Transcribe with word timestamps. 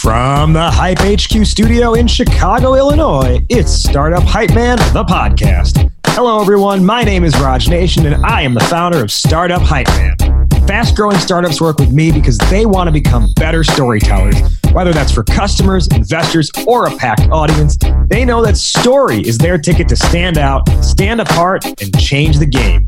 From 0.00 0.54
the 0.54 0.70
Hype 0.70 1.00
HQ 1.00 1.44
studio 1.44 1.92
in 1.92 2.06
Chicago, 2.06 2.74
Illinois, 2.74 3.44
it's 3.50 3.70
Startup 3.70 4.22
Hype 4.22 4.54
Man, 4.54 4.78
the 4.94 5.04
podcast. 5.04 5.92
Hello, 6.06 6.40
everyone. 6.40 6.82
My 6.82 7.04
name 7.04 7.22
is 7.22 7.34
Rajan 7.34 7.70
Nanavati, 7.70 8.14
and 8.14 8.24
I 8.24 8.40
am 8.40 8.54
the 8.54 8.60
founder 8.60 9.04
of 9.04 9.12
Startup 9.12 9.60
Hype 9.60 9.88
Man. 9.88 10.48
Fast 10.66 10.96
growing 10.96 11.18
startups 11.18 11.60
work 11.60 11.78
with 11.78 11.92
me 11.92 12.12
because 12.12 12.38
they 12.48 12.64
want 12.64 12.88
to 12.88 12.92
become 12.92 13.30
better 13.36 13.62
storytellers. 13.62 14.59
Whether 14.72 14.92
that's 14.92 15.10
for 15.10 15.24
customers, 15.24 15.88
investors, 15.88 16.50
or 16.66 16.86
a 16.86 16.96
packed 16.96 17.28
audience, 17.32 17.76
they 18.06 18.24
know 18.24 18.40
that 18.42 18.56
story 18.56 19.20
is 19.20 19.36
their 19.36 19.58
ticket 19.58 19.88
to 19.88 19.96
stand 19.96 20.38
out, 20.38 20.68
stand 20.82 21.20
apart, 21.20 21.64
and 21.64 21.98
change 21.98 22.38
the 22.38 22.46
game. 22.46 22.86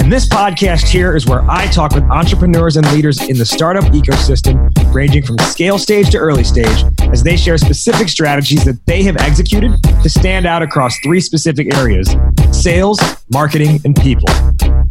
And 0.00 0.12
this 0.12 0.28
podcast 0.28 0.86
here 0.86 1.16
is 1.16 1.26
where 1.26 1.42
I 1.50 1.66
talk 1.66 1.92
with 1.92 2.04
entrepreneurs 2.04 2.76
and 2.76 2.90
leaders 2.92 3.20
in 3.20 3.36
the 3.36 3.44
startup 3.44 3.84
ecosystem, 3.92 4.72
ranging 4.94 5.24
from 5.24 5.38
scale 5.38 5.76
stage 5.76 6.10
to 6.10 6.18
early 6.18 6.44
stage, 6.44 6.84
as 7.00 7.24
they 7.24 7.36
share 7.36 7.58
specific 7.58 8.08
strategies 8.08 8.64
that 8.64 8.78
they 8.86 9.02
have 9.02 9.16
executed 9.16 9.72
to 9.82 10.08
stand 10.08 10.46
out 10.46 10.62
across 10.62 10.94
three 11.00 11.20
specific 11.20 11.74
areas 11.74 12.14
sales, 12.52 12.98
marketing, 13.30 13.80
and 13.84 13.96
people. 13.96 14.28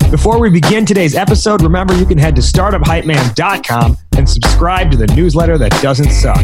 Before 0.10 0.40
we 0.40 0.50
begin 0.50 0.86
today's 0.86 1.16
episode, 1.16 1.62
remember 1.62 1.94
you 1.94 2.06
can 2.06 2.18
head 2.18 2.34
to 2.38 2.42
startuphypeman.com 2.42 3.98
and 4.16 4.30
subscribe 4.30 4.90
to 4.92 4.98
the 4.98 5.08
newsletter 5.08 5.58
that 5.58 5.72
doesn't 5.82 6.12
suck. 6.12 6.42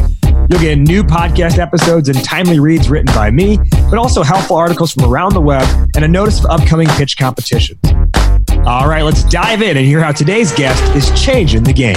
You'll 0.50 0.60
get 0.60 0.78
new 0.78 1.02
podcast 1.02 1.60
episodes 1.60 2.10
and 2.10 2.22
timely 2.26 2.60
reads 2.60 2.90
written 2.90 3.16
by 3.16 3.32
me, 3.32 3.58
but 3.90 3.98
also 3.98 4.22
helpful 4.22 4.58
articles 4.58 4.92
from 4.92 5.06
around 5.06 5.34
the 5.34 5.40
web 5.40 5.66
and 5.96 6.04
a 6.04 6.08
notice 6.10 6.44
of 6.44 6.52
upcoming 6.52 6.88
pitch 6.90 7.18
competitions. 7.18 7.80
All 8.66 8.90
right, 8.90 9.04
let's 9.04 9.24
dive 9.24 9.62
in 9.62 9.78
and 9.78 9.86
hear 9.86 10.02
how 10.02 10.12
today's 10.12 10.52
guest 10.52 10.84
is 10.94 11.10
changing 11.20 11.64
the 11.64 11.72
game. 11.72 11.96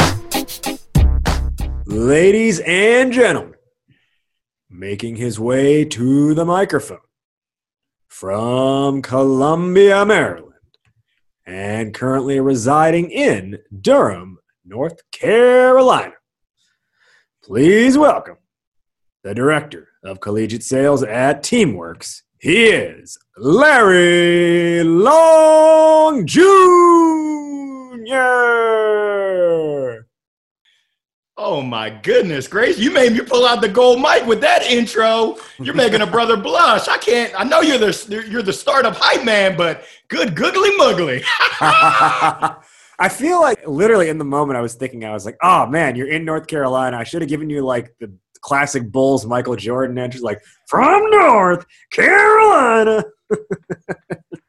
Ladies 1.84 2.60
and 2.60 3.12
gentlemen, 3.12 3.54
making 4.70 5.16
his 5.16 5.40
way 5.40 5.84
to 5.84 6.32
the 6.32 6.44
microphone 6.44 6.98
from 8.06 9.02
Columbia, 9.02 10.06
Maryland, 10.06 10.45
and 11.46 11.94
currently 11.94 12.40
residing 12.40 13.10
in 13.10 13.58
Durham, 13.80 14.38
North 14.64 15.00
Carolina. 15.12 16.14
Please 17.42 17.96
welcome 17.96 18.36
the 19.26 19.34
director 19.34 19.88
of 20.04 20.20
collegiate 20.20 20.62
sales 20.62 21.02
at 21.02 21.42
Teamworks, 21.42 22.22
he 22.38 22.66
is 22.66 23.18
Larry 23.36 24.84
Long 24.84 26.24
Jr. 26.26 26.46
Oh 31.38 31.60
my 31.60 31.90
goodness, 31.90 32.48
Grace! 32.48 32.78
You 32.78 32.90
made 32.90 33.12
me 33.12 33.20
pull 33.20 33.44
out 33.44 33.60
the 33.60 33.68
gold 33.68 34.00
mic 34.00 34.24
with 34.24 34.40
that 34.40 34.62
intro. 34.62 35.36
You're 35.58 35.74
making 35.74 36.00
a 36.00 36.06
brother 36.06 36.34
blush. 36.34 36.88
I 36.88 36.96
can't. 36.96 37.38
I 37.38 37.44
know 37.44 37.60
you're 37.60 37.76
the 37.76 38.24
you're 38.30 38.42
the 38.42 38.54
startup 38.54 38.96
hype 38.96 39.22
man, 39.22 39.54
but 39.54 39.84
good 40.08 40.34
googly 40.34 40.70
muggly. 40.78 41.22
I 42.98 43.10
feel 43.10 43.42
like 43.42 43.66
literally 43.66 44.08
in 44.08 44.16
the 44.16 44.24
moment 44.24 44.56
I 44.56 44.62
was 44.62 44.76
thinking 44.76 45.04
I 45.04 45.12
was 45.12 45.26
like, 45.26 45.36
oh 45.42 45.66
man, 45.66 45.94
you're 45.94 46.08
in 46.08 46.24
North 46.24 46.46
Carolina. 46.46 46.96
I 46.96 47.04
should 47.04 47.20
have 47.20 47.28
given 47.28 47.50
you 47.50 47.60
like 47.60 47.94
the 48.00 48.10
classic 48.40 48.90
Bulls 48.90 49.26
Michael 49.26 49.56
Jordan 49.56 49.98
entries 49.98 50.22
like 50.22 50.40
from 50.66 51.10
North 51.10 51.66
Carolina. 51.92 53.04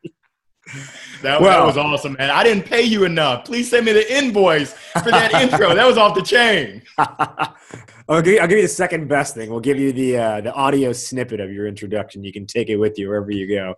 That, 1.24 1.42
well, 1.42 1.62
that, 1.62 1.66
was 1.66 1.78
awesome, 1.78 2.14
man. 2.14 2.30
I 2.30 2.44
didn't 2.44 2.66
pay 2.66 2.84
you 2.84 3.04
enough. 3.04 3.46
Please 3.46 3.72
send 3.72 3.88
me 3.88 3.92
the 3.92 4.16
invoice 4.16 4.74
for 4.74 5.10
that 5.10 5.34
intro. 5.42 5.74
That 5.74 5.88
was 5.88 5.98
off 5.98 6.14
the 6.14 6.22
chain. 6.22 6.84
I'll 6.98 8.22
give, 8.22 8.36
you, 8.36 8.40
I'll 8.40 8.48
give 8.48 8.58
you 8.58 8.62
the 8.64 8.68
second 8.68 9.08
best 9.08 9.34
thing. 9.34 9.50
We'll 9.50 9.60
give 9.60 9.80
you 9.80 9.92
the 9.92 10.18
uh, 10.18 10.42
the 10.42 10.54
audio 10.54 10.94
snippet 10.94 11.40
of 11.40 11.52
your 11.52 11.66
introduction. 11.66 12.24
You 12.24 12.32
can 12.32 12.46
take 12.46 12.70
it 12.70 12.78
with 12.78 13.00
you 13.00 13.08
wherever 13.08 13.32
you 13.32 13.48
go. 13.48 13.74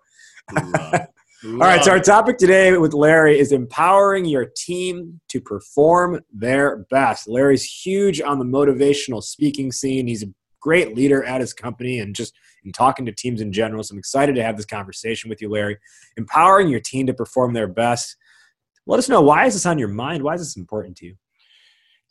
All 1.45 1.59
right, 1.59 1.81
so 1.81 1.91
our 1.91 2.01
topic 2.01 2.37
today 2.37 2.77
with 2.77 2.93
Larry 2.93 3.39
is 3.39 3.53
empowering 3.53 4.25
your 4.25 4.47
team 4.57 5.21
to 5.29 5.39
perform 5.39 6.19
their 6.33 6.85
best. 6.89 7.29
Larry's 7.29 7.63
huge 7.63 8.19
on 8.19 8.39
the 8.39 8.45
motivational 8.45 9.23
speaking 9.23 9.71
scene. 9.71 10.07
He's 10.07 10.23
a 10.23 10.33
great 10.59 10.97
leader 10.97 11.23
at 11.23 11.39
his 11.39 11.53
company 11.53 11.99
and 11.99 12.13
just 12.13 12.33
in 12.65 12.71
talking 12.71 13.05
to 13.05 13.11
teams 13.11 13.41
in 13.41 13.51
general. 13.51 13.83
So 13.83 13.93
I'm 13.93 13.99
excited 13.99 14.35
to 14.35 14.43
have 14.43 14.57
this 14.57 14.65
conversation 14.65 15.29
with 15.29 15.41
you, 15.41 15.49
Larry. 15.49 15.77
Empowering 16.17 16.69
your 16.69 16.79
team 16.79 17.07
to 17.07 17.13
perform 17.13 17.53
their 17.53 17.67
best. 17.67 18.15
Let 18.85 18.99
us 18.99 19.09
know 19.09 19.21
why 19.21 19.45
is 19.45 19.53
this 19.53 19.65
on 19.65 19.77
your 19.77 19.87
mind? 19.87 20.23
Why 20.23 20.33
is 20.33 20.41
this 20.41 20.57
important 20.57 20.97
to 20.97 21.05
you? 21.07 21.15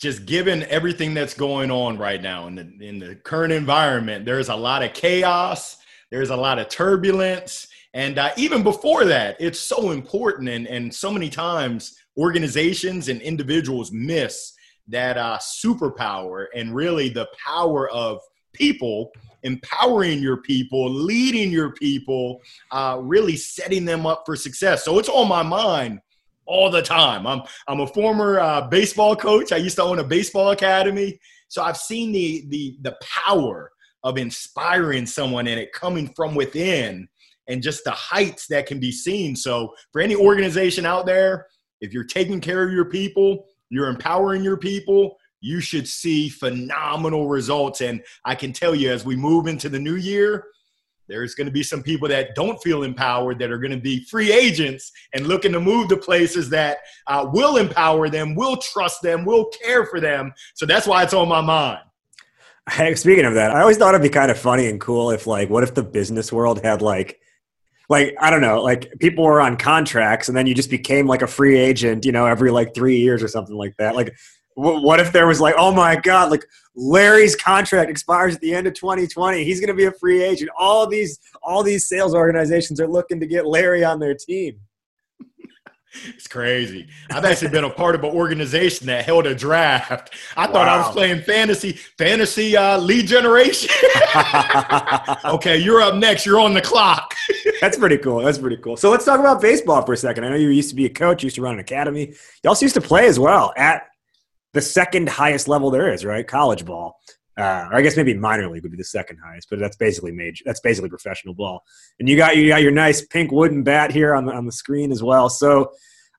Just 0.00 0.26
given 0.26 0.62
everything 0.64 1.12
that's 1.12 1.34
going 1.34 1.70
on 1.70 1.98
right 1.98 2.22
now 2.22 2.47
in 2.47 2.54
the 2.54 2.86
in 2.86 2.98
the 3.00 3.16
current 3.16 3.53
environment, 3.53 4.25
there's 4.25 4.48
a 4.48 4.54
lot 4.54 4.84
of 4.84 4.92
chaos, 4.92 5.76
there's 6.10 6.31
a 6.31 6.36
lot 6.36 6.60
of 6.60 6.69
turbulence 6.69 7.66
and 7.94 8.19
uh, 8.19 8.30
even 8.36 8.62
before 8.62 9.04
that, 9.06 9.36
it's 9.41 9.59
so 9.59 9.91
important. 9.91 10.48
And, 10.48 10.66
and 10.66 10.94
so 10.94 11.10
many 11.10 11.28
times, 11.28 11.97
organizations 12.16 13.09
and 13.09 13.20
individuals 13.22 13.92
miss 13.92 14.53
that 14.88 15.16
uh, 15.16 15.38
superpower 15.38 16.47
and 16.54 16.75
really 16.75 17.09
the 17.09 17.28
power 17.44 17.88
of 17.91 18.20
people 18.53 19.10
empowering 19.43 20.21
your 20.21 20.38
people, 20.38 20.91
leading 20.91 21.50
your 21.50 21.72
people, 21.72 22.41
uh, 22.71 22.99
really 23.00 23.37
setting 23.37 23.84
them 23.84 24.06
up 24.06 24.22
for 24.26 24.37
success. 24.37 24.84
So 24.84 24.99
it's 24.99 25.09
on 25.09 25.28
my 25.28 25.43
mind 25.43 26.00
all 26.47 26.71
the 26.71 26.82
time. 26.82 27.26
I'm 27.26 27.43
I'm 27.66 27.81
a 27.81 27.87
former 27.87 28.41
uh, 28.41 28.62
baseball 28.69 29.15
coach. 29.15 29.53
I 29.53 29.56
used 29.56 29.77
to 29.77 29.82
own 29.82 29.98
a 29.98 30.04
baseball 30.04 30.50
academy, 30.50 31.19
so 31.48 31.62
I've 31.62 31.77
seen 31.77 32.12
the 32.12 32.44
the 32.48 32.77
the 32.82 32.97
power 33.03 33.71
of 34.04 34.16
inspiring 34.16 35.06
someone 35.06 35.47
and 35.47 35.59
it 35.59 35.72
coming 35.72 36.12
from 36.15 36.34
within 36.34 37.09
and 37.48 37.62
just 37.62 37.82
the 37.84 37.91
heights 37.91 38.47
that 38.47 38.66
can 38.66 38.78
be 38.78 38.93
seen. 38.93 39.34
So, 39.34 39.75
for 39.93 40.00
any 40.00 40.15
organization 40.15 40.87
out 40.87 41.06
there, 41.06 41.47
if 41.81 41.93
you're 41.93 42.04
taking 42.04 42.41
care 42.41 42.62
of 42.62 42.72
your 42.72 42.84
people, 42.84 43.47
you're 43.71 43.88
empowering 43.88 44.44
your 44.44 44.56
people, 44.56 45.16
you 45.41 45.60
should 45.60 45.87
see 45.87 46.28
phenomenal 46.28 47.28
results. 47.28 47.81
And 47.81 48.03
I 48.25 48.34
can 48.34 48.53
tell 48.53 48.75
you, 48.75 48.91
as 48.91 49.04
we 49.04 49.16
move 49.16 49.47
into 49.47 49.69
the 49.69 49.78
new 49.78 49.97
year, 49.97 50.47
there's 51.09 51.34
going 51.34 51.47
to 51.47 51.53
be 51.53 51.62
some 51.62 51.82
people 51.82 52.06
that 52.09 52.34
don't 52.34 52.62
feel 52.62 52.82
empowered 52.82 53.38
that 53.38 53.50
are 53.50 53.59
going 53.59 53.71
to 53.72 53.81
be 53.81 54.04
free 54.04 54.31
agents 54.31 54.93
and 55.15 55.27
looking 55.27 55.53
to 55.53 55.60
move 55.60 55.88
to 55.88 55.97
places 55.97 56.50
that 56.50 56.78
uh, 57.06 57.27
will 57.32 57.56
empower 57.56 58.10
them, 58.10 58.34
will 58.34 58.56
trust 58.59 59.00
them, 59.00 59.25
will 59.25 59.47
care 59.47 59.87
for 59.87 60.00
them. 60.00 60.32
So 60.54 60.66
that's 60.66 60.87
why 60.87 61.03
it's 61.03 61.15
on 61.15 61.28
my 61.28 61.41
mind. 61.41 61.81
Speaking 62.97 63.25
of 63.25 63.34
that, 63.34 63.53
I 63.53 63.62
always 63.62 63.78
thought 63.78 63.94
it'd 63.94 64.03
be 64.03 64.10
kind 64.10 64.31
of 64.31 64.38
funny 64.38 64.66
and 64.66 64.78
cool 64.78 65.10
if, 65.10 65.27
like, 65.27 65.48
what 65.48 65.62
if 65.62 65.75
the 65.75 65.82
business 65.82 66.31
world 66.31 66.62
had 66.62 66.82
like 66.82 67.19
like 67.88 68.15
I 68.21 68.31
don't 68.31 68.43
know, 68.43 68.62
like 68.62 68.93
people 69.00 69.25
were 69.25 69.41
on 69.41 69.56
contracts 69.56 70.28
and 70.28 70.37
then 70.37 70.47
you 70.47 70.54
just 70.54 70.71
became 70.71 71.06
like 71.06 71.22
a 71.22 71.27
free 71.27 71.59
agent, 71.59 72.04
you 72.04 72.12
know, 72.12 72.27
every 72.27 72.50
like 72.50 72.75
three 72.75 72.98
years 72.98 73.22
or 73.22 73.28
something 73.28 73.56
like 73.56 73.77
that. 73.78 73.97
Like, 73.97 74.15
what 74.58 74.98
if 74.98 75.12
there 75.12 75.28
was 75.28 75.41
like, 75.41 75.54
oh 75.56 75.72
my 75.72 75.94
god, 75.94 76.32
like 76.32 76.44
Larry's 76.74 77.36
contract 77.36 77.91
expires 77.91 78.34
at 78.34 78.41
the 78.41 78.52
end 78.52 78.66
of 78.66 78.74
2020, 78.74 79.44
he's 79.44 79.60
going 79.60 79.69
to 79.69 79.74
be 79.74 79.84
a 79.84 79.92
free 79.92 80.22
agent. 80.22 80.50
All 80.58 80.86
these 80.86 81.20
all 81.42 81.62
these 81.62 81.88
sales 81.88 82.14
organizations 82.14 82.80
are 82.80 82.88
looking 82.88 83.20
to 83.20 83.26
get 83.26 83.47
Larry 83.47 83.84
on 83.84 84.00
their 84.00 84.14
team. 84.14 84.58
It's 86.06 86.28
crazy. 86.28 86.86
I've 87.10 87.24
actually 87.24 87.48
been 87.48 87.64
a 87.64 87.70
part 87.70 87.94
of 87.94 88.04
an 88.04 88.10
organization 88.10 88.86
that 88.88 89.06
held 89.06 89.26
a 89.26 89.34
draft. 89.34 90.14
I 90.36 90.47
wow. 90.47 90.52
thought 90.52 90.68
I 90.68 90.76
was 90.76 90.92
playing 90.92 91.22
fantasy, 91.22 91.72
fantasy 91.72 92.56
uh, 92.56 92.78
lead 92.78 93.06
generation. 93.06 93.70
okay, 95.24 95.56
you're 95.56 95.80
up 95.80 95.94
next. 95.94 96.26
You're 96.26 96.41
on 96.41 96.52
the 96.52 96.60
clock. 96.60 97.14
That's 97.62 97.78
pretty 97.78 97.97
cool. 97.98 98.22
That's 98.22 98.36
pretty 98.36 98.58
cool. 98.58 98.76
So 98.76 98.91
let's 98.91 99.06
talk 99.06 99.18
about 99.18 99.41
baseball 99.41 99.84
for 99.84 99.94
a 99.94 99.97
second. 99.97 100.24
I 100.24 100.28
know 100.28 100.36
you 100.36 100.50
used 100.50 100.68
to 100.68 100.76
be 100.76 100.84
a 100.84 100.91
coach, 100.91 101.24
used 101.24 101.36
to 101.36 101.42
run 101.42 101.54
an 101.54 101.60
academy. 101.60 102.14
You 102.44 102.48
also 102.48 102.66
used 102.66 102.74
to 102.74 102.82
play 102.82 103.06
as 103.06 103.18
well 103.18 103.54
at 103.56 103.88
the 104.58 104.62
second 104.62 105.08
highest 105.08 105.46
level 105.46 105.70
there 105.70 105.92
is, 105.92 106.04
right? 106.04 106.26
College 106.26 106.64
ball. 106.64 106.98
Uh, 107.38 107.68
or 107.71 107.77
I 107.77 107.83
guess 107.83 107.97
maybe 107.97 108.12
minor 108.15 108.50
league 108.50 108.65
would 108.65 108.72
be 108.72 108.77
the 108.77 108.83
second 108.83 109.18
highest, 109.24 109.48
but 109.48 109.60
that's 109.60 109.77
basically 109.77 110.10
major. 110.10 110.42
That's 110.44 110.59
basically 110.59 110.88
professional 110.88 111.34
ball. 111.34 111.62
And 112.00 112.09
you 112.09 112.16
got 112.16 112.36
you 112.36 112.48
got 112.48 112.62
your 112.62 112.72
nice 112.72 113.06
pink 113.06 113.30
wooden 113.30 113.62
bat 113.62 113.92
here 113.92 114.12
on 114.16 114.27
the 114.27 114.33
on 114.33 114.47
the 114.47 114.50
screen 114.50 114.91
as 114.91 115.04
well. 115.04 115.28
So, 115.28 115.71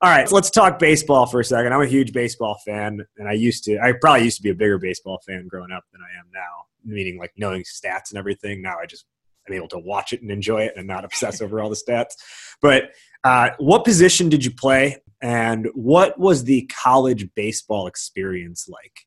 all 0.01 0.09
right, 0.09 0.29
so 0.29 0.35
let's 0.35 0.49
talk 0.49 0.79
baseball 0.79 1.25
for 1.25 1.41
a 1.41 1.43
second. 1.43 1.73
I'm 1.73 1.81
a 1.81 1.87
huge 1.87 2.13
baseball 2.13 2.57
fan, 2.65 3.05
and 3.17 3.27
I 3.27 3.33
used 3.33 3.65
to. 3.65 3.77
I 3.79 3.91
probably 3.99 4.23
used 4.23 4.37
to 4.37 4.43
be 4.43 4.51
a 4.51 4.55
bigger 4.55 4.77
baseball 4.77 5.19
fan 5.27 5.45
growing 5.49 5.73
up 5.73 5.83
than 5.91 5.99
I 6.01 6.17
am 6.17 6.27
now. 6.33 6.63
Meaning 6.85 7.19
like 7.19 7.33
knowing 7.35 7.63
stats 7.63 8.11
and 8.11 8.17
everything. 8.17 8.61
Now 8.61 8.77
I 8.81 8.85
just 8.85 9.05
am 9.49 9.53
able 9.53 9.67
to 9.69 9.79
watch 9.79 10.13
it 10.13 10.21
and 10.21 10.31
enjoy 10.31 10.61
it 10.61 10.73
and 10.77 10.87
not 10.87 11.03
obsess 11.03 11.41
over 11.41 11.59
all 11.59 11.69
the 11.69 11.75
stats. 11.75 12.13
But 12.61 12.91
uh, 13.25 13.49
what 13.57 13.83
position 13.83 14.29
did 14.29 14.45
you 14.45 14.51
play, 14.51 15.01
and 15.21 15.67
what 15.73 16.19
was 16.19 16.43
the 16.43 16.61
college 16.67 17.27
baseball 17.35 17.87
experience 17.87 18.69
like? 18.69 19.05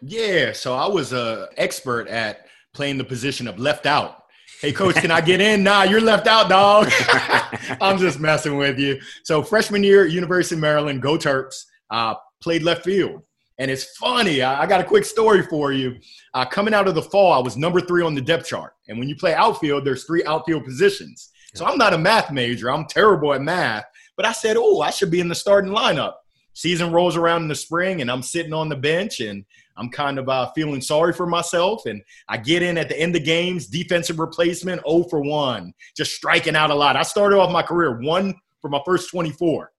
Yeah, 0.00 0.52
so 0.52 0.74
I 0.74 0.86
was 0.86 1.12
a 1.12 1.48
expert 1.56 2.08
at 2.08 2.46
playing 2.74 2.98
the 2.98 3.04
position 3.04 3.46
of 3.46 3.58
left 3.58 3.86
out. 3.86 4.24
Hey, 4.60 4.72
coach, 4.72 4.96
can 4.96 5.10
I 5.10 5.20
get 5.20 5.40
in? 5.40 5.62
Nah, 5.64 5.82
you're 5.82 6.00
left 6.00 6.26
out, 6.26 6.48
dog. 6.48 6.90
I'm 7.80 7.98
just 7.98 8.18
messing 8.18 8.56
with 8.56 8.78
you. 8.78 9.00
So 9.24 9.42
freshman 9.42 9.82
year, 9.82 10.06
University 10.06 10.54
of 10.54 10.60
Maryland, 10.60 11.02
go 11.02 11.16
Terps. 11.16 11.64
Uh, 11.90 12.14
played 12.40 12.62
left 12.62 12.84
field. 12.84 13.22
And 13.58 13.70
it's 13.70 13.96
funny. 13.96 14.42
I, 14.42 14.62
I 14.62 14.66
got 14.66 14.80
a 14.80 14.84
quick 14.84 15.04
story 15.04 15.42
for 15.42 15.72
you. 15.72 15.96
Uh, 16.34 16.44
coming 16.44 16.74
out 16.74 16.88
of 16.88 16.94
the 16.94 17.02
fall, 17.02 17.32
I 17.32 17.38
was 17.38 17.56
number 17.56 17.80
three 17.80 18.02
on 18.02 18.14
the 18.14 18.20
depth 18.20 18.46
chart. 18.46 18.72
And 18.88 18.98
when 18.98 19.08
you 19.08 19.16
play 19.16 19.34
outfield, 19.34 19.84
there's 19.84 20.04
three 20.04 20.24
outfield 20.24 20.64
positions. 20.64 21.30
So 21.54 21.66
I'm 21.66 21.78
not 21.78 21.92
a 21.92 21.98
math 21.98 22.32
major. 22.32 22.70
I'm 22.70 22.86
terrible 22.86 23.34
at 23.34 23.42
math. 23.42 23.84
But 24.16 24.26
I 24.26 24.32
said, 24.32 24.56
oh, 24.58 24.80
I 24.80 24.90
should 24.90 25.10
be 25.10 25.20
in 25.20 25.28
the 25.28 25.34
starting 25.34 25.72
lineup. 25.72 26.14
Season 26.54 26.92
rolls 26.92 27.16
around 27.16 27.42
in 27.42 27.48
the 27.48 27.54
spring, 27.54 28.02
and 28.02 28.10
I'm 28.10 28.22
sitting 28.22 28.52
on 28.52 28.68
the 28.68 28.76
bench, 28.76 29.20
and 29.20 29.44
I'm 29.76 29.88
kind 29.88 30.18
of 30.18 30.28
uh, 30.28 30.50
feeling 30.54 30.82
sorry 30.82 31.12
for 31.12 31.26
myself. 31.26 31.86
And 31.86 32.02
I 32.28 32.36
get 32.36 32.62
in 32.62 32.76
at 32.76 32.88
the 32.88 32.98
end 32.98 33.16
of 33.16 33.24
games, 33.24 33.66
defensive 33.66 34.18
replacement, 34.18 34.82
0 34.86 35.04
for 35.08 35.20
1, 35.20 35.72
just 35.96 36.12
striking 36.12 36.56
out 36.56 36.70
a 36.70 36.74
lot. 36.74 36.96
I 36.96 37.02
started 37.02 37.38
off 37.38 37.52
my 37.52 37.62
career 37.62 37.98
one 38.00 38.34
for 38.60 38.68
my 38.68 38.80
first 38.84 39.10
24. 39.10 39.72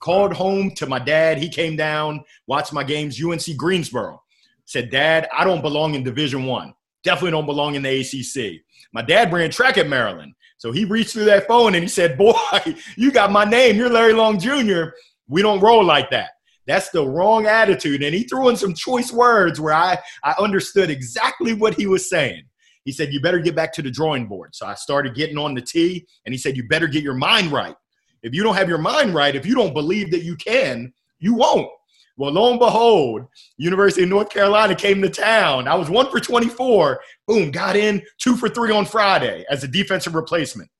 Called 0.00 0.34
home 0.34 0.72
to 0.72 0.86
my 0.86 0.98
dad. 0.98 1.38
He 1.38 1.48
came 1.48 1.76
down, 1.76 2.22
watched 2.46 2.72
my 2.72 2.84
games, 2.84 3.22
UNC 3.22 3.56
Greensboro. 3.56 4.22
Said, 4.66 4.90
Dad, 4.90 5.28
I 5.32 5.44
don't 5.44 5.62
belong 5.62 5.94
in 5.94 6.02
Division 6.02 6.44
One. 6.44 6.74
Definitely 7.02 7.30
don't 7.30 7.46
belong 7.46 7.76
in 7.76 7.82
the 7.82 8.00
ACC. 8.00 8.62
My 8.92 9.00
dad 9.00 9.32
ran 9.32 9.50
track 9.50 9.78
at 9.78 9.88
Maryland. 9.88 10.34
So 10.58 10.72
he 10.72 10.84
reached 10.84 11.12
through 11.12 11.26
that 11.26 11.46
phone 11.46 11.74
and 11.74 11.82
he 11.82 11.88
said, 11.88 12.16
Boy, 12.16 12.34
you 12.96 13.10
got 13.10 13.32
my 13.32 13.44
name. 13.44 13.76
You're 13.76 13.90
Larry 13.90 14.12
Long 14.12 14.38
Jr. 14.38 14.90
We 15.28 15.42
don't 15.42 15.60
roll 15.60 15.84
like 15.84 16.10
that. 16.10 16.30
That's 16.66 16.90
the 16.90 17.06
wrong 17.06 17.46
attitude. 17.46 18.02
And 18.02 18.14
he 18.14 18.24
threw 18.24 18.48
in 18.48 18.56
some 18.56 18.74
choice 18.74 19.12
words 19.12 19.60
where 19.60 19.74
I, 19.74 19.98
I 20.24 20.34
understood 20.38 20.90
exactly 20.90 21.52
what 21.52 21.74
he 21.74 21.86
was 21.86 22.08
saying. 22.08 22.42
He 22.84 22.92
said, 22.92 23.12
You 23.12 23.20
better 23.20 23.38
get 23.38 23.54
back 23.54 23.72
to 23.74 23.82
the 23.82 23.90
drawing 23.90 24.26
board. 24.26 24.54
So 24.54 24.66
I 24.66 24.74
started 24.74 25.14
getting 25.14 25.38
on 25.38 25.54
the 25.54 25.60
tee, 25.60 26.06
and 26.24 26.32
he 26.32 26.38
said, 26.38 26.56
You 26.56 26.66
better 26.66 26.86
get 26.86 27.02
your 27.02 27.14
mind 27.14 27.52
right. 27.52 27.74
If 28.22 28.34
you 28.34 28.42
don't 28.42 28.56
have 28.56 28.68
your 28.68 28.78
mind 28.78 29.14
right, 29.14 29.36
if 29.36 29.46
you 29.46 29.54
don't 29.54 29.74
believe 29.74 30.10
that 30.10 30.24
you 30.24 30.36
can, 30.36 30.92
you 31.18 31.34
won't. 31.34 31.68
Well, 32.18 32.32
lo 32.32 32.50
and 32.50 32.58
behold, 32.58 33.26
University 33.58 34.04
of 34.04 34.08
North 34.08 34.30
Carolina 34.30 34.74
came 34.74 35.02
to 35.02 35.10
town. 35.10 35.68
I 35.68 35.74
was 35.74 35.90
one 35.90 36.10
for 36.10 36.18
24. 36.18 37.00
Boom, 37.26 37.50
got 37.50 37.76
in 37.76 38.02
two 38.18 38.36
for 38.36 38.48
three 38.48 38.72
on 38.72 38.86
Friday 38.86 39.44
as 39.50 39.64
a 39.64 39.68
defensive 39.68 40.14
replacement. 40.14 40.70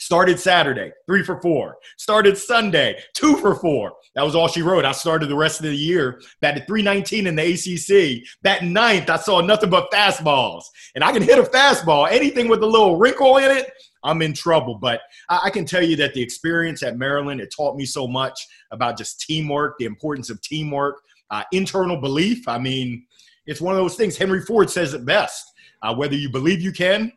Started 0.00 0.38
Saturday, 0.38 0.92
three 1.06 1.24
for 1.24 1.40
four. 1.40 1.76
Started 1.96 2.38
Sunday, 2.38 3.02
two 3.14 3.36
for 3.38 3.54
four. 3.56 3.92
That 4.14 4.24
was 4.24 4.34
all 4.34 4.46
she 4.46 4.62
wrote. 4.62 4.84
I 4.84 4.92
started 4.92 5.28
the 5.28 5.36
rest 5.36 5.58
of 5.58 5.66
the 5.66 5.76
year, 5.76 6.20
batted 6.40 6.66
319 6.66 7.26
in 7.26 7.34
the 7.34 7.42
ACC. 7.42 8.24
That 8.42 8.64
ninth, 8.64 9.10
I 9.10 9.16
saw 9.16 9.40
nothing 9.40 9.70
but 9.70 9.90
fastballs. 9.90 10.64
And 10.94 11.02
I 11.02 11.12
can 11.12 11.22
hit 11.22 11.38
a 11.38 11.42
fastball. 11.42 12.10
Anything 12.10 12.48
with 12.48 12.62
a 12.62 12.66
little 12.66 12.96
wrinkle 12.96 13.38
in 13.38 13.50
it, 13.50 13.70
I'm 14.04 14.22
in 14.22 14.32
trouble. 14.32 14.76
But 14.76 15.00
I, 15.28 15.50
can 15.50 15.64
tell 15.64 15.82
you 15.82 15.96
that 15.96 16.14
the 16.14 16.22
experience 16.22 16.82
at 16.82 16.96
Maryland, 16.96 17.40
it 17.40 17.52
taught 17.54 17.76
me 17.76 17.84
so 17.84 18.06
much 18.06 18.46
about 18.70 18.96
just 18.96 19.20
teamwork, 19.20 19.76
the 19.78 19.84
importance 19.84 20.30
of 20.30 20.40
teamwork, 20.40 21.00
uh, 21.30 21.44
internal 21.52 22.00
belief. 22.00 22.46
I 22.48 22.58
mean, 22.58 23.06
it's 23.46 23.60
one 23.60 23.74
of 23.74 23.80
those 23.80 23.96
things. 23.96 24.16
Henry 24.16 24.42
Ford 24.42 24.70
says 24.70 24.94
it 24.94 25.04
best 25.04 25.52
uh, 25.82 25.94
whether 25.94 26.16
you 26.16 26.30
believe 26.30 26.60
you 26.60 26.72
can 26.72 27.12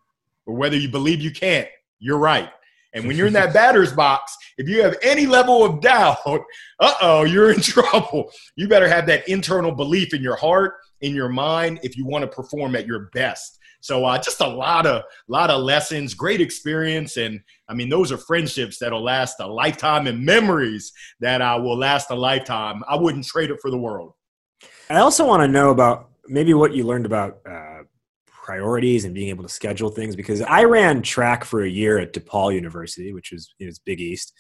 or 0.46 0.56
whether 0.56 0.78
you 0.78 0.90
believe 0.90 1.22
you 1.22 1.32
can't, 1.32 1.68
you're 2.00 2.18
right. 2.18 2.50
And 2.94 3.08
when 3.08 3.16
you're 3.16 3.28
in 3.28 3.34
that 3.34 3.54
batter's 3.54 3.94
box, 3.94 4.36
if 4.58 4.68
you 4.68 4.82
have 4.82 4.98
any 5.02 5.26
level 5.26 5.64
of 5.64 5.82
doubt, 5.82 6.18
uh 6.26 6.94
oh, 7.02 7.24
you're 7.24 7.52
in 7.52 7.62
trouble. 7.62 8.32
You 8.56 8.68
better 8.68 8.88
have 8.88 9.06
that 9.08 9.28
internal 9.28 9.72
belief 9.72 10.14
in 10.14 10.22
your 10.22 10.36
heart, 10.36 10.76
in 11.02 11.16
your 11.16 11.30
mind, 11.30 11.80
if 11.84 11.98
you 11.98 12.06
want 12.06 12.24
to 12.24 12.28
perform 12.28 12.76
at 12.76 12.86
your 12.86 13.10
best. 13.14 13.60
So 13.82 14.06
uh, 14.06 14.18
just 14.20 14.42
a 14.42 14.48
lot 14.48 14.86
of 14.86 15.04
lot 15.28 15.50
of 15.50 15.62
lessons, 15.64 16.14
great 16.14 16.40
experience, 16.40 17.18
and 17.18 17.42
I 17.68 17.74
mean 17.74 17.90
those 17.90 18.12
are 18.12 18.18
friendships 18.18 18.78
that'll 18.80 19.04
last 19.04 19.40
a 19.40 19.48
lifetime 19.48 20.08
and 20.08 20.24
memories 20.24 20.92
that 21.20 21.42
uh, 21.42 21.60
will 21.62 21.78
last 21.78 22.12
a 22.12 22.16
lifetime. 22.16 22.84
I 22.88 22.96
wouldn't 22.96 23.26
trade 23.26 23.50
it 23.50 23.60
for 23.62 23.72
the 23.72 23.78
world. 23.78 24.14
I 24.90 24.98
also 24.98 25.26
want 25.26 25.42
to 25.42 25.48
know 25.48 25.72
about 25.72 26.10
maybe 26.28 26.54
what 26.54 26.74
you 26.74 26.86
learned 26.86 27.06
about 27.06 27.40
uh, 27.50 27.80
priorities 28.28 29.06
and 29.06 29.14
being 29.14 29.30
able 29.30 29.44
to 29.44 29.50
schedule 29.50 29.90
things 29.90 30.16
because 30.16 30.42
I 30.42 30.64
ran 30.64 31.02
track 31.02 31.44
for 31.44 31.64
a 31.64 31.70
year 31.70 32.00
at 32.00 32.14
DePaul 32.14 32.54
University, 32.54 33.14
which 33.14 33.32
is 33.32 33.54
know, 33.60 33.72
Big 33.86 34.00
East. 34.00 34.34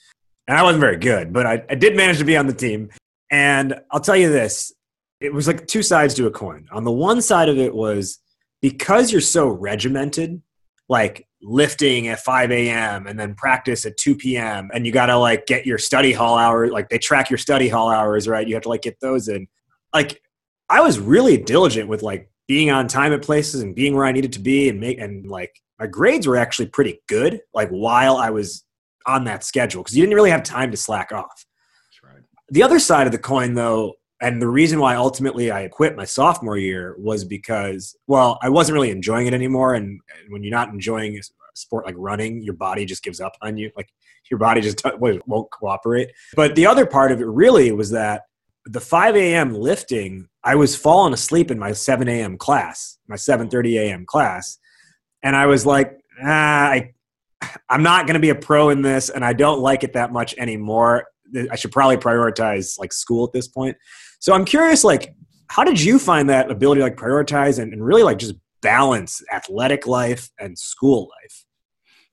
And 0.48 0.58
I 0.58 0.64
wasn't 0.64 0.82
very 0.82 0.98
good, 0.98 1.32
but 1.32 1.46
I, 1.46 1.64
I 1.70 1.76
did 1.76 1.96
manage 1.96 2.18
to 2.18 2.26
be 2.26 2.36
on 2.36 2.48
the 2.48 2.54
team. 2.54 2.90
And 3.32 3.76
I'll 3.92 4.00
tell 4.00 4.18
you 4.18 4.30
this 4.30 4.74
it 5.22 5.32
was 5.32 5.48
like 5.48 5.68
two 5.68 5.84
sides 5.84 6.14
to 6.16 6.26
a 6.26 6.32
coin. 6.32 6.68
On 6.72 6.84
the 6.84 6.92
one 6.92 7.22
side 7.22 7.48
of 7.48 7.58
it 7.58 7.74
was 7.74 8.20
because 8.62 9.12
you're 9.12 9.22
so 9.22 9.48
regimented, 9.48 10.42
like 10.88 11.28
lifting 11.42 12.08
at 12.08 12.20
5 12.20 12.52
a.m. 12.52 13.08
and 13.08 13.20
then 13.20 13.34
practice 13.36 13.86
at 13.86 13.98
2 13.98 14.16
p.m. 14.16 14.70
and 14.74 14.86
you 14.86 14.92
got 14.92 15.08
to 15.08 15.18
like 15.18 15.46
get 15.48 15.66
your 15.66 15.78
study 15.78 16.14
hall 16.14 16.38
hours, 16.38 16.72
like 16.72 16.90
they 16.90 16.98
track 16.98 17.30
your 17.30 17.38
study 17.38 17.68
hall 17.68 17.90
hours, 17.90 18.28
right? 18.28 18.48
You 18.48 18.54
have 18.54 18.64
to 18.64 18.70
like 18.70 18.84
get 18.84 19.00
those 19.00 19.28
in. 19.28 19.48
Like 19.94 20.22
I 20.70 20.82
was 20.82 21.00
really 21.00 21.38
diligent 21.38 21.90
with 21.90 22.04
like 22.04 22.30
being 22.48 22.70
on 22.70 22.88
time 22.88 23.14
at 23.14 23.22
places 23.22 23.62
and 23.62 23.76
being 23.76 23.96
where 23.96 24.06
I 24.06 24.12
needed 24.12 24.34
to 24.34 24.40
be 24.40 24.70
and 24.70 24.80
make 24.80 25.00
and 25.00 25.28
like 25.30 25.54
my 25.80 25.88
grades 25.88 26.28
were 26.28 26.38
actually 26.38 26.68
pretty 26.68 27.00
good 27.08 27.40
like 27.54 27.70
while 27.70 28.18
I 28.18 28.30
was 28.30 28.64
on 29.08 29.24
that 29.24 29.44
schedule 29.44 29.82
because 29.82 29.96
you 29.98 30.04
didn't 30.04 30.16
really 30.16 30.30
have 30.30 30.44
time 30.44 30.70
to 30.72 30.78
slack 30.78 31.12
off. 31.12 31.46
Right. 32.04 32.22
The 32.50 32.64
other 32.64 32.80
side 32.80 33.08
of 33.08 33.12
the 33.12 33.18
coin 33.18 33.54
though 33.54 33.96
and 34.22 34.42
the 34.42 34.48
reason 34.48 34.80
why 34.80 34.96
ultimately 34.96 35.52
I 35.52 35.68
quit 35.68 35.96
my 35.96 36.06
sophomore 36.06 36.58
year 36.58 36.96
was 36.98 37.24
because 37.24 37.96
well 38.08 38.40
I 38.42 38.50
wasn't 38.50 38.76
really 38.76 38.92
enjoying 38.92 39.28
it 39.28 39.34
anymore 39.34 39.76
and 39.76 40.00
when 40.30 40.44
you're 40.44 40.52
not 40.52 40.70
enjoying 40.70 41.18
a 41.18 41.22
sport 41.54 41.86
like 41.86 41.96
running 41.98 42.42
your 42.42 42.54
body 42.54 42.86
just 42.86 43.04
gives 43.04 43.20
up 43.20 43.34
on 43.42 43.58
you 43.58 43.72
like 43.76 43.90
your 44.32 44.40
body 44.40 44.62
just 44.62 44.82
won't 44.98 45.52
cooperate. 45.52 46.12
But 46.36 46.56
the 46.56 46.66
other 46.66 46.86
part 46.86 47.12
of 47.12 47.22
it 47.22 47.28
really 47.28 47.72
was 47.72 47.92
that 47.92 48.24
the 48.66 48.80
5 48.80 49.16
a.m. 49.16 49.54
lifting, 49.54 50.28
I 50.44 50.56
was 50.56 50.76
falling 50.76 51.14
asleep 51.14 51.52
in 51.52 51.60
my 51.60 51.74
7 51.74 52.08
a.m. 52.08 52.38
class, 52.38 52.98
my 53.08 53.16
7:30 53.16 53.80
a.m. 53.80 54.06
class, 54.06 54.58
and 55.22 55.36
I 55.36 55.48
was 55.48 55.66
like, 55.66 56.00
ah, 56.24 56.70
I, 56.70 56.94
I'm 57.70 57.84
not 57.84 58.06
going 58.08 58.14
to 58.14 58.20
be 58.20 58.30
a 58.30 58.36
pro 58.36 58.70
in 58.70 58.82
this, 58.82 59.10
and 59.10 59.26
I 59.26 59.34
don't 59.34 59.60
like 59.60 59.84
it 59.84 59.94
that 59.94 60.14
much 60.14 60.36
anymore. 60.38 61.08
I 61.50 61.56
should 61.56 61.72
probably 61.72 61.98
prioritize 61.98 62.80
like 62.80 62.94
school 62.94 63.26
at 63.26 63.34
this 63.34 63.48
point. 63.48 63.78
So 64.22 64.34
I'm 64.34 64.46
curious, 64.46 64.84
like, 64.84 65.16
how 65.48 65.64
did 65.64 65.82
you 65.82 65.98
find 65.98 66.30
that 66.30 66.50
ability 66.50 66.80
to 66.80 66.86
like 66.86 66.96
prioritize 66.96 67.60
and, 67.60 67.74
and 67.74 67.84
really 67.84 68.04
like 68.04 68.20
just 68.20 68.36
balance 68.62 69.22
athletic 69.34 69.88
life 69.88 70.30
and 70.40 70.58
school 70.58 71.10
life? 71.24 71.44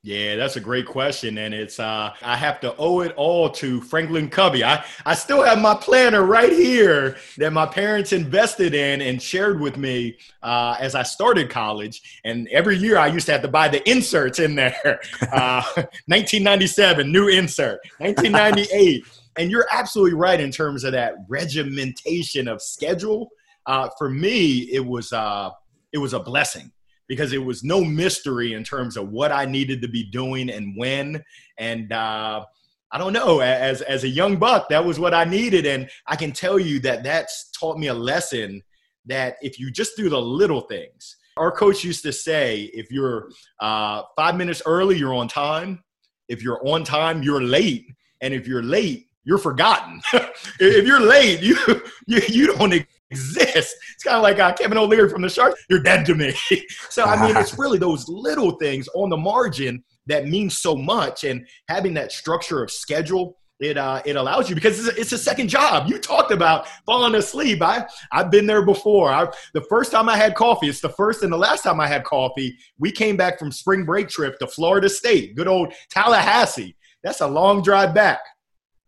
Yeah, 0.02 0.36
that's 0.36 0.56
a 0.56 0.60
great 0.60 0.86
question. 0.86 1.36
And 1.36 1.52
it's 1.52 1.78
uh 1.78 2.14
I 2.22 2.36
have 2.36 2.60
to 2.60 2.74
owe 2.78 3.00
it 3.00 3.12
all 3.16 3.50
to 3.50 3.80
Franklin 3.82 4.30
Covey. 4.30 4.64
I, 4.64 4.84
I 5.04 5.14
still 5.14 5.42
have 5.42 5.58
my 5.58 5.74
planner 5.74 6.22
right 6.22 6.52
here 6.52 7.16
that 7.36 7.52
my 7.52 7.66
parents 7.66 8.12
invested 8.12 8.74
in 8.74 9.02
and 9.02 9.20
shared 9.20 9.60
with 9.60 9.76
me 9.76 10.16
uh, 10.42 10.76
as 10.80 10.94
I 10.94 11.02
started 11.02 11.50
college. 11.50 12.20
And 12.24 12.48
every 12.48 12.76
year 12.76 12.96
I 12.96 13.08
used 13.08 13.26
to 13.26 13.32
have 13.32 13.42
to 13.42 13.48
buy 13.48 13.68
the 13.68 13.86
inserts 13.90 14.38
in 14.38 14.54
there. 14.54 15.00
Uh, 15.30 15.62
1997, 16.06 17.12
new 17.12 17.28
insert. 17.28 17.80
1998. 17.98 19.04
And 19.38 19.50
you're 19.50 19.66
absolutely 19.72 20.18
right 20.18 20.40
in 20.40 20.50
terms 20.50 20.84
of 20.84 20.92
that 20.92 21.14
regimentation 21.28 22.48
of 22.48 22.60
schedule. 22.60 23.30
Uh, 23.66 23.88
for 23.96 24.10
me, 24.10 24.68
it 24.72 24.84
was 24.84 25.12
uh, 25.12 25.50
it 25.92 25.98
was 25.98 26.12
a 26.12 26.20
blessing 26.20 26.70
because 27.06 27.32
it 27.32 27.42
was 27.42 27.64
no 27.64 27.82
mystery 27.82 28.52
in 28.52 28.64
terms 28.64 28.96
of 28.96 29.08
what 29.08 29.32
I 29.32 29.46
needed 29.46 29.80
to 29.82 29.88
be 29.88 30.04
doing 30.04 30.50
and 30.50 30.76
when. 30.76 31.22
And 31.58 31.92
uh, 31.92 32.44
I 32.90 32.98
don't 32.98 33.12
know, 33.12 33.40
as 33.40 33.80
as 33.82 34.04
a 34.04 34.08
young 34.08 34.36
buck, 34.36 34.68
that 34.70 34.84
was 34.84 34.98
what 34.98 35.14
I 35.14 35.24
needed, 35.24 35.66
and 35.66 35.88
I 36.06 36.16
can 36.16 36.32
tell 36.32 36.58
you 36.58 36.80
that 36.80 37.04
that's 37.04 37.50
taught 37.52 37.78
me 37.78 37.86
a 37.86 37.94
lesson 37.94 38.62
that 39.06 39.36
if 39.40 39.58
you 39.58 39.70
just 39.70 39.96
do 39.96 40.08
the 40.08 40.20
little 40.20 40.62
things. 40.62 41.16
Our 41.36 41.52
coach 41.52 41.84
used 41.84 42.02
to 42.02 42.12
say, 42.12 42.62
if 42.74 42.90
you're 42.90 43.30
uh, 43.60 44.02
five 44.16 44.34
minutes 44.34 44.60
early, 44.66 44.98
you're 44.98 45.14
on 45.14 45.28
time. 45.28 45.84
If 46.28 46.42
you're 46.42 46.60
on 46.66 46.82
time, 46.82 47.22
you're 47.22 47.40
late. 47.40 47.86
And 48.20 48.34
if 48.34 48.48
you're 48.48 48.62
late, 48.62 49.07
you're 49.28 49.38
forgotten. 49.38 50.00
if 50.58 50.86
you're 50.86 51.02
late, 51.02 51.40
you, 51.40 51.54
you, 52.06 52.20
you 52.28 52.46
don't 52.46 52.72
exist. 52.72 53.76
It's 53.94 54.02
kind 54.02 54.16
of 54.16 54.22
like 54.22 54.38
uh, 54.38 54.54
Kevin 54.54 54.78
O'Leary 54.78 55.10
from 55.10 55.20
the 55.20 55.28
Sharks. 55.28 55.62
You're 55.68 55.82
dead 55.82 56.06
to 56.06 56.14
me. 56.14 56.34
so 56.88 57.04
I 57.04 57.26
mean, 57.26 57.36
it's 57.36 57.58
really 57.58 57.78
those 57.78 58.08
little 58.08 58.52
things 58.52 58.88
on 58.94 59.10
the 59.10 59.18
margin 59.18 59.84
that 60.06 60.26
mean 60.26 60.48
so 60.48 60.74
much, 60.74 61.24
and 61.24 61.46
having 61.68 61.92
that 61.94 62.10
structure 62.10 62.62
of 62.62 62.70
schedule. 62.70 63.36
It, 63.60 63.76
uh, 63.76 64.00
it 64.06 64.14
allows 64.14 64.48
you 64.48 64.54
because 64.54 64.78
it's 64.78 64.96
a, 64.96 65.00
it's 65.00 65.10
a 65.10 65.18
second 65.18 65.48
job. 65.48 65.88
You 65.88 65.98
talked 65.98 66.30
about 66.30 66.68
falling 66.86 67.16
asleep. 67.16 67.60
I 67.60 67.88
I've 68.12 68.30
been 68.30 68.46
there 68.46 68.64
before. 68.64 69.10
I, 69.10 69.26
the 69.52 69.62
first 69.62 69.90
time 69.90 70.08
I 70.08 70.16
had 70.16 70.36
coffee, 70.36 70.68
it's 70.68 70.80
the 70.80 70.90
first 70.90 71.24
and 71.24 71.32
the 71.32 71.36
last 71.36 71.62
time 71.64 71.80
I 71.80 71.88
had 71.88 72.04
coffee. 72.04 72.56
We 72.78 72.92
came 72.92 73.16
back 73.16 73.36
from 73.36 73.50
spring 73.50 73.84
break 73.84 74.08
trip 74.08 74.38
to 74.38 74.46
Florida 74.46 74.88
State, 74.88 75.34
good 75.34 75.48
old 75.48 75.74
Tallahassee. 75.90 76.76
That's 77.02 77.20
a 77.20 77.26
long 77.26 77.60
drive 77.60 77.92
back. 77.92 78.20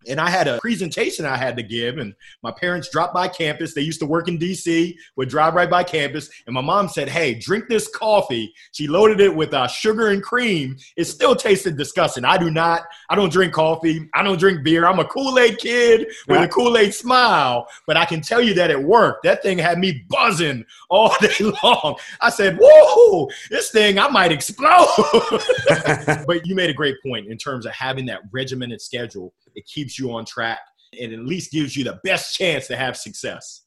And 0.08 0.20
I 0.20 0.30
had 0.30 0.48
a 0.48 0.58
presentation 0.60 1.24
I 1.24 1.36
had 1.36 1.56
to 1.56 1.62
give, 1.62 1.98
and 1.98 2.14
my 2.42 2.50
parents 2.50 2.88
dropped 2.90 3.14
by 3.14 3.28
campus. 3.28 3.74
They 3.74 3.82
used 3.82 4.00
to 4.00 4.06
work 4.06 4.28
in 4.28 4.38
DC, 4.38 4.94
would 5.16 5.28
drive 5.28 5.54
right 5.54 5.68
by 5.68 5.84
campus, 5.84 6.30
and 6.46 6.54
my 6.54 6.60
mom 6.60 6.88
said, 6.88 7.08
"Hey, 7.08 7.34
drink 7.34 7.68
this 7.68 7.88
coffee." 7.88 8.52
She 8.72 8.86
loaded 8.86 9.20
it 9.20 9.34
with 9.34 9.52
uh, 9.52 9.66
sugar 9.66 10.08
and 10.08 10.22
cream. 10.22 10.76
It 10.96 11.04
still 11.04 11.36
tasted 11.36 11.76
disgusting. 11.76 12.24
I 12.24 12.38
do 12.38 12.50
not. 12.50 12.82
I 13.08 13.14
don't 13.14 13.32
drink 13.32 13.52
coffee. 13.52 14.08
I 14.14 14.22
don't 14.22 14.38
drink 14.38 14.64
beer. 14.64 14.86
I'm 14.86 14.98
a 14.98 15.04
Kool 15.04 15.38
Aid 15.38 15.58
kid 15.58 16.08
with 16.28 16.40
a 16.40 16.48
Kool 16.48 16.76
Aid 16.76 16.94
smile, 16.94 17.66
but 17.86 17.96
I 17.96 18.04
can 18.04 18.20
tell 18.20 18.40
you 18.40 18.54
that 18.54 18.70
it 18.70 18.82
worked. 18.82 19.24
That 19.24 19.42
thing 19.42 19.58
had 19.58 19.78
me 19.78 20.04
buzzing 20.08 20.64
all 20.88 21.14
day 21.20 21.52
long. 21.62 21.96
I 22.20 22.30
said, 22.30 22.58
"Whoa, 22.60 23.28
this 23.50 23.70
thing, 23.70 23.98
I 23.98 24.08
might 24.08 24.32
explode." 24.32 24.86
but 26.26 26.46
you 26.46 26.54
made 26.54 26.70
a 26.70 26.74
great 26.74 26.96
point 27.02 27.28
in 27.28 27.38
terms 27.38 27.66
of 27.66 27.72
having 27.72 28.06
that 28.06 28.20
regimented 28.32 28.80
schedule. 28.80 29.32
It 29.54 29.66
keeps 29.66 29.98
you 29.98 30.12
on 30.12 30.24
track 30.24 30.60
and 31.00 31.12
at 31.12 31.20
least 31.20 31.52
gives 31.52 31.76
you 31.76 31.84
the 31.84 32.00
best 32.04 32.36
chance 32.36 32.66
to 32.68 32.76
have 32.76 32.96
success. 32.96 33.62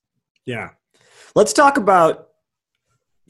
Yeah. 0.46 0.70
Let's 1.36 1.54
talk 1.54 1.78
about 1.78 2.28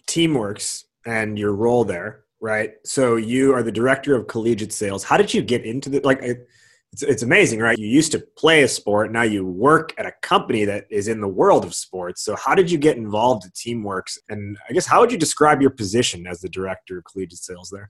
Teamworks 0.08 0.84
and 1.06 1.38
your 1.38 1.54
role 1.54 1.84
there, 1.84 2.24
right? 2.42 2.74
So 2.86 3.16
you 3.16 3.54
are 3.54 3.64
the 3.64 3.72
director 3.72 4.16
of 4.16 4.28
collegiate 4.28 4.74
sales. 4.74 5.04
How 5.04 5.18
did 5.18 5.34
you 5.34 5.42
get 5.42 5.66
into 5.66 5.90
the 5.90 6.02
like 6.02 6.20
it's, 6.94 7.02
it's 7.02 7.24
amazing, 7.24 7.60
right? 7.60 7.78
You 7.78 7.88
used 7.88 8.12
to 8.12 8.20
play 8.38 8.64
a 8.64 8.68
sport, 8.68 9.12
now 9.12 9.24
you 9.24 9.46
work 9.46 9.94
at 9.98 10.06
a 10.06 10.14
company 10.22 10.64
that 10.66 10.86
is 10.92 11.08
in 11.08 11.22
the 11.22 11.28
world 11.28 11.66
of 11.66 11.74
sports. 11.74 12.24
So 12.24 12.36
how 12.36 12.54
did 12.54 12.70
you 12.70 12.78
get 12.78 12.98
involved 12.98 13.46
at 13.46 13.54
Teamworks? 13.54 14.18
And 14.30 14.58
I 14.70 14.74
guess 14.74 14.86
how 14.86 15.00
would 15.02 15.12
you 15.12 15.18
describe 15.18 15.60
your 15.60 15.72
position 15.72 16.28
as 16.28 16.40
the 16.40 16.50
director 16.50 17.00
of 17.00 17.06
collegiate 17.06 17.40
sales 17.40 17.70
there? 17.72 17.90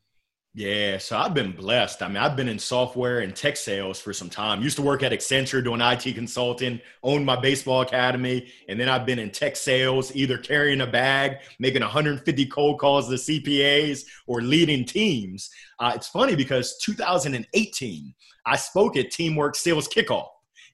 Yeah, 0.55 1.00
so 1.00 1.17
I've 1.17 1.33
been 1.33 1.51
blessed. 1.51 2.03
I 2.03 2.07
mean, 2.07 2.17
I've 2.17 2.36
been 2.36 2.48
in 2.48 2.60
software 2.60 3.22
and 3.22 3.36
tech 3.36 3.57
sales 3.57 4.00
for 4.00 4.13
some 4.13 4.29
time. 4.29 4.62
Used 4.62 4.75
to 4.75 4.83
work 4.83 5.01
at 5.01 5.12
Accenture 5.12 5.63
doing 5.63 5.81
IT 5.81 6.13
consulting, 6.13 6.79
owned 7.01 7.25
my 7.25 7.36
baseball 7.36 7.81
academy, 7.81 8.51
and 8.69 8.79
then 8.79 8.88
I've 8.88 9.03
been 9.03 9.17
in 9.17 9.31
tech 9.31 9.55
sales, 9.55 10.15
either 10.15 10.38
carrying 10.38 10.81
a 10.81 10.86
bag, 10.86 11.38
making 11.57 11.81
150 11.81 12.45
cold 12.45 12.79
calls 12.79 13.10
to 13.10 13.15
CPAs, 13.15 14.05
or 14.27 14.41
leading 14.41 14.86
teams. 14.86 15.50
Uh, 15.79 15.93
it's 15.95 16.07
funny 16.07 16.36
because 16.36 16.77
2018, 16.77 18.13
I 18.45 18.55
spoke 18.55 18.95
at 18.95 19.10
Teamwork 19.10 19.55
Sales 19.55 19.88
Kickoff 19.88 20.27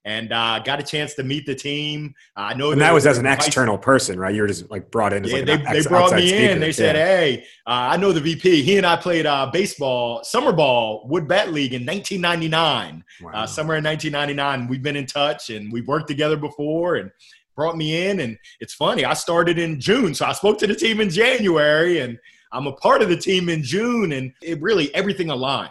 and 0.06 0.32
uh, 0.32 0.60
got 0.60 0.80
a 0.80 0.84
chance 0.84 1.14
to 1.16 1.24
meet 1.24 1.46
the 1.46 1.56
team. 1.56 2.16
Uh, 2.36 2.42
I 2.42 2.54
know, 2.54 2.72
and 2.72 2.82
that 2.82 2.94
was 2.94 3.06
as 3.06 3.18
an 3.18 3.26
external 3.26 3.78
person, 3.78 4.20
right? 4.20 4.34
You 4.34 4.42
were 4.42 4.48
just 4.48 4.70
like 4.72 4.90
brought 4.92 5.14
in. 5.14 5.26
As, 5.26 5.32
yeah, 5.32 5.38
like 5.40 5.46
they, 5.46 5.82
they 5.82 5.88
brought 5.88 6.14
me 6.14 6.30
speaker. 6.30 6.52
in. 6.52 6.60
They 6.60 6.72
said, 6.72 6.96
"Hey, 6.96 7.44
uh, 7.68 7.92
I 7.92 7.98
know 7.98 8.12
the 8.12 8.22
VP. 8.22 8.64
He 8.64 8.78
and 8.78 8.86
I 8.86 8.96
played 8.96 9.26
uh, 9.26 9.50
baseball, 9.52 10.24
summer 10.24 10.54
ball, 10.54 11.06
Wood 11.08 11.28
Bat 11.28 11.54
League 11.54 11.74
in 11.74 11.86
1999. 11.86 13.04
Uh, 13.22 13.26
wow. 13.26 13.46
summer 13.46 13.76
in 13.76 13.84
1999. 13.84 14.68
We've 14.68 14.84
been 14.84 14.96
in 14.96 15.06
touch 15.06 15.50
and 15.50 15.72
we've 15.72 15.88
worked 15.88 16.08
together 16.08 16.38
before, 16.38 16.96
and." 16.96 17.12
Brought 17.56 17.76
me 17.76 18.08
in, 18.08 18.22
and 18.22 18.38
it's 18.62 18.74
funny. 18.74 19.04
I 19.04 19.14
started 19.14 19.60
in 19.60 19.82
June, 19.82 20.14
so 20.16 20.26
I 20.26 20.32
spoke 20.32 20.60
to 20.60 20.68
the 20.68 20.74
team 20.74 21.02
in 21.02 21.10
January, 21.10 22.00
and 22.00 22.18
I'm 22.54 22.68
a 22.68 22.72
part 22.72 23.02
of 23.02 23.10
the 23.10 23.18
team 23.18 23.50
in 23.50 23.64
June, 23.64 24.14
and 24.14 24.32
it 24.42 24.62
really 24.62 24.96
everything 24.96 25.30
aligned. 25.30 25.70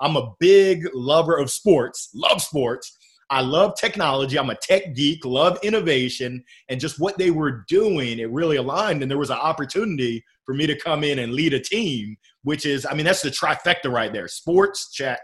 I'm 0.00 0.16
a 0.16 0.34
big 0.38 0.88
lover 0.94 1.36
of 1.36 1.50
sports, 1.50 2.10
love 2.14 2.42
sports, 2.42 2.97
I 3.30 3.42
love 3.42 3.74
technology. 3.78 4.38
I'm 4.38 4.50
a 4.50 4.54
tech 4.54 4.94
geek, 4.94 5.24
love 5.24 5.58
innovation, 5.62 6.42
and 6.68 6.80
just 6.80 6.98
what 6.98 7.18
they 7.18 7.30
were 7.30 7.64
doing, 7.68 8.18
it 8.18 8.30
really 8.30 8.56
aligned. 8.56 9.02
And 9.02 9.10
there 9.10 9.18
was 9.18 9.30
an 9.30 9.36
opportunity 9.36 10.24
for 10.44 10.54
me 10.54 10.66
to 10.66 10.78
come 10.78 11.04
in 11.04 11.18
and 11.18 11.34
lead 11.34 11.52
a 11.52 11.60
team, 11.60 12.16
which 12.42 12.64
is, 12.64 12.86
I 12.86 12.94
mean, 12.94 13.04
that's 13.04 13.22
the 13.22 13.30
trifecta 13.30 13.92
right 13.92 14.12
there 14.12 14.28
sports, 14.28 14.90
check, 14.92 15.20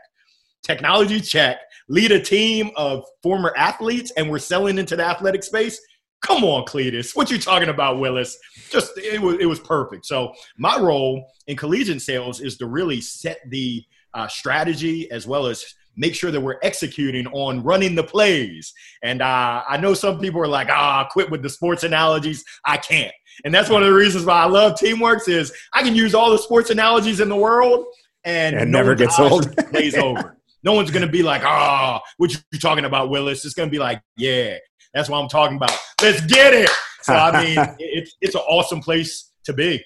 technology, 0.62 1.20
check, 1.20 1.58
lead 1.88 2.12
a 2.12 2.20
team 2.20 2.70
of 2.76 3.04
former 3.23 3.54
athletes, 3.56 4.12
and 4.16 4.30
we're 4.30 4.38
selling 4.38 4.78
into 4.78 4.96
the 4.96 5.04
athletic 5.04 5.42
space. 5.42 5.80
Come 6.20 6.44
on, 6.44 6.64
Cletus. 6.64 7.14
What 7.14 7.30
you 7.30 7.38
talking 7.38 7.68
about, 7.68 8.00
Willis? 8.00 8.38
Just 8.70 8.96
it 8.96 9.20
was 9.20 9.37
it 9.40 9.46
was 9.46 9.61
perfect. 9.61 10.06
So 10.06 10.32
my 10.56 10.78
role 10.78 11.30
in 11.46 11.56
collegiate 11.56 12.00
sales 12.00 12.40
is 12.40 12.56
to 12.58 12.66
really 12.66 13.02
set 13.02 13.38
the 13.50 13.84
uh, 14.14 14.26
strategy 14.28 15.11
as 15.11 15.26
well 15.26 15.46
as 15.46 15.64
make 15.97 16.15
sure 16.15 16.31
that 16.31 16.41
we're 16.41 16.59
executing 16.63 17.27
on 17.29 17.63
running 17.63 17.95
the 17.95 18.05
plays. 18.05 18.73
And 19.03 19.23
uh, 19.23 19.63
I 19.69 19.77
know 19.77 19.95
some 19.95 20.19
people 20.19 20.41
are 20.41 20.49
like, 20.49 20.69
ah, 20.69 21.07
quit 21.11 21.31
with 21.31 21.43
the 21.43 21.49
sports 21.51 21.85
analogies. 21.85 22.45
I 22.65 22.77
can't. 22.77 23.13
And 23.45 23.53
that's 23.53 23.69
one 23.69 23.83
of 23.83 23.89
the 23.89 23.95
reasons 23.95 24.25
why 24.25 24.43
I 24.43 24.47
love 24.47 24.75
Teamworks 24.75 25.29
is 25.29 25.53
I 25.73 25.83
can 25.83 25.95
use 25.95 26.15
all 26.15 26.31
the 26.31 26.39
sports 26.39 26.71
analogies 26.71 27.21
in 27.21 27.29
the 27.29 27.37
world 27.37 27.87
and, 28.25 28.57
and 28.57 28.71
no 28.71 28.79
never 28.79 28.95
gets 28.95 29.19
old. 29.19 29.55
plays 29.71 29.97
over. 29.97 30.37
No 30.63 30.73
one's 30.73 30.91
going 30.91 31.05
to 31.05 31.13
be 31.13 31.23
like, 31.23 31.43
ah, 31.45 32.01
oh, 32.01 32.07
what 32.17 32.33
you 32.33 32.59
talking 32.59 32.85
about, 32.85 33.11
Willis? 33.11 33.45
It's 33.45 33.55
going 33.55 33.69
to 33.69 33.71
be 33.71 33.79
like, 33.79 34.01
yeah, 34.17 34.57
that's 34.95 35.09
what 35.09 35.19
I'm 35.19 35.29
talking 35.29 35.57
about. 35.57 35.73
Let's 36.01 36.25
get 36.27 36.55
it. 36.55 36.71
So, 37.03 37.15
I 37.15 37.45
mean, 37.45 37.77
it's, 37.79 38.17
it's 38.21 38.35
an 38.35 38.41
awesome 38.43 38.81
place 38.81 39.31
to 39.45 39.53
be. 39.53 39.85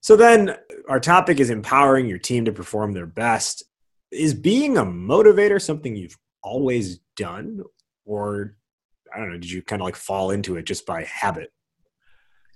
So 0.00 0.16
then 0.16 0.56
our 0.88 0.98
topic 0.98 1.38
is 1.38 1.50
empowering 1.50 2.08
your 2.08 2.18
team 2.18 2.44
to 2.46 2.52
perform 2.52 2.92
their 2.92 3.06
best 3.06 3.62
is 4.12 4.34
being 4.34 4.76
a 4.76 4.84
motivator 4.84 5.60
something 5.60 5.96
you've 5.96 6.18
always 6.42 6.98
done? 7.16 7.62
Or 8.04 8.56
i 9.14 9.18
don't 9.18 9.30
know 9.30 9.38
did 9.38 9.50
you 9.50 9.62
kind 9.62 9.80
of 9.80 9.84
like 9.84 9.96
fall 9.96 10.30
into 10.30 10.56
it 10.56 10.64
just 10.64 10.86
by 10.86 11.04
habit? 11.04 11.52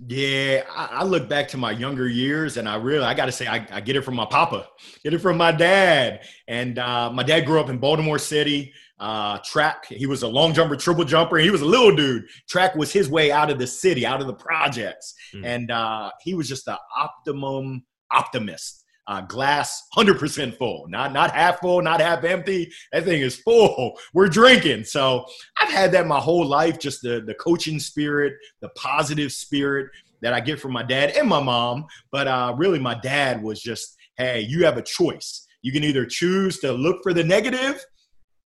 Yeah 0.06 0.62
i, 0.74 0.86
I 0.92 1.04
look 1.04 1.28
back 1.28 1.48
to 1.48 1.56
my 1.56 1.70
younger 1.70 2.06
years 2.08 2.58
and 2.58 2.68
i 2.68 2.76
really 2.76 3.04
i 3.04 3.14
gotta 3.14 3.32
say 3.32 3.46
I, 3.46 3.66
I, 3.70 3.80
get 3.80 3.96
it 3.96 4.02
from 4.02 4.14
my 4.14 4.26
papa 4.26 4.68
get 5.02 5.14
it 5.14 5.20
from 5.20 5.38
my 5.38 5.52
dad. 5.52 6.20
And 6.48 6.78
uh, 6.78 7.10
my 7.10 7.22
dad 7.22 7.46
grew 7.46 7.60
up 7.60 7.70
in 7.70 7.78
baltimore 7.78 8.18
city 8.18 8.72
uh, 8.98 9.38
track 9.44 9.86
he 9.86 10.06
was 10.06 10.22
a 10.22 10.28
long 10.28 10.52
jumper 10.54 10.76
triple 10.76 11.04
jumper 11.04 11.38
he 11.38 11.50
was 11.50 11.62
a 11.62 11.66
little 11.66 11.94
dude. 11.94 12.24
Track 12.48 12.74
was 12.74 12.92
his 12.92 13.08
way 13.08 13.30
out 13.30 13.50
of 13.50 13.58
the 13.58 13.66
city 13.66 14.04
out 14.04 14.20
of 14.20 14.26
the 14.26 14.34
projects. 14.34 15.14
Mm. 15.34 15.44
and 15.44 15.70
uh, 15.70 16.10
he 16.22 16.34
was 16.34 16.48
just 16.48 16.66
an 16.68 16.76
optimum 16.96 17.84
optimist 18.10 18.84
uh, 19.08 19.20
glass 19.22 19.84
100% 19.96 20.56
full, 20.56 20.86
not 20.88 21.12
not 21.12 21.30
half 21.32 21.60
full, 21.60 21.80
not 21.82 22.00
half 22.00 22.24
empty. 22.24 22.70
That 22.92 23.04
thing 23.04 23.22
is 23.22 23.36
full. 23.36 23.98
We're 24.12 24.28
drinking. 24.28 24.84
So 24.84 25.24
I've 25.60 25.70
had 25.70 25.92
that 25.92 26.06
my 26.06 26.18
whole 26.18 26.44
life, 26.44 26.78
just 26.78 27.02
the, 27.02 27.22
the 27.24 27.34
coaching 27.34 27.78
spirit, 27.78 28.34
the 28.60 28.68
positive 28.70 29.32
spirit 29.32 29.88
that 30.22 30.32
I 30.32 30.40
get 30.40 30.60
from 30.60 30.72
my 30.72 30.82
dad 30.82 31.10
and 31.10 31.28
my 31.28 31.42
mom. 31.42 31.86
But 32.10 32.26
uh, 32.26 32.54
really, 32.56 32.78
my 32.78 32.94
dad 32.94 33.42
was 33.42 33.60
just, 33.60 33.96
hey, 34.16 34.40
you 34.40 34.64
have 34.64 34.76
a 34.76 34.82
choice. 34.82 35.46
You 35.62 35.72
can 35.72 35.84
either 35.84 36.06
choose 36.06 36.58
to 36.60 36.72
look 36.72 37.02
for 37.02 37.12
the 37.12 37.24
negative, 37.24 37.84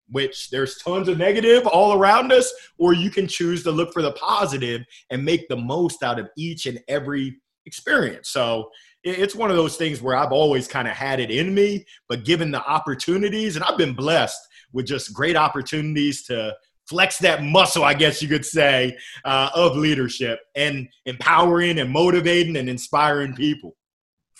which 0.09 0.49
there's 0.49 0.77
tons 0.77 1.07
of 1.07 1.17
negative 1.17 1.67
all 1.67 1.93
around 1.93 2.31
us, 2.31 2.51
or 2.77 2.93
you 2.93 3.09
can 3.09 3.27
choose 3.27 3.63
to 3.63 3.71
look 3.71 3.93
for 3.93 4.01
the 4.01 4.13
positive 4.13 4.83
and 5.09 5.23
make 5.23 5.47
the 5.47 5.55
most 5.55 6.03
out 6.03 6.19
of 6.19 6.29
each 6.37 6.65
and 6.65 6.79
every 6.87 7.39
experience. 7.65 8.29
So 8.29 8.69
it's 9.03 9.35
one 9.35 9.49
of 9.49 9.55
those 9.55 9.77
things 9.77 10.01
where 10.01 10.15
I've 10.15 10.31
always 10.31 10.67
kind 10.67 10.87
of 10.87 10.93
had 10.93 11.19
it 11.19 11.31
in 11.31 11.53
me, 11.53 11.85
but 12.07 12.25
given 12.25 12.51
the 12.51 12.63
opportunities, 12.65 13.55
and 13.55 13.63
I've 13.63 13.77
been 13.77 13.93
blessed 13.93 14.39
with 14.73 14.85
just 14.85 15.13
great 15.13 15.35
opportunities 15.35 16.23
to 16.25 16.55
flex 16.89 17.17
that 17.19 17.43
muscle, 17.43 17.83
I 17.83 17.93
guess 17.93 18.21
you 18.21 18.27
could 18.27 18.45
say, 18.45 18.97
uh, 19.23 19.49
of 19.53 19.77
leadership 19.77 20.39
and 20.55 20.87
empowering 21.05 21.79
and 21.79 21.89
motivating 21.89 22.57
and 22.57 22.67
inspiring 22.67 23.35
people. 23.35 23.75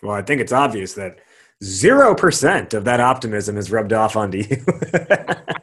Well, 0.01 0.16
I 0.16 0.22
think 0.22 0.42
it's 0.42 0.51
obvious 0.51 0.94
that 0.94 1.20
0% 1.63 2.74
of 2.74 2.86
that 2.86 3.00
optimism 3.00 3.58
is 3.58 3.72
rubbed 3.72 3.94
off 3.94 4.16
onto 4.16 4.39
you. 4.39 4.66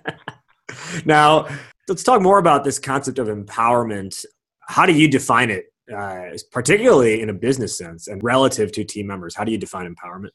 now, 1.05 1.49
let's 1.89 2.03
talk 2.03 2.23
more 2.23 2.39
about 2.39 2.65
this 2.65 2.79
concept 2.79 3.19
of 3.19 3.29
empowerment. 3.29 4.25
How 4.61 4.87
do 4.87 4.93
you 4.93 5.09
define 5.09 5.51
it 5.51 5.67
uh, 5.95 6.31
particularly 6.51 7.21
in 7.21 7.31
a 7.31 7.35
business 7.35 7.77
sense 7.77 8.09
and 8.09 8.23
relative 8.23 8.73
to 8.73 8.85
team 8.85 9.07
members? 9.07 9.35
How 9.35 9.45
do 9.45 9.53
you 9.53 9.59
define 9.59 9.93
empowerment? 9.93 10.31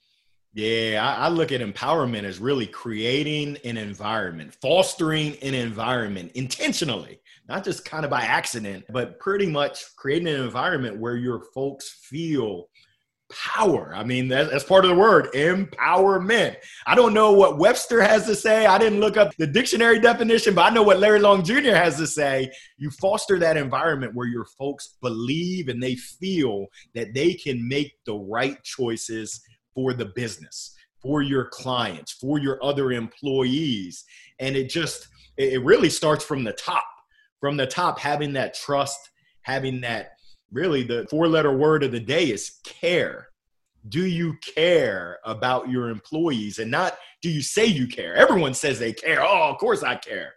Yeah, 0.53 1.15
I, 1.17 1.25
I, 1.25 1.29
look 1.29 1.53
at 1.53 1.61
empowerment 1.61 2.23
as 2.23 2.39
really 2.39 2.67
creating 2.67 3.57
an 3.63 3.77
environment, 3.77 4.53
fostering 4.61 5.37
an 5.41 5.53
environment 5.53 6.33
intentionally, 6.35 7.21
not 7.47 7.63
just 7.63 7.85
kind 7.85 8.03
of 8.03 8.11
by 8.11 8.23
accident, 8.23 8.83
but 8.89 9.17
pretty 9.17 9.45
much 9.45 9.95
creating 9.95 10.27
an 10.27 10.41
environment 10.41 10.97
where 10.97 11.15
your 11.15 11.45
folks 11.53 11.89
feel 12.03 12.65
power. 13.31 13.93
I 13.95 14.03
mean, 14.03 14.27
that, 14.29 14.51
that's 14.51 14.63
part 14.63 14.85
of 14.85 14.89
the 14.89 14.95
word 14.95 15.27
empowerment. 15.33 16.57
I 16.85 16.95
don't 16.95 17.13
know 17.13 17.31
what 17.31 17.57
Webster 17.57 18.01
has 18.01 18.25
to 18.25 18.35
say. 18.35 18.65
I 18.65 18.77
didn't 18.77 18.99
look 18.99 19.17
up 19.17 19.35
the 19.37 19.47
dictionary 19.47 19.99
definition, 19.99 20.53
but 20.53 20.71
I 20.71 20.73
know 20.73 20.83
what 20.83 20.99
Larry 20.99 21.19
Long 21.19 21.43
Jr. 21.43 21.73
has 21.73 21.97
to 21.97 22.07
say. 22.07 22.51
You 22.77 22.89
foster 22.91 23.39
that 23.39 23.57
environment 23.57 24.15
where 24.15 24.27
your 24.27 24.45
folks 24.45 24.97
believe 25.01 25.67
and 25.67 25.81
they 25.81 25.95
feel 25.95 26.67
that 26.93 27.13
they 27.13 27.33
can 27.33 27.67
make 27.67 27.93
the 28.05 28.15
right 28.15 28.61
choices 28.63 29.41
for 29.73 29.93
the 29.93 30.05
business, 30.05 30.75
for 31.01 31.21
your 31.21 31.45
clients, 31.45 32.11
for 32.11 32.39
your 32.39 32.63
other 32.63 32.91
employees. 32.91 34.03
And 34.39 34.55
it 34.55 34.69
just, 34.69 35.07
it 35.37 35.63
really 35.63 35.89
starts 35.89 36.23
from 36.23 36.43
the 36.43 36.53
top. 36.53 36.83
From 37.39 37.57
the 37.57 37.65
top, 37.65 37.97
having 37.97 38.33
that 38.33 38.53
trust, 38.53 38.99
having 39.41 39.81
that 39.81 40.11
really 40.51 40.83
the 40.83 41.07
four 41.09 41.27
letter 41.27 41.55
word 41.55 41.83
of 41.83 41.91
the 41.91 41.99
day 41.99 42.29
is 42.29 42.59
care. 42.63 43.27
Do 43.89 44.05
you 44.05 44.35
care 44.55 45.19
about 45.25 45.69
your 45.69 45.89
employees 45.89 46.59
and 46.59 46.69
not 46.69 46.97
do 47.21 47.29
you 47.29 47.41
say 47.41 47.65
you 47.65 47.87
care? 47.87 48.15
Everyone 48.15 48.53
says 48.53 48.77
they 48.79 48.93
care. 48.93 49.23
Oh, 49.23 49.49
of 49.49 49.57
course 49.57 49.83
I 49.83 49.95
care. 49.95 50.33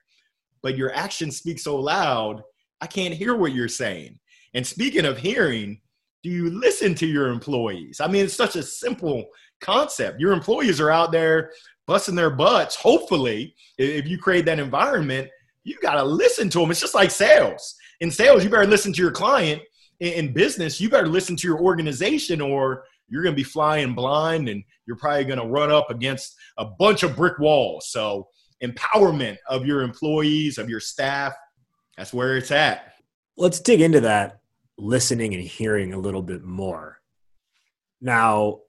but 0.63 0.79
your 0.79 0.95
actions 0.95 1.37
speak 1.37 1.59
so 1.59 1.77
loud, 1.77 2.43
I 2.81 2.87
can't 2.87 3.13
hear 3.15 3.37
what 3.37 3.53
you're 3.53 3.69
saying. 3.69 4.19
And 4.55 4.67
speaking 4.67 5.05
of 5.05 5.19
hearing, 5.19 5.81
do 6.23 6.31
you 6.31 6.51
listen 6.51 6.95
to 6.97 7.07
your 7.07 7.29
employees? 7.29 8.01
I 8.01 8.07
mean, 8.09 8.25
it's 8.25 8.35
such 8.35 8.57
a 8.57 8.63
simple 8.63 9.27
concept. 9.61 10.21
Your 10.21 10.33
employees 10.33 10.81
are 10.81 10.91
out 10.91 11.13
there 11.13 11.53
busting 11.87 12.15
their 12.15 12.31
butts. 12.31 12.77
Hopefully, 12.77 13.55
if 13.77 14.09
you 14.09 14.17
create 14.17 14.47
that 14.47 14.59
environment, 14.59 15.29
you 15.65 15.77
got 15.83 15.97
to 15.97 16.03
listen 16.03 16.49
to 16.51 16.61
them. 16.61 16.71
It's 16.71 16.81
just 16.81 16.95
like 16.95 17.11
sales. 17.11 17.75
In 18.01 18.11
sales, 18.11 18.43
you 18.43 18.49
better 18.49 18.67
listen 18.67 18.93
to 18.95 19.03
your 19.03 19.11
client. 19.11 19.61
In 20.01 20.33
business, 20.33 20.81
you 20.81 20.91
better 20.91 21.07
listen 21.07 21.37
to 21.37 21.47
your 21.47 21.61
organization 21.61 22.41
or 22.41 22.85
you're 23.09 23.23
going 23.23 23.35
to 23.35 23.37
be 23.37 23.45
flying 23.45 23.95
blind 23.95 24.49
and 24.49 24.63
you're 24.87 24.97
probably 24.97 25.25
going 25.25 25.39
to 25.39 25.47
run 25.47 25.71
up 25.71 25.91
against 25.91 26.35
a 26.59 26.65
bunch 26.65 27.03
of 27.03 27.17
brick 27.17 27.39
walls. 27.39 27.89
So, 27.89 28.29
empowerment 28.63 29.37
of 29.49 29.67
your 29.67 29.83
employees, 29.83 30.59
of 30.59 30.71
your 30.71 30.81
staff, 30.81 31.35
that's 31.97 32.13
where 32.13 32.37
it's 32.37 32.51
at. 32.51 32.95
Let's 33.37 33.61
dig 33.61 33.81
into 33.81 34.01
that 34.01 34.41
listening 34.79 35.35
and 35.35 35.43
hearing 35.43 35.93
a 35.93 35.99
little 35.99 36.23
bit 36.23 36.43
more. 36.43 37.01
Now, 38.01 38.61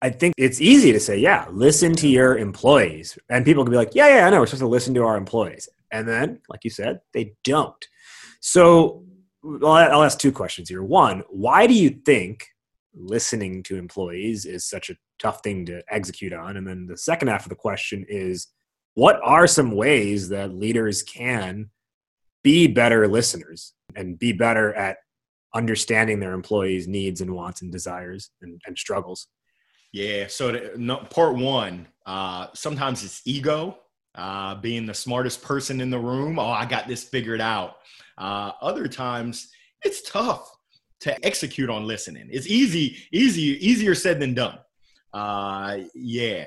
I 0.00 0.10
think 0.10 0.34
it's 0.36 0.60
easy 0.60 0.92
to 0.92 1.00
say, 1.00 1.18
yeah, 1.18 1.46
listen 1.50 1.94
to 1.96 2.08
your 2.08 2.38
employees. 2.38 3.18
And 3.28 3.44
people 3.44 3.64
can 3.64 3.72
be 3.72 3.76
like, 3.76 3.94
yeah, 3.94 4.18
yeah, 4.18 4.26
I 4.26 4.30
know, 4.30 4.40
we're 4.40 4.46
supposed 4.46 4.60
to 4.60 4.68
listen 4.68 4.94
to 4.94 5.02
our 5.02 5.16
employees. 5.16 5.68
And 5.90 6.08
then, 6.08 6.40
like 6.48 6.64
you 6.64 6.70
said, 6.70 7.00
they 7.12 7.34
don't. 7.44 7.84
So 8.40 9.04
I'll 9.44 10.02
ask 10.02 10.18
two 10.18 10.32
questions 10.32 10.68
here. 10.68 10.82
One, 10.82 11.22
why 11.30 11.66
do 11.66 11.74
you 11.74 11.90
think 11.90 12.46
listening 12.94 13.62
to 13.64 13.76
employees 13.76 14.44
is 14.44 14.68
such 14.68 14.90
a 14.90 14.96
tough 15.18 15.42
thing 15.42 15.66
to 15.66 15.82
execute 15.90 16.32
on? 16.32 16.56
And 16.56 16.66
then 16.66 16.86
the 16.86 16.96
second 16.96 17.28
half 17.28 17.44
of 17.44 17.50
the 17.50 17.54
question 17.54 18.04
is, 18.08 18.48
what 18.94 19.20
are 19.22 19.46
some 19.46 19.72
ways 19.72 20.28
that 20.30 20.54
leaders 20.54 21.02
can 21.02 21.70
be 22.42 22.66
better 22.66 23.06
listeners 23.06 23.74
and 23.94 24.18
be 24.18 24.32
better 24.32 24.74
at 24.74 24.96
understanding 25.54 26.18
their 26.18 26.32
employees' 26.32 26.88
needs 26.88 27.20
and 27.20 27.32
wants 27.32 27.62
and 27.62 27.70
desires 27.70 28.30
and, 28.42 28.60
and 28.66 28.76
struggles? 28.76 29.28
Yeah. 29.92 30.26
So, 30.26 30.52
the, 30.52 30.72
no, 30.76 30.96
part 30.96 31.36
one, 31.36 31.86
uh, 32.06 32.48
sometimes 32.54 33.04
it's 33.04 33.22
ego, 33.24 33.78
uh, 34.14 34.56
being 34.56 34.84
the 34.84 34.94
smartest 34.94 35.42
person 35.42 35.80
in 35.80 35.90
the 35.90 35.98
room. 35.98 36.38
Oh, 36.38 36.50
I 36.50 36.66
got 36.66 36.88
this 36.88 37.04
figured 37.04 37.40
out. 37.40 37.76
Uh, 38.18 38.52
other 38.60 38.88
times, 38.88 39.48
it's 39.82 40.02
tough 40.02 40.50
to 41.00 41.24
execute 41.24 41.70
on 41.70 41.86
listening. 41.86 42.28
It's 42.30 42.48
easy, 42.48 42.96
easy, 43.12 43.42
easier 43.42 43.94
said 43.94 44.20
than 44.20 44.34
done. 44.34 44.58
Uh, 45.14 45.78
yeah. 45.94 46.44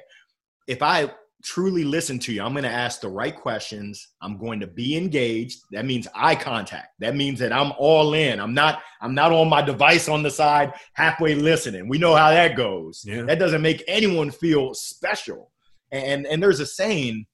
If 0.67 0.83
I 0.83 1.09
truly 1.43 1.83
listen 1.83 2.19
to 2.19 2.33
you. 2.33 2.43
I'm 2.43 2.53
going 2.53 2.63
to 2.63 2.69
ask 2.69 3.01
the 3.01 3.09
right 3.09 3.35
questions. 3.35 4.09
I'm 4.21 4.37
going 4.37 4.59
to 4.59 4.67
be 4.67 4.95
engaged. 4.95 5.61
That 5.71 5.85
means 5.85 6.07
eye 6.15 6.35
contact. 6.35 6.89
That 6.99 7.15
means 7.15 7.39
that 7.39 7.51
I'm 7.51 7.73
all 7.77 8.13
in. 8.13 8.39
I'm 8.39 8.53
not 8.53 8.81
I'm 9.01 9.13
not 9.13 9.31
on 9.31 9.49
my 9.49 9.61
device 9.61 10.07
on 10.07 10.23
the 10.23 10.31
side 10.31 10.73
halfway 10.93 11.35
listening. 11.35 11.87
We 11.87 11.97
know 11.97 12.15
how 12.15 12.29
that 12.29 12.55
goes. 12.55 13.03
Yeah. 13.05 13.23
That 13.23 13.39
doesn't 13.39 13.61
make 13.61 13.83
anyone 13.87 14.31
feel 14.31 14.73
special. 14.73 15.51
And 15.91 16.25
and 16.25 16.41
there's 16.41 16.59
a 16.59 16.65
saying, 16.65 17.25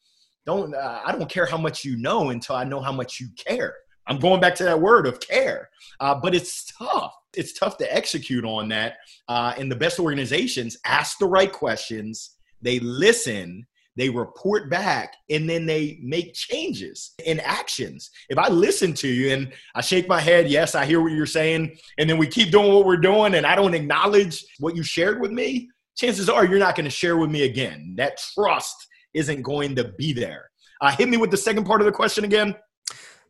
don't 0.46 0.74
uh, 0.74 1.01
I 1.06 1.12
don't 1.12 1.29
care 1.29 1.46
how 1.46 1.58
much 1.58 1.84
you 1.84 1.98
know 1.98 2.29
until 2.29 2.56
I 2.56 2.63
know 2.63 2.79
how 2.79 2.91
much 2.91 3.20
you 3.20 3.27
care. 3.38 3.75
I'm 4.07 4.19
going 4.19 4.41
back 4.41 4.55
to 4.55 4.63
that 4.63 4.79
word 4.79 5.07
of 5.07 5.19
care. 5.19 5.69
Uh, 5.99 6.15
but 6.15 6.35
it's 6.35 6.71
tough. 6.77 7.13
It's 7.35 7.53
tough 7.53 7.77
to 7.77 7.95
execute 7.95 8.45
on 8.45 8.69
that. 8.69 8.97
Uh, 9.27 9.53
and 9.57 9.71
the 9.71 9.75
best 9.75 9.99
organizations 9.99 10.77
ask 10.85 11.17
the 11.17 11.25
right 11.25 11.51
questions. 11.51 12.35
They 12.61 12.79
listen 12.79 13.67
they 13.97 14.09
report 14.09 14.69
back 14.69 15.15
and 15.29 15.49
then 15.49 15.65
they 15.65 15.99
make 16.03 16.35
changes 16.35 17.15
in 17.25 17.39
actions. 17.39 18.11
If 18.29 18.37
I 18.37 18.47
listen 18.47 18.93
to 18.93 19.07
you 19.07 19.33
and 19.33 19.51
I 19.73 19.81
shake 19.81 20.07
my 20.07 20.21
head, 20.21 20.47
yes, 20.47 20.75
I 20.75 20.85
hear 20.85 21.01
what 21.01 21.13
you're 21.13 21.25
saying, 21.25 21.75
and 21.97 22.07
then 22.07 22.19
we 22.19 22.27
keep 22.27 22.51
doing 22.51 22.71
what 22.71 22.85
we're 22.85 22.97
doing 22.97 23.33
and 23.33 23.45
I 23.45 23.55
don't 23.55 23.73
acknowledge 23.73 24.45
what 24.59 24.75
you 24.75 24.83
shared 24.83 25.19
with 25.19 25.31
me, 25.31 25.69
chances 25.97 26.29
are 26.29 26.45
you're 26.45 26.59
not 26.59 26.75
going 26.75 26.85
to 26.85 26.91
share 26.91 27.17
with 27.17 27.31
me 27.31 27.43
again. 27.43 27.95
That 27.97 28.21
trust 28.35 28.75
isn't 29.15 29.41
going 29.41 29.75
to 29.75 29.91
be 29.97 30.13
there. 30.13 30.51
Uh, 30.79 30.91
hit 30.91 31.09
me 31.09 31.17
with 31.17 31.31
the 31.31 31.37
second 31.37 31.65
part 31.65 31.81
of 31.81 31.85
the 31.85 31.91
question 31.91 32.23
again. 32.23 32.55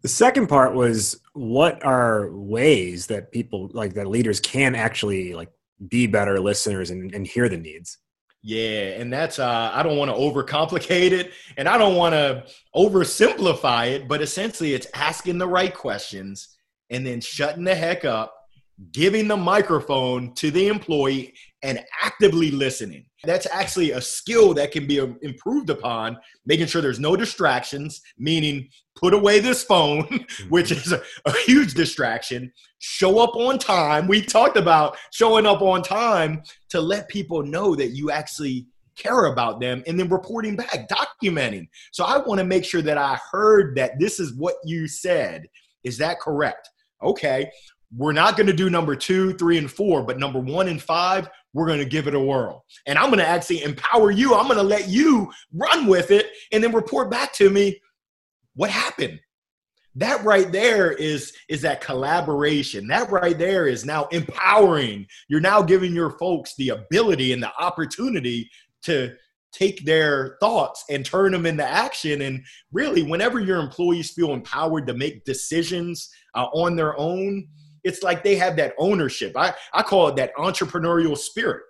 The 0.08 0.14
second 0.14 0.48
part 0.48 0.74
was 0.74 1.20
what 1.34 1.84
are 1.84 2.32
ways 2.32 3.08
that 3.08 3.30
people 3.34 3.70
like 3.74 3.96
that 3.96 4.08
leaders 4.08 4.40
can 4.40 4.74
actually 4.74 5.34
like 5.34 5.50
be 5.86 6.08
better 6.08 6.40
listeners 6.40 6.92
and, 6.92 7.14
and 7.14 7.28
hear 7.28 7.50
the 7.50 7.58
needs? 7.58 7.98
Yeah, 8.42 9.02
and 9.02 9.12
that's 9.12 9.38
uh, 9.38 9.70
I 9.74 9.84
don't 9.84 9.98
want 9.98 10.10
to 10.10 10.16
overcomplicate 10.16 11.12
it, 11.12 11.34
and 11.58 11.68
I 11.68 11.78
don't 11.78 11.98
want 11.98 12.14
to 12.14 12.46
oversimplify 12.74 13.96
it, 13.96 14.08
but 14.08 14.22
essentially, 14.22 14.74
it's 14.74 14.88
asking 14.94 15.40
the 15.40 15.48
right 15.50 15.74
questions 15.74 16.56
and 16.90 17.06
then 17.06 17.20
shutting 17.20 17.66
the 17.66 17.76
heck 17.76 18.06
up, 18.06 18.34
giving 18.94 19.28
the 19.28 19.36
microphone 19.36 20.34
to 20.36 20.52
the 20.52 20.70
employee, 20.70 21.34
and 21.68 21.84
actively 22.02 22.50
listening. 22.50 23.06
That's 23.26 23.46
actually 23.52 23.92
a 23.92 24.00
skill 24.00 24.54
that 24.54 24.72
can 24.72 24.88
be 24.88 25.02
um, 25.02 25.20
improved 25.22 25.70
upon, 25.70 26.18
making 26.46 26.68
sure 26.68 26.82
there's 26.82 27.00
no 27.00 27.18
distractions, 27.18 28.02
meaning 28.18 28.70
put 28.96 29.14
away 29.14 29.42
this 29.42 29.64
phone, 29.64 30.26
which 30.50 30.72
is 30.72 30.94
a, 30.94 31.02
a, 31.26 31.34
huge 31.46 31.74
distraction. 31.74 32.54
Show 32.80 33.20
up 33.20 33.36
on 33.36 33.60
time. 33.60 34.08
We 34.08 34.22
talked 34.22 34.56
about 34.56 34.98
showing 35.12 35.46
up 35.46 35.62
on 35.62 35.84
time 35.84 36.42
to 36.70 36.80
let 36.80 37.10
people 37.10 37.44
know 37.44 37.76
that 37.76 37.90
you 37.90 38.12
actually 38.12 38.66
care 38.96 39.26
about 39.26 39.60
them 39.60 39.84
and 39.88 40.00
then 40.00 40.08
reporting 40.08 40.56
back, 40.56 40.88
documenting. 40.88 41.68
So 41.92 42.06
I 42.06 42.18
want 42.20 42.40
to 42.40 42.46
make 42.46 42.64
sure 42.64 42.82
that 42.82 42.98
I 42.98 43.20
heard 43.30 43.76
that 43.76 44.00
this 44.00 44.22
is 44.22 44.34
what 44.36 44.56
you 44.64 44.88
said. 44.88 45.48
Is 45.84 45.98
that 45.98 46.22
correct? 46.22 46.70
Okay. 47.04 47.52
We're 47.96 48.14
not 48.14 48.36
going 48.36 48.48
to 48.48 48.54
do 48.54 48.70
number 48.70 48.96
two, 48.96 49.34
three, 49.34 49.58
and 49.58 49.72
four, 49.72 50.04
but 50.04 50.20
number 50.20 50.40
one 50.40 50.68
and 50.68 50.82
five, 50.82 51.30
we're 51.54 51.68
going 51.68 51.80
to 51.80 51.86
give 51.86 52.08
it 52.08 52.16
a 52.16 52.20
whirl. 52.20 52.66
And 52.86 52.98
I'm 52.98 53.08
going 53.08 53.20
to 53.20 53.28
actually 53.28 53.64
empower 53.64 54.12
you. 54.12 54.36
I'm 54.36 54.48
going 54.48 54.58
to 54.58 54.64
let 54.64 54.90
you 54.90 55.32
run 55.54 55.88
with 55.88 56.12
it 56.12 56.28
and 56.52 56.64
then 56.64 56.74
report 56.74 57.10
back 57.10 57.34
to 57.34 57.50
me 57.50 57.80
what 58.56 58.70
happened. 58.70 59.20
That 59.96 60.24
right 60.24 60.52
there 60.52 60.92
is 60.92 61.34
is 61.50 61.62
that 61.64 61.82
collaboration. 61.82 62.88
That 62.88 63.10
right 63.10 63.38
there 63.38 63.66
is 63.68 63.84
now 63.84 64.06
empowering. 64.12 65.08
You're 65.28 65.40
now 65.40 65.64
giving 65.64 65.96
your 65.96 66.12
folks 66.20 66.54
the 66.56 66.70
ability 66.70 67.34
and 67.34 67.42
the 67.42 67.52
opportunity 67.60 68.50
to 68.84 69.16
take 69.52 69.86
their 69.86 70.38
thoughts 70.40 70.84
and 70.90 71.04
turn 71.04 71.32
them 71.32 71.48
into 71.48 71.66
action. 71.66 72.22
And 72.22 72.44
really, 72.72 73.02
whenever 73.02 73.40
your 73.40 73.58
employees 73.58 74.12
feel 74.12 74.34
empowered 74.34 74.86
to 74.86 74.94
make 74.94 75.26
decisions 75.26 76.10
uh, 76.36 76.46
on 76.54 76.76
their 76.76 76.96
own, 77.00 77.48
it's 77.84 78.04
like 78.04 78.24
they 78.24 78.36
have 78.36 78.56
that 78.58 78.74
ownership. 78.78 79.34
I, 79.36 79.54
I 79.74 79.84
call 79.84 80.08
it 80.08 80.16
that 80.18 80.36
entrepreneurial 80.36 81.18
spirit. 81.18 81.64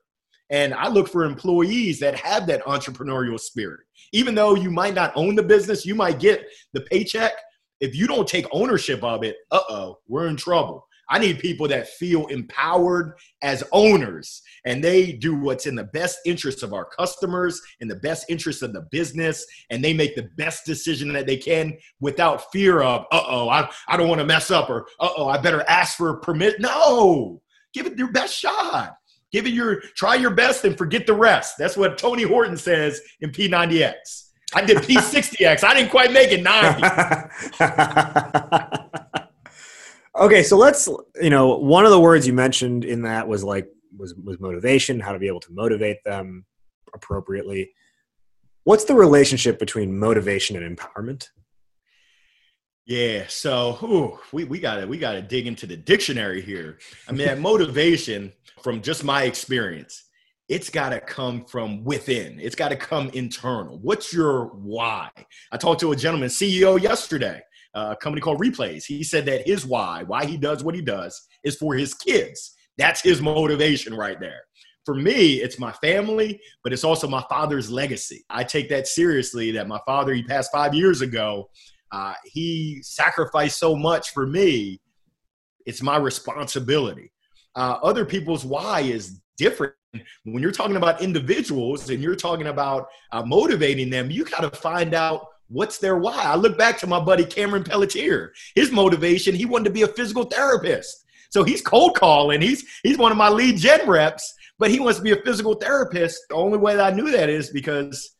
And 0.50 0.74
I 0.74 0.88
look 0.88 1.10
for 1.10 1.26
employees 1.26 2.00
that 2.00 2.16
have 2.16 2.48
that 2.48 2.64
entrepreneurial 2.64 3.40
spirit. 3.40 3.82
Even 4.14 4.34
though 4.34 4.56
you 4.56 4.72
might 4.72 4.94
not 4.94 5.12
own 5.16 5.36
the 5.36 5.44
business, 5.44 5.86
you 5.86 5.94
might 5.94 6.20
get 6.20 6.48
the 6.74 6.82
paycheck. 6.82 7.34
If 7.82 7.96
you 7.96 8.08
don't 8.08 8.28
take 8.28 8.46
ownership 8.52 9.04
of 9.04 9.24
it, 9.24 9.36
uh 9.52 9.60
oh, 9.70 10.00
we're 10.08 10.28
in 10.28 10.38
trouble. 10.38 10.88
I 11.10 11.20
need 11.20 11.40
people 11.40 11.68
that 11.70 11.88
feel 11.88 12.28
empowered 12.28 13.14
as 13.42 13.64
owners 13.72 14.42
and 14.66 14.84
they 14.84 15.14
do 15.14 15.36
what's 15.36 15.66
in 15.66 15.76
the 15.76 15.86
best 15.86 16.20
interest 16.26 16.64
of 16.64 16.74
our 16.74 16.86
customers, 16.86 17.62
in 17.80 17.88
the 17.88 17.96
best 17.96 18.26
interest 18.30 18.64
of 18.64 18.74
the 18.74 18.82
business, 18.92 19.46
and 19.70 19.84
they 19.84 19.94
make 19.94 20.16
the 20.16 20.30
best 20.36 20.66
decision 20.66 21.14
that 21.14 21.26
they 21.26 21.38
can 21.38 21.78
without 22.00 22.52
fear 22.52 22.82
of, 22.82 23.06
uh 23.12 23.24
oh, 23.26 23.50
I, 23.50 23.70
I 23.88 23.96
don't 23.98 24.10
want 24.10 24.20
to 24.20 24.26
mess 24.26 24.52
up 24.52 24.70
or 24.70 24.88
uh 25.00 25.10
oh, 25.18 25.30
I 25.30 25.38
better 25.38 25.64
ask 25.68 25.98
for 25.98 26.18
permit. 26.18 26.60
No, 26.60 27.42
give 27.74 27.88
it 27.88 27.98
your 27.98 28.12
best 28.12 28.38
shot. 28.38 28.98
Give 29.32 29.46
it 29.46 29.54
your 29.54 29.82
try 29.96 30.16
your 30.16 30.32
best 30.32 30.64
and 30.66 30.78
forget 30.78 31.06
the 31.06 31.14
rest. 31.14 31.56
That's 31.58 31.78
what 31.78 31.98
Tony 31.98 32.24
Horton 32.24 32.58
says 32.58 33.02
in 33.22 33.32
P90X. 33.32 34.28
I 34.54 34.64
did 34.64 34.78
P60X. 34.78 35.64
I 35.64 35.74
didn't 35.74 35.92
quite 35.92 36.14
make 36.14 36.32
it 36.32 36.42
90. 36.42 36.82
okay, 40.18 40.44
so 40.44 40.58
let's 40.58 40.88
you 41.22 41.30
know, 41.30 41.58
one 41.58 41.86
of 41.86 41.92
the 41.92 42.00
words 42.00 42.28
you 42.28 42.34
mentioned 42.34 42.86
in 42.86 43.04
that 43.04 43.28
was 43.28 43.44
like 43.44 43.68
was 43.98 44.14
was 44.16 44.40
motivation, 44.40 45.00
how 45.00 45.12
to 45.12 45.20
be 45.20 45.28
able 45.28 45.40
to 45.42 45.54
motivate 45.54 46.04
them 46.04 46.46
appropriately. 46.94 47.72
What's 48.64 48.84
the 48.84 48.96
relationship 48.96 49.60
between 49.60 49.98
motivation 49.98 50.62
and 50.62 50.78
empowerment? 50.78 51.30
Yeah, 52.86 53.26
so 53.28 53.78
ooh, 53.84 54.20
we 54.32 54.46
we 54.46 54.60
got 54.60 54.78
to 54.78 54.86
we 54.86 54.98
got 54.98 55.14
to 55.14 55.22
dig 55.22 55.48
into 55.48 55.68
the 55.68 55.76
dictionary 55.76 56.42
here. 56.42 56.80
I 57.08 57.12
mean, 57.12 57.28
that 57.28 57.40
motivation 57.40 58.32
from 58.62 58.82
just 58.82 59.04
my 59.04 59.24
experience, 59.24 60.06
it's 60.48 60.70
got 60.70 60.90
to 60.90 61.02
come 61.02 61.44
from 61.46 61.84
within. 61.84 62.40
It's 62.40 62.56
got 62.56 62.70
to 62.70 62.78
come 62.78 63.10
internal. 63.10 63.78
What's 63.80 64.14
your 64.14 64.46
why? 64.56 65.10
I 65.52 65.58
talked 65.58 65.82
to 65.82 65.92
a 65.92 65.96
gentleman, 65.96 66.30
CEO 66.30 66.82
yesterday, 66.82 67.42
a 67.78 67.96
company 67.96 68.22
called 68.22 68.40
Replays. 68.40 68.84
He 68.86 69.04
said 69.04 69.26
that 69.26 69.48
his 69.48 69.66
why, 69.66 70.04
why 70.04 70.26
he 70.26 70.38
does 70.38 70.64
what 70.64 70.76
he 70.76 70.82
does, 70.82 71.14
is 71.44 71.56
for 71.56 71.76
his 71.76 71.94
kids. 71.94 72.56
That's 72.78 73.02
his 73.02 73.22
motivation 73.22 73.94
right 73.94 74.20
there. 74.20 74.42
for 74.88 74.96
me, 74.96 75.42
it's 75.42 75.60
my 75.60 75.74
family, 75.74 76.40
but 76.64 76.72
it's 76.72 76.86
also 76.86 77.10
my 77.10 77.22
father's 77.28 77.70
legacy. 77.70 78.24
I 78.30 78.46
take 78.46 78.70
that 78.70 78.88
seriously 78.88 79.52
that 79.52 79.68
my 79.68 79.82
father, 79.86 80.14
he 80.14 80.24
passed 80.24 80.50
five 80.50 80.74
years 80.74 81.02
ago. 81.02 81.50
Uh, 81.92 82.14
he 82.24 82.80
sacrificed 82.84 83.60
so 83.60 83.76
much 83.76 84.12
for 84.12 84.26
me. 84.26 84.80
It's 85.66 85.82
my 85.82 85.98
responsibility. 85.98 87.12
Uh, 87.54 87.80
other 87.84 88.06
people's 88.06 88.46
why 88.46 88.80
is 88.80 89.20
different. 89.38 89.74
When 90.24 90.42
you're 90.42 90.54
talking 90.54 90.78
about 90.78 91.02
individuals 91.02 91.90
and 91.90 92.02
you're 92.02 92.16
talking 92.16 92.48
about 92.48 92.88
uh, 93.12 93.24
motivating 93.24 93.90
them, 93.90 94.10
you 94.10 94.24
got 94.24 94.42
to 94.42 94.58
find 94.58 94.94
out 94.94 95.26
what's 95.50 95.78
their 95.78 95.98
why. 95.98 96.24
I 96.24 96.36
look 96.36 96.58
back 96.58 96.78
to 96.80 96.88
my 96.88 97.00
buddy 97.00 97.26
Cameron 97.26 97.64
Pelletier. 97.64 98.34
His 98.56 98.72
motivation, 98.72 99.36
he 99.36 99.46
wanted 99.46 99.66
to 99.66 99.72
be 99.72 99.84
a 99.84 99.88
physical 99.88 100.24
therapist. 100.24 101.06
So 101.30 101.44
he's 101.44 101.62
cold 101.62 101.96
calling. 101.96 102.42
He's 102.42 102.66
he's 102.84 102.98
one 102.98 103.12
of 103.12 103.18
my 103.18 103.30
lead 103.30 103.58
gen 103.58 103.88
reps, 103.88 104.34
but 104.60 104.72
he 104.72 104.80
wants 104.80 104.98
to 104.98 105.04
be 105.04 105.12
a 105.12 105.22
physical 105.24 105.56
therapist. 105.56 106.20
The 106.30 106.36
only 106.36 106.58
way 106.58 106.76
that 106.76 106.94
I 106.94 106.96
knew 106.96 107.12
that 107.12 107.30
is 107.30 107.50
because 107.50 108.16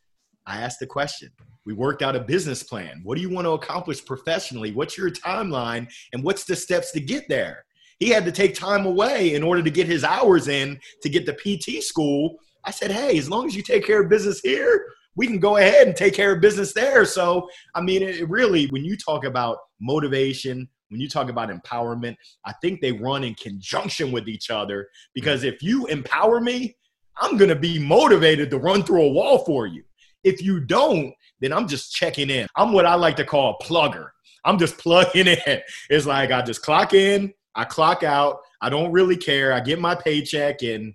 I 0.46 0.60
asked 0.62 0.80
the 0.80 0.86
question. 0.86 1.30
We 1.64 1.74
worked 1.74 2.02
out 2.02 2.16
a 2.16 2.20
business 2.20 2.62
plan. 2.62 3.00
What 3.04 3.16
do 3.16 3.20
you 3.20 3.28
want 3.28 3.44
to 3.46 3.50
accomplish 3.50 4.04
professionally? 4.04 4.72
What's 4.72 4.96
your 4.96 5.10
timeline? 5.10 5.86
And 6.12 6.24
what's 6.24 6.44
the 6.44 6.56
steps 6.56 6.92
to 6.92 7.00
get 7.00 7.24
there? 7.28 7.64
He 7.98 8.08
had 8.08 8.24
to 8.24 8.32
take 8.32 8.54
time 8.54 8.86
away 8.86 9.34
in 9.34 9.42
order 9.42 9.62
to 9.62 9.70
get 9.70 9.86
his 9.86 10.04
hours 10.04 10.48
in 10.48 10.78
to 11.02 11.08
get 11.08 11.26
the 11.26 11.34
PT 11.34 11.82
school. 11.82 12.36
I 12.64 12.70
said, 12.70 12.90
hey, 12.90 13.18
as 13.18 13.28
long 13.28 13.46
as 13.46 13.54
you 13.54 13.62
take 13.62 13.84
care 13.84 14.02
of 14.02 14.08
business 14.08 14.40
here, 14.40 14.86
we 15.18 15.26
can 15.26 15.40
go 15.40 15.56
ahead 15.56 15.88
and 15.88 15.96
take 15.96 16.14
care 16.14 16.32
of 16.32 16.40
business 16.40 16.72
there. 16.72 17.04
So, 17.04 17.50
I 17.74 17.80
mean, 17.80 18.02
it 18.04 18.28
really, 18.30 18.66
when 18.68 18.84
you 18.84 18.96
talk 18.96 19.24
about 19.24 19.58
motivation, 19.80 20.68
when 20.90 21.00
you 21.00 21.08
talk 21.08 21.28
about 21.28 21.50
empowerment, 21.50 22.14
I 22.46 22.54
think 22.62 22.80
they 22.80 22.92
run 22.92 23.24
in 23.24 23.34
conjunction 23.34 24.12
with 24.12 24.28
each 24.28 24.48
other 24.48 24.88
because 25.14 25.42
if 25.42 25.60
you 25.60 25.86
empower 25.86 26.40
me, 26.40 26.76
I'm 27.20 27.36
going 27.36 27.48
to 27.48 27.56
be 27.56 27.80
motivated 27.80 28.48
to 28.50 28.58
run 28.58 28.84
through 28.84 29.02
a 29.02 29.12
wall 29.12 29.44
for 29.44 29.66
you. 29.66 29.82
If 30.22 30.40
you 30.40 30.60
don't, 30.60 31.12
then 31.40 31.52
I'm 31.52 31.66
just 31.66 31.92
checking 31.92 32.30
in. 32.30 32.46
I'm 32.54 32.72
what 32.72 32.86
I 32.86 32.94
like 32.94 33.16
to 33.16 33.24
call 33.24 33.58
a 33.60 33.64
plugger. 33.64 34.10
I'm 34.44 34.56
just 34.56 34.78
plugging 34.78 35.26
in. 35.26 35.60
It's 35.90 36.06
like 36.06 36.30
I 36.30 36.42
just 36.42 36.62
clock 36.62 36.94
in, 36.94 37.34
I 37.56 37.64
clock 37.64 38.04
out, 38.04 38.38
I 38.62 38.70
don't 38.70 38.92
really 38.92 39.16
care. 39.16 39.52
I 39.52 39.58
get 39.58 39.80
my 39.80 39.96
paycheck 39.96 40.62
and 40.62 40.94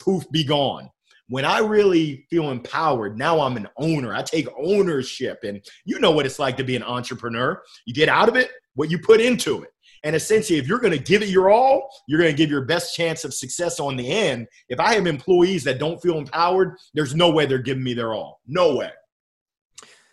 poof, 0.00 0.30
be 0.30 0.44
gone. 0.44 0.90
When 1.32 1.46
I 1.46 1.60
really 1.60 2.26
feel 2.28 2.50
empowered, 2.50 3.16
now 3.16 3.40
I'm 3.40 3.56
an 3.56 3.66
owner. 3.78 4.14
I 4.14 4.20
take 4.20 4.46
ownership. 4.54 5.38
And 5.44 5.64
you 5.86 5.98
know 5.98 6.10
what 6.10 6.26
it's 6.26 6.38
like 6.38 6.58
to 6.58 6.62
be 6.62 6.76
an 6.76 6.82
entrepreneur. 6.82 7.62
You 7.86 7.94
get 7.94 8.10
out 8.10 8.28
of 8.28 8.36
it, 8.36 8.50
what 8.74 8.90
you 8.90 8.98
put 8.98 9.18
into 9.18 9.62
it. 9.62 9.70
And 10.04 10.14
essentially, 10.14 10.58
if 10.58 10.68
you're 10.68 10.78
going 10.78 10.92
to 10.92 11.02
give 11.02 11.22
it 11.22 11.30
your 11.30 11.48
all, 11.48 11.88
you're 12.06 12.20
going 12.20 12.30
to 12.30 12.36
give 12.36 12.50
your 12.50 12.66
best 12.66 12.94
chance 12.94 13.24
of 13.24 13.32
success 13.32 13.80
on 13.80 13.96
the 13.96 14.10
end. 14.10 14.46
If 14.68 14.78
I 14.78 14.92
have 14.92 15.06
employees 15.06 15.64
that 15.64 15.78
don't 15.78 16.02
feel 16.02 16.18
empowered, 16.18 16.76
there's 16.92 17.14
no 17.14 17.30
way 17.30 17.46
they're 17.46 17.56
giving 17.56 17.82
me 17.82 17.94
their 17.94 18.12
all. 18.12 18.42
No 18.46 18.76
way. 18.76 18.90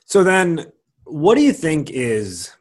So 0.06 0.24
then, 0.24 0.72
what 1.04 1.36
do 1.36 1.42
you 1.42 1.52
think 1.52 1.90
is? 1.90 2.56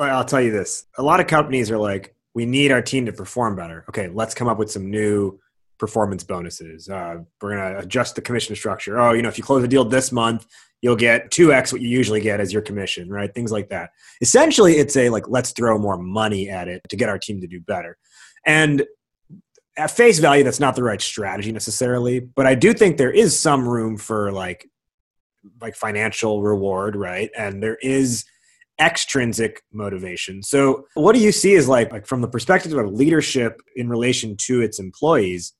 I'll 0.00 0.24
tell 0.24 0.42
you 0.42 0.50
this: 0.50 0.86
a 0.98 1.02
lot 1.04 1.20
of 1.20 1.28
companies 1.28 1.70
are 1.70 1.78
like, 1.78 2.16
"We 2.34 2.44
need 2.44 2.72
our 2.72 2.82
team 2.82 3.06
to 3.06 3.12
perform 3.12 3.54
better." 3.54 3.84
Okay, 3.88 4.08
let's 4.08 4.34
come 4.34 4.48
up 4.48 4.58
with 4.58 4.72
some 4.72 4.90
new 4.90 5.38
performance 5.84 6.24
bonuses. 6.24 6.88
Uh, 6.88 7.16
we're 7.42 7.56
going 7.56 7.74
to 7.74 7.78
adjust 7.80 8.14
the 8.14 8.22
commission 8.22 8.56
structure. 8.56 8.98
Oh, 8.98 9.12
you 9.12 9.20
know, 9.20 9.28
if 9.28 9.36
you 9.36 9.44
close 9.44 9.62
a 9.62 9.68
deal 9.68 9.84
this 9.84 10.10
month, 10.12 10.46
you'll 10.80 10.96
get 10.96 11.30
2x 11.30 11.74
what 11.74 11.82
you 11.82 11.90
usually 11.90 12.22
get 12.22 12.40
as 12.40 12.54
your 12.54 12.62
commission, 12.62 13.10
right? 13.10 13.34
Things 13.34 13.52
like 13.52 13.68
that. 13.68 13.90
Essentially, 14.22 14.78
it's 14.78 14.96
a 14.96 15.10
like, 15.10 15.28
let's 15.28 15.52
throw 15.52 15.76
more 15.76 15.98
money 15.98 16.48
at 16.48 16.68
it 16.68 16.80
to 16.88 16.96
get 16.96 17.10
our 17.10 17.18
team 17.18 17.38
to 17.42 17.46
do 17.46 17.60
better. 17.60 17.98
And 18.46 18.82
at 19.76 19.90
face 19.90 20.20
value, 20.20 20.42
that's 20.42 20.58
not 20.58 20.74
the 20.74 20.82
right 20.82 21.02
strategy 21.02 21.52
necessarily, 21.52 22.18
but 22.20 22.46
I 22.46 22.54
do 22.54 22.72
think 22.72 22.96
there 22.96 23.10
is 23.12 23.38
some 23.38 23.68
room 23.68 23.98
for 23.98 24.32
like, 24.32 24.70
like 25.60 25.76
financial 25.76 26.40
reward, 26.40 26.96
right? 26.96 27.28
And 27.36 27.62
there 27.62 27.76
is 27.82 28.24
extrinsic 28.80 29.62
motivation. 29.70 30.42
So, 30.42 30.86
what 30.94 31.14
do 31.14 31.20
you 31.20 31.32
see 31.32 31.54
as 31.54 31.68
like, 31.68 31.92
like 31.92 32.06
from 32.06 32.22
the 32.22 32.28
perspective 32.28 32.72
of 32.72 32.90
leadership 32.90 33.60
in 33.76 33.88
relation 33.88 34.36
to 34.46 34.62
its 34.62 34.78
employees? 34.78 35.52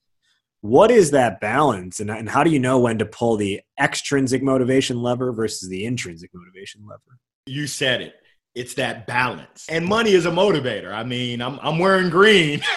What 0.65 0.91
is 0.91 1.11
that 1.11 1.43
balance? 1.43 2.01
And, 2.01 2.11
and 2.11 2.27
how 2.27 2.43
do 2.43 2.49
you 2.49 2.59
know 2.59 2.79
when 2.79 2.97
to 2.97 3.05
pull 3.05 3.37
the 3.37 3.61
extrinsic 3.79 4.43
motivation 4.43 5.03
lever 5.03 5.31
versus 5.31 5.69
the 5.69 5.85
intrinsic 5.85 6.31
motivation 6.33 6.87
lever? 6.89 7.19
You 7.45 7.67
said 7.67 8.01
it. 8.01 8.15
It's 8.55 8.73
that 8.77 9.07
balance. 9.07 9.67
And 9.69 9.85
money 9.85 10.13
is 10.13 10.25
a 10.25 10.31
motivator. 10.31 10.91
I 10.91 11.05
mean 11.05 11.43
i'm, 11.43 11.59
I'm 11.61 11.79
wearing 11.79 12.09
green. 12.09 12.63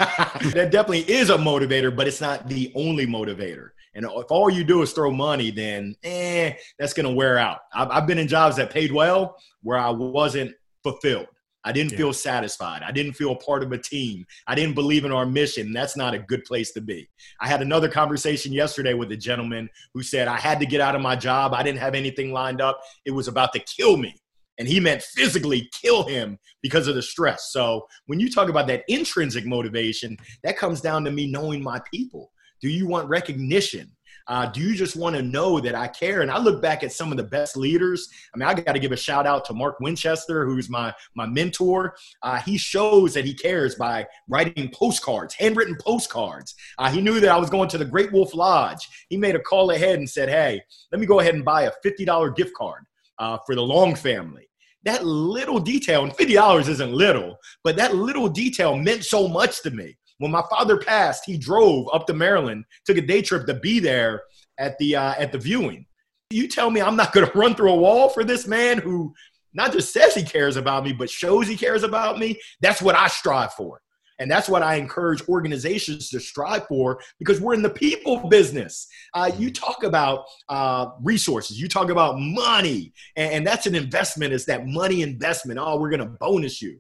That 0.54 0.70
definitely 0.70 1.10
is 1.10 1.30
a 1.30 1.38
motivator 1.38 1.96
but 1.96 2.08
it's 2.08 2.20
not 2.20 2.50
the 2.50 2.74
only 2.76 3.08
motivator. 3.08 3.70
And 3.94 4.04
if 4.04 4.32
all 4.32 4.50
you 4.50 4.66
do 4.66 4.82
is 4.82 4.92
throw 4.92 5.10
money 5.10 5.50
then 5.50 5.96
eh, 6.04 6.56
that's 6.78 6.92
going 6.92 7.08
to 7.08 7.16
wear 7.16 7.38
out. 7.38 7.60
I've, 7.74 7.90
I've 7.90 8.08
been 8.08 8.18
in 8.18 8.28
jobs 8.28 8.58
that 8.58 8.70
paid 8.70 8.92
well 8.92 9.38
where 9.62 9.78
i 9.78 9.90
wasn't 9.90 10.54
fulfilled 10.84 11.28
I 11.68 11.74
didn't 11.74 11.92
yeah. 11.92 11.98
feel 11.98 12.14
satisfied. 12.14 12.82
I 12.82 12.94
didn't 12.94 13.14
feel 13.14 13.36
part 13.36 13.62
of 13.62 13.74
a 13.74 13.78
team. 13.78 14.26
I 14.48 14.56
didn't 14.56 14.74
believe 14.74 15.04
in 15.04 15.12
our 15.12 15.26
mission. 15.26 15.74
That's 15.74 15.98
not 15.98 16.14
a 16.14 16.20
good 16.20 16.46
place 16.46 16.72
to 16.72 16.82
be. 16.82 17.10
I 17.42 17.50
had 17.50 17.62
another 17.62 17.90
conversation 17.90 18.54
yesterday 18.54 18.94
with 18.94 19.12
a 19.12 19.18
gentleman 19.18 19.70
who 19.94 20.02
said, 20.02 20.30
I 20.30 20.38
had 20.38 20.62
to 20.62 20.66
get 20.66 20.80
out 20.80 20.96
of 20.96 21.02
my 21.02 21.18
job. 21.18 21.54
I 21.54 21.64
didn't 21.64 21.80
have 21.80 21.94
anything 21.94 22.32
lined 22.32 22.62
up. 22.62 22.80
It 23.06 23.12
was 23.12 23.28
about 23.28 23.52
to 23.52 23.60
kill 23.60 23.98
me. 23.98 24.16
And 24.58 24.66
he 24.66 24.80
meant 24.80 25.04
physically 25.04 25.70
kill 25.74 26.04
him 26.04 26.40
because 26.62 26.88
of 26.88 26.96
the 26.96 27.02
stress. 27.02 27.50
So 27.52 27.86
when 28.06 28.22
you 28.22 28.32
talk 28.32 28.48
about 28.48 28.68
that 28.68 28.86
intrinsic 28.88 29.46
motivation, 29.46 30.16
that 30.44 30.58
comes 30.58 30.80
down 30.80 31.04
to 31.04 31.12
me 31.12 31.28
knowing 31.28 31.62
my 31.62 31.82
people. 31.92 32.32
Do 32.62 32.70
you 32.70 32.88
want 32.88 33.10
recognition? 33.10 33.92
Uh, 34.28 34.46
do 34.48 34.60
you 34.60 34.76
just 34.76 34.96
want 34.96 35.16
to 35.16 35.22
know 35.22 35.60
that 35.60 35.76
I 35.76 35.88
care? 35.88 36.22
And 36.22 36.30
I 36.30 36.38
look 36.38 36.62
back 36.62 36.84
at 36.84 36.92
some 36.92 37.12
of 37.12 37.18
the 37.18 37.24
best 37.24 37.56
leaders. 37.56 38.10
I 38.34 38.38
mean, 38.38 38.48
I 38.48 38.54
got 38.54 38.74
to 38.74 38.80
give 38.80 38.92
a 38.92 38.98
shout 38.98 39.26
out 39.26 39.46
to 39.46 39.54
Mark 39.54 39.80
Winchester, 39.80 40.46
who's 40.46 40.70
my 40.70 40.94
my 41.16 41.26
mentor. 41.26 41.96
Uh, 42.22 42.40
he 42.42 42.58
shows 42.58 43.14
that 43.14 43.26
he 43.26 43.34
cares 43.34 43.76
by 43.76 44.06
writing 44.28 44.70
postcards, 44.74 45.34
handwritten 45.34 45.78
postcards. 45.80 46.56
Uh, 46.78 46.92
he 46.92 47.02
knew 47.02 47.20
that 47.20 47.32
I 47.32 47.38
was 47.38 47.50
going 47.50 47.70
to 47.70 47.78
the 47.78 47.86
Great 47.86 48.12
Wolf 48.12 48.34
Lodge. 48.34 48.88
He 49.10 49.18
made 49.18 49.36
a 49.36 49.40
call 49.40 49.72
ahead 49.72 50.00
and 50.00 50.10
said, 50.10 50.30
"Hey, 50.30 50.62
let 50.92 51.00
me 51.00 51.08
go 51.08 51.20
ahead 51.20 51.36
and 51.36 51.46
buy 51.46 51.64
a 51.64 51.72
fifty 51.84 52.06
dollar 52.06 52.30
gift 52.30 52.54
card 52.56 52.84
uh, 53.20 53.38
for 53.46 53.56
the 53.56 53.64
Long 53.64 53.96
family." 53.96 54.44
That 54.84 55.06
little 55.06 55.60
detail, 55.60 56.04
and 56.04 56.16
fifty 56.16 56.34
dollars 56.34 56.68
isn't 56.70 56.94
little, 56.94 57.38
but 57.64 57.76
that 57.78 57.96
little 57.96 58.30
detail 58.30 58.78
meant 58.78 59.04
so 59.04 59.28
much 59.28 59.62
to 59.64 59.72
me. 59.72 59.98
When 60.20 60.32
my 60.32 60.44
father 60.50 60.78
passed, 60.78 61.24
he 61.26 61.38
drove 61.38 61.88
up 61.94 62.08
to 62.08 62.14
Maryland, 62.14 62.66
took 62.86 62.98
a 62.98 63.02
day 63.02 63.22
trip 63.22 63.46
to 63.48 63.54
be 63.54 63.80
there 63.80 64.24
at 64.58 64.78
the 64.80 64.96
uh, 64.96 65.14
at 65.18 65.32
the 65.32 65.38
viewing. 65.38 65.86
You 66.30 66.48
tell 66.48 66.70
me 66.70 66.82
I'm 66.82 66.96
not 66.96 67.14
going 67.14 67.26
to 67.26 67.38
run 67.38 67.56
through 67.56 67.72
a 67.72 67.76
wall 67.76 68.10
for 68.10 68.24
this 68.24 68.48
man 68.48 68.80
who 68.80 69.14
not 69.54 69.72
just 69.72 69.94
says 69.94 70.14
he 70.14 70.24
cares 70.24 70.58
about 70.58 70.84
me, 70.84 70.94
but 70.94 71.10
shows 71.10 71.48
he 71.48 71.56
cares 71.56 71.84
about 71.84 72.20
me. 72.20 72.40
That's 72.62 72.82
what 72.82 72.96
I 72.96 73.08
strive 73.08 73.54
for. 73.54 73.82
And 74.20 74.30
that's 74.32 74.50
what 74.50 74.64
I 74.64 74.76
encourage 74.76 75.28
organizations 75.30 76.10
to 76.10 76.20
strive 76.20 76.68
for 76.68 77.00
because 77.20 77.40
we're 77.40 77.54
in 77.54 77.62
the 77.62 77.70
people 77.70 78.28
business. 78.30 78.88
Uh, 79.14 79.32
you 79.38 79.52
talk 79.52 79.84
about 79.84 80.26
uh, 80.50 80.88
resources, 81.04 81.62
you 81.62 81.68
talk 81.68 81.92
about 81.92 82.20
money, 82.20 82.94
and, 83.16 83.34
and 83.34 83.48
that's 83.48 83.68
an 83.68 83.76
investment, 83.76 84.34
is 84.34 84.46
that 84.46 84.66
money 84.66 85.04
investment. 85.04 85.60
Oh, 85.62 85.80
we're 85.80 85.92
going 85.92 86.00
to 86.00 86.18
bonus 86.20 86.62
you. 86.62 86.80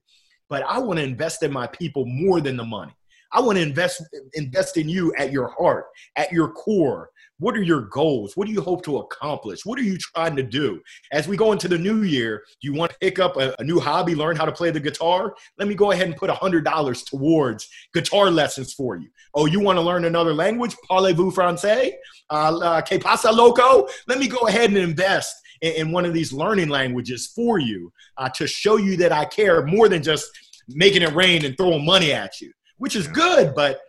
But 0.49 0.63
I 0.63 0.79
want 0.79 0.97
to 0.97 1.03
invest 1.03 1.43
in 1.43 1.51
my 1.51 1.67
people 1.67 2.05
more 2.05 2.41
than 2.41 2.57
the 2.57 2.65
money. 2.65 2.93
I 3.31 3.41
want 3.41 3.57
to 3.57 3.61
invest 3.61 4.03
invest 4.33 4.77
in 4.77 4.89
you 4.89 5.13
at 5.17 5.31
your 5.31 5.49
heart, 5.49 5.85
at 6.15 6.31
your 6.31 6.49
core. 6.49 7.09
What 7.39 7.55
are 7.55 7.61
your 7.61 7.81
goals? 7.81 8.35
What 8.35 8.47
do 8.47 8.53
you 8.53 8.61
hope 8.61 8.83
to 8.85 8.97
accomplish? 8.97 9.63
What 9.63 9.77
are 9.77 9.83
you 9.83 9.97
trying 9.99 10.35
to 10.37 10.43
do? 10.43 10.81
As 11.11 11.27
we 11.27 11.37
go 11.37 11.51
into 11.51 11.67
the 11.67 11.77
new 11.77 12.01
year, 12.01 12.43
do 12.61 12.67
you 12.67 12.73
want 12.73 12.91
to 12.91 12.97
pick 12.97 13.19
up 13.19 13.37
a, 13.37 13.55
a 13.59 13.63
new 13.63 13.79
hobby, 13.79 14.15
learn 14.15 14.35
how 14.35 14.45
to 14.45 14.51
play 14.51 14.71
the 14.71 14.79
guitar? 14.79 15.35
Let 15.59 15.67
me 15.67 15.75
go 15.75 15.91
ahead 15.91 16.07
and 16.07 16.15
put 16.15 16.31
$100 16.31 17.05
towards 17.05 17.69
guitar 17.93 18.31
lessons 18.31 18.73
for 18.73 18.95
you. 18.95 19.09
Oh, 19.35 19.45
you 19.45 19.59
want 19.59 19.77
to 19.77 19.83
learn 19.83 20.05
another 20.05 20.33
language? 20.33 20.75
Parlez-vous 20.89 21.31
français? 21.31 21.91
Uh, 22.31 22.57
uh, 22.57 22.81
que 22.81 22.97
pasa, 22.97 23.31
loco? 23.31 23.87
Let 24.07 24.17
me 24.17 24.27
go 24.27 24.47
ahead 24.47 24.69
and 24.69 24.77
invest 24.79 25.35
in, 25.61 25.91
one 25.91 26.05
of 26.05 26.15
these 26.15 26.33
learning 26.33 26.69
languages 26.69 27.31
for 27.35 27.59
you 27.59 27.91
uh, 28.17 28.29
to 28.29 28.47
show 28.47 28.77
you 28.77 28.97
that 28.97 29.11
I 29.11 29.25
care 29.25 29.63
more 29.63 29.89
than 29.89 30.01
just 30.01 30.27
making 30.69 31.03
it 31.03 31.13
rain 31.13 31.45
and 31.45 31.55
throwing 31.55 31.85
money 31.85 32.13
at 32.13 32.41
you 32.41 32.51
which 32.77 32.95
is 32.95 33.07
good, 33.07 33.53
but 33.55 33.79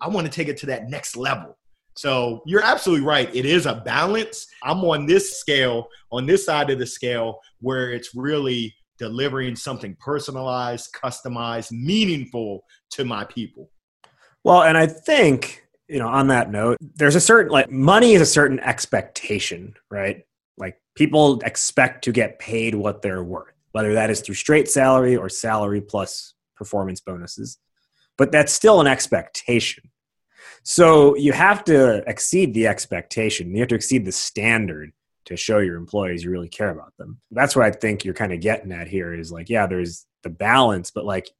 I 0.00 0.08
want 0.08 0.26
to 0.26 0.32
take 0.32 0.48
it 0.48 0.56
to 0.58 0.66
that 0.66 0.88
next 0.88 1.16
level. 1.16 1.56
So 1.96 2.42
you're 2.46 2.64
absolutely 2.64 3.04
right. 3.04 3.34
It 3.34 3.44
is 3.44 3.66
a 3.66 3.74
balance. 3.74 4.46
I'm 4.62 4.78
on 4.84 5.06
this 5.06 5.38
scale, 5.38 5.88
on 6.10 6.26
this 6.26 6.46
side 6.46 6.70
of 6.70 6.78
the 6.78 6.86
scale, 6.86 7.40
where 7.60 7.92
it's 7.92 8.14
really 8.14 8.74
delivering 8.98 9.56
something 9.56 9.96
personalized, 9.98 10.92
customized, 10.92 11.72
meaningful 11.72 12.64
to 12.90 13.04
my 13.04 13.24
people. 13.24 13.70
Well, 14.44 14.62
and 14.62 14.78
I 14.78 14.86
think, 14.86 15.64
you 15.88 15.98
know, 15.98 16.08
on 16.08 16.28
that 16.28 16.50
note, 16.50 16.78
there's 16.80 17.16
a 17.16 17.20
certain, 17.20 17.52
like, 17.52 17.70
money 17.70 18.12
is 18.12 18.22
a 18.22 18.26
certain 18.26 18.60
expectation, 18.60 19.74
right? 19.90 20.24
Like, 20.56 20.80
people 20.94 21.40
expect 21.40 22.04
to 22.04 22.12
get 22.12 22.38
paid 22.38 22.74
what 22.74 23.02
they're 23.02 23.24
worth, 23.24 23.52
whether 23.72 23.94
that 23.94 24.10
is 24.10 24.20
through 24.20 24.36
straight 24.36 24.68
salary 24.68 25.16
or 25.16 25.28
salary 25.28 25.80
plus 25.80 26.34
performance 26.56 27.00
bonuses 27.00 27.58
but 28.20 28.30
that's 28.30 28.52
still 28.52 28.82
an 28.82 28.86
expectation. 28.86 29.82
So 30.62 31.16
you 31.16 31.32
have 31.32 31.64
to 31.64 32.06
exceed 32.06 32.52
the 32.52 32.66
expectation. 32.66 33.54
You 33.54 33.60
have 33.60 33.70
to 33.70 33.74
exceed 33.74 34.04
the 34.04 34.12
standard 34.12 34.92
to 35.24 35.38
show 35.38 35.56
your 35.56 35.76
employees 35.76 36.22
you 36.22 36.30
really 36.30 36.50
care 36.50 36.68
about 36.68 36.94
them. 36.98 37.18
That's 37.30 37.56
what 37.56 37.64
I 37.64 37.70
think 37.70 38.04
you're 38.04 38.12
kind 38.12 38.34
of 38.34 38.40
getting 38.40 38.72
at 38.72 38.88
here 38.88 39.14
is 39.14 39.32
like, 39.32 39.48
yeah, 39.48 39.66
there's 39.66 40.04
the 40.22 40.28
balance, 40.28 40.90
but 40.90 41.06
like 41.06 41.30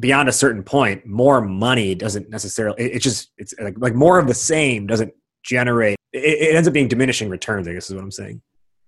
beyond 0.00 0.30
a 0.30 0.32
certain 0.32 0.62
point, 0.62 1.04
more 1.04 1.42
money 1.42 1.94
doesn't 1.94 2.30
necessarily, 2.30 2.82
it, 2.82 2.96
it 2.96 3.02
just, 3.02 3.30
it's 3.36 3.52
like, 3.60 3.74
like 3.76 3.94
more 3.94 4.18
of 4.18 4.28
the 4.28 4.32
same 4.32 4.86
doesn't 4.86 5.12
generate, 5.44 5.98
it, 6.14 6.20
it 6.20 6.56
ends 6.56 6.66
up 6.66 6.72
being 6.72 6.88
diminishing 6.88 7.28
returns, 7.28 7.68
I 7.68 7.74
guess 7.74 7.90
is 7.90 7.94
what 7.94 8.02
I'm 8.02 8.10
saying. 8.10 8.40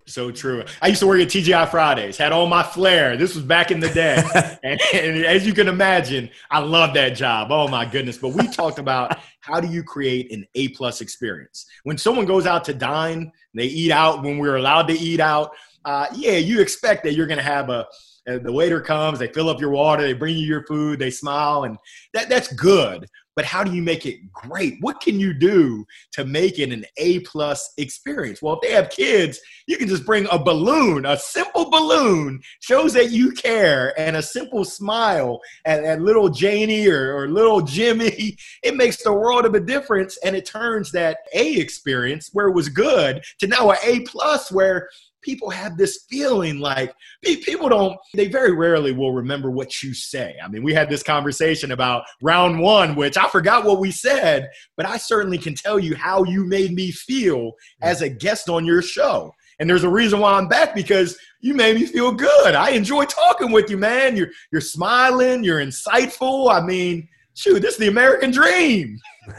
So 0.09 0.31
true. 0.31 0.65
I 0.81 0.89
used 0.89 1.01
to 1.01 1.07
work 1.07 1.21
at 1.21 1.29
TGI 1.29 1.71
Fridays, 1.71 2.17
had 2.17 2.33
all 2.33 2.47
my 2.47 2.63
flair. 2.63 3.17
This 3.17 3.35
was 3.35 3.45
back 3.45 3.71
in 3.71 3.79
the 3.79 3.91
day. 3.91 4.23
and, 4.63 4.81
and, 4.95 5.25
as 5.25 5.47
you 5.47 5.53
can 5.53 5.69
imagine, 5.69 6.31
I 6.51 6.61
love 6.61 6.95
that 6.95 7.11
job. 7.11 7.53
Oh 7.53 7.69
my 7.69 7.85
goodness. 7.85 8.17
But 8.17 8.31
we 8.31 8.49
talked 8.49 8.79
about 8.79 9.19
how 9.41 9.61
do 9.61 9.69
you 9.69 9.83
create 9.83 10.33
an 10.33 10.47
A 10.55 10.69
plus 10.69 11.03
experience? 11.03 11.67
When 11.85 11.99
someone 11.99 12.25
goes 12.25 12.47
out 12.47 12.65
to 12.65 12.75
dine, 12.75 13.31
they 13.53 13.67
eat 13.67 13.93
out 13.93 14.23
when 14.23 14.39
we're 14.39 14.57
allowed 14.57 14.89
to 14.89 14.95
eat 14.95 15.21
out. 15.21 15.51
Uh, 15.85 16.07
yeah, 16.15 16.33
you 16.33 16.61
expect 16.61 17.05
that 17.05 17.15
you're 17.15 17.27
going 17.27 17.39
to 17.39 17.45
have 17.45 17.69
a, 17.69 17.87
the 18.27 18.53
waiter 18.53 18.81
comes, 18.81 19.19
they 19.19 19.29
fill 19.29 19.49
up 19.49 19.61
your 19.61 19.71
water, 19.71 20.03
they 20.03 20.13
bring 20.13 20.37
you 20.37 20.47
your 20.47 20.65
food, 20.67 20.99
they 20.99 21.11
smile, 21.11 21.65
and 21.65 21.79
that, 22.13 22.29
that's 22.29 22.53
good 22.53 23.07
but 23.39 23.45
how 23.45 23.63
do 23.63 23.73
you 23.73 23.83
make 23.83 24.05
it 24.05 24.33
great? 24.33 24.79
What 24.81 25.01
can 25.01 25.21
you 25.21 25.33
do 25.33 25.87
to 26.11 26.25
make 26.25 26.59
it 26.59 26.73
an 26.73 26.85
A 26.97 27.21
plus 27.21 27.73
experience? 27.77 28.43
Well, 28.43 28.55
if 28.55 28.63
they 28.63 28.75
have 28.75 28.91
kids, 28.91 29.39
you 29.69 29.77
can 29.77 29.87
just 29.87 30.05
bring 30.05 30.27
a 30.33 30.41
balloon, 30.41 31.07
a 31.07 31.17
simple 31.17 31.71
balloon 31.71 32.41
shows 32.59 32.93
that 32.95 33.13
you 33.13 33.31
care, 33.31 33.95
and 33.97 34.17
a 34.17 34.23
simple 34.23 34.65
smile 34.65 35.39
at, 35.65 35.85
at 35.85 36.03
little 36.03 36.29
Janie 36.29 36.89
or, 36.89 37.17
or 37.17 37.29
little 37.29 37.61
Jimmy. 37.61 38.37
It 38.65 38.77
makes 38.77 39.05
the 39.05 39.13
world 39.13 39.45
of 39.45 39.55
a 39.55 39.61
difference, 39.61 40.19
and 40.25 40.35
it 40.35 40.45
turns 40.45 40.91
that 40.91 41.19
A 41.33 41.55
experience 41.61 42.31
where 42.33 42.49
it 42.49 42.55
was 42.55 42.69
good 42.69 43.23
to 43.39 43.47
now 43.47 43.71
an 43.71 43.77
A 43.85 44.01
plus 44.01 44.51
where 44.51 44.89
people 45.23 45.51
have 45.51 45.77
this 45.77 46.05
feeling 46.09 46.59
like 46.59 46.93
people 47.23 47.69
don't 47.69 47.97
they 48.15 48.29
very 48.29 48.53
rarely 48.53 48.93
will 48.93 49.13
remember 49.13 49.51
what 49.51 49.83
you 49.83 49.95
say. 49.95 50.37
I 50.43 50.49
mean 50.49 50.63
we 50.63 50.75
had 50.75 50.89
this 50.89 51.03
conversation 51.03 51.73
about 51.73 52.05
round 52.23 52.59
one 52.59 52.95
which 52.95 53.17
i 53.17 53.29
forgot 53.29 53.65
what 53.65 53.81
we 53.81 53.91
said 53.91 54.49
but 54.77 54.87
i 54.87 54.97
certainly 54.97 55.39
can 55.39 55.55
tell 55.55 55.79
you 55.79 55.95
how 55.95 56.25
you 56.25 56.45
made 56.45 56.73
me 56.73 56.91
feel 56.91 57.39
mm. 57.39 57.53
as 57.83 58.03
a 58.03 58.09
guest 58.09 58.49
on 58.49 58.65
your 58.65 58.83
show. 58.83 59.35
And 59.61 59.69
there's 59.69 59.85
a 59.85 59.89
reason 59.89 60.21
why 60.21 60.35
i'm 60.35 60.49
back 60.49 60.75
because 60.75 61.19
you 61.41 61.55
made 61.55 61.77
me 61.77 61.87
feel 61.87 62.11
good. 62.11 62.57
I 62.57 62.71
enjoy 62.71 63.05
talking 63.05 63.53
with 63.53 63.71
you 63.71 63.79
man. 63.79 64.17
You're 64.17 64.31
you're 64.53 64.61
smiling 64.61 65.45
you're 65.45 65.61
insightful. 65.61 66.53
I 66.53 66.61
mean 66.65 67.09
shoot 67.39 67.61
this 67.61 67.75
is 67.75 67.79
the 67.79 67.87
american 67.87 68.33
dream 68.33 68.99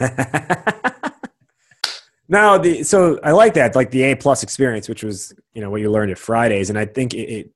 Now 2.30 2.58
the 2.58 2.84
so 2.84 3.18
I 3.24 3.32
like 3.32 3.54
that 3.54 3.74
like 3.74 3.90
the 3.90 4.04
A 4.04 4.14
plus 4.14 4.44
experience, 4.44 4.88
which 4.88 5.02
was 5.02 5.34
you 5.52 5.60
know 5.60 5.68
what 5.68 5.80
you 5.80 5.90
learned 5.90 6.12
at 6.12 6.18
Fridays, 6.18 6.70
and 6.70 6.78
I 6.78 6.86
think 6.86 7.12
it. 7.12 7.28
it 7.28 7.50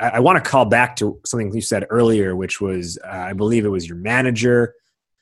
I, 0.00 0.10
I 0.10 0.20
want 0.20 0.42
to 0.42 0.50
call 0.50 0.64
back 0.64 0.96
to 0.96 1.20
something 1.26 1.52
you 1.52 1.60
said 1.60 1.84
earlier, 1.90 2.34
which 2.34 2.60
was 2.60 2.96
uh, 3.04 3.08
I 3.08 3.32
believe 3.32 3.64
it 3.64 3.70
was 3.70 3.88
your 3.88 3.98
manager 3.98 4.74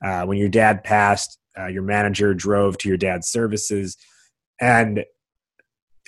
uh, 0.05 0.25
when 0.25 0.37
your 0.37 0.51
dad 0.51 0.85
passed. 0.85 1.39
Uh, 1.59 1.67
your 1.67 1.83
manager 1.83 2.33
drove 2.35 2.79
to 2.79 2.89
your 2.89 2.97
dad's 2.99 3.29
services, 3.29 3.97
and 4.61 5.05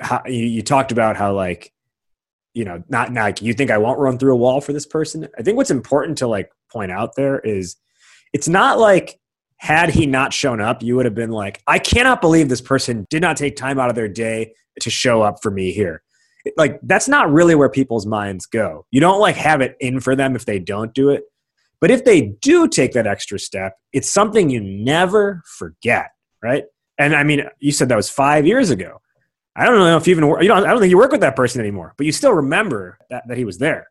how, 0.01 0.23
you, 0.27 0.45
you 0.45 0.63
talked 0.63 0.93
about 0.93 1.17
how 1.17 1.35
like 1.35 1.73
you 2.53 2.67
know 2.67 2.83
not, 2.91 3.13
not 3.13 3.23
like 3.23 3.43
you 3.43 3.55
think 3.55 3.71
I 3.71 3.79
won't 3.79 3.99
run 3.99 4.19
through 4.19 4.35
a 4.35 4.37
wall 4.37 4.61
for 4.61 4.75
this 4.75 4.87
person. 4.87 5.27
I 5.39 5.43
think 5.43 5.57
what's 5.57 5.71
important 5.71 6.19
to 6.19 6.27
like 6.27 6.51
point 6.71 6.93
out 6.93 7.17
there 7.17 7.39
is 7.39 7.77
it's 8.35 8.49
not 8.49 8.79
like 8.79 9.19
had 9.65 9.89
he 9.89 10.05
not 10.05 10.31
shown 10.31 10.61
up, 10.61 10.83
you 10.83 10.95
would 10.95 11.07
have 11.07 11.15
been 11.15 11.31
like, 11.31 11.63
I 11.67 11.79
cannot 11.79 12.21
believe 12.21 12.51
this 12.51 12.61
person 12.61 13.07
did 13.09 13.23
not 13.23 13.39
take 13.39 13.57
time 13.57 13.79
out 13.79 13.89
of 13.89 13.95
their 13.95 14.09
day 14.09 14.53
to 14.81 14.91
show 14.91 15.23
up 15.23 15.43
for 15.43 15.51
me 15.51 15.73
here. 15.73 16.03
Like, 16.59 16.79
that's 16.83 17.09
not 17.09 17.33
really 17.33 17.55
where 17.55 17.71
people's 17.71 18.05
minds 18.05 18.45
go. 18.45 18.85
You 18.91 19.01
don't 19.01 19.21
like 19.21 19.37
have 19.37 19.63
it 19.63 19.75
in 19.81 20.01
for 20.01 20.15
them 20.15 20.37
if 20.37 20.45
they 20.45 20.59
don't 20.59 20.93
do 20.93 21.09
it. 21.09 21.23
But 21.81 21.91
if 21.91 22.05
they 22.05 22.35
do 22.43 22.69
take 22.69 22.93
that 22.93 23.07
extra 23.07 23.39
step, 23.39 23.79
it's 23.95 24.11
something 24.11 24.51
you 24.51 24.61
never 24.61 25.43
forget, 25.47 26.11
right? 26.43 26.65
And 26.99 27.17
I 27.17 27.23
mean, 27.23 27.45
you 27.59 27.73
said 27.73 27.89
that 27.89 27.97
was 27.97 28.11
five 28.11 28.47
years 28.47 28.69
ago. 28.69 29.01
I 29.57 29.65
don't 29.65 29.79
know 29.79 29.97
if 29.97 30.07
you 30.07 30.11
even, 30.11 30.25
you 30.43 30.49
know, 30.49 30.57
I 30.57 30.67
don't 30.67 30.79
think 30.79 30.91
you 30.91 30.99
work 30.99 31.13
with 31.13 31.23
that 31.23 31.37
person 31.37 31.63
anymore, 31.63 31.95
but 31.97 32.05
you 32.05 32.13
still 32.13 32.35
remember 32.35 32.99
that, 33.09 33.23
that 33.29 33.39
he 33.39 33.47
was 33.47 33.57
there. 33.57 33.89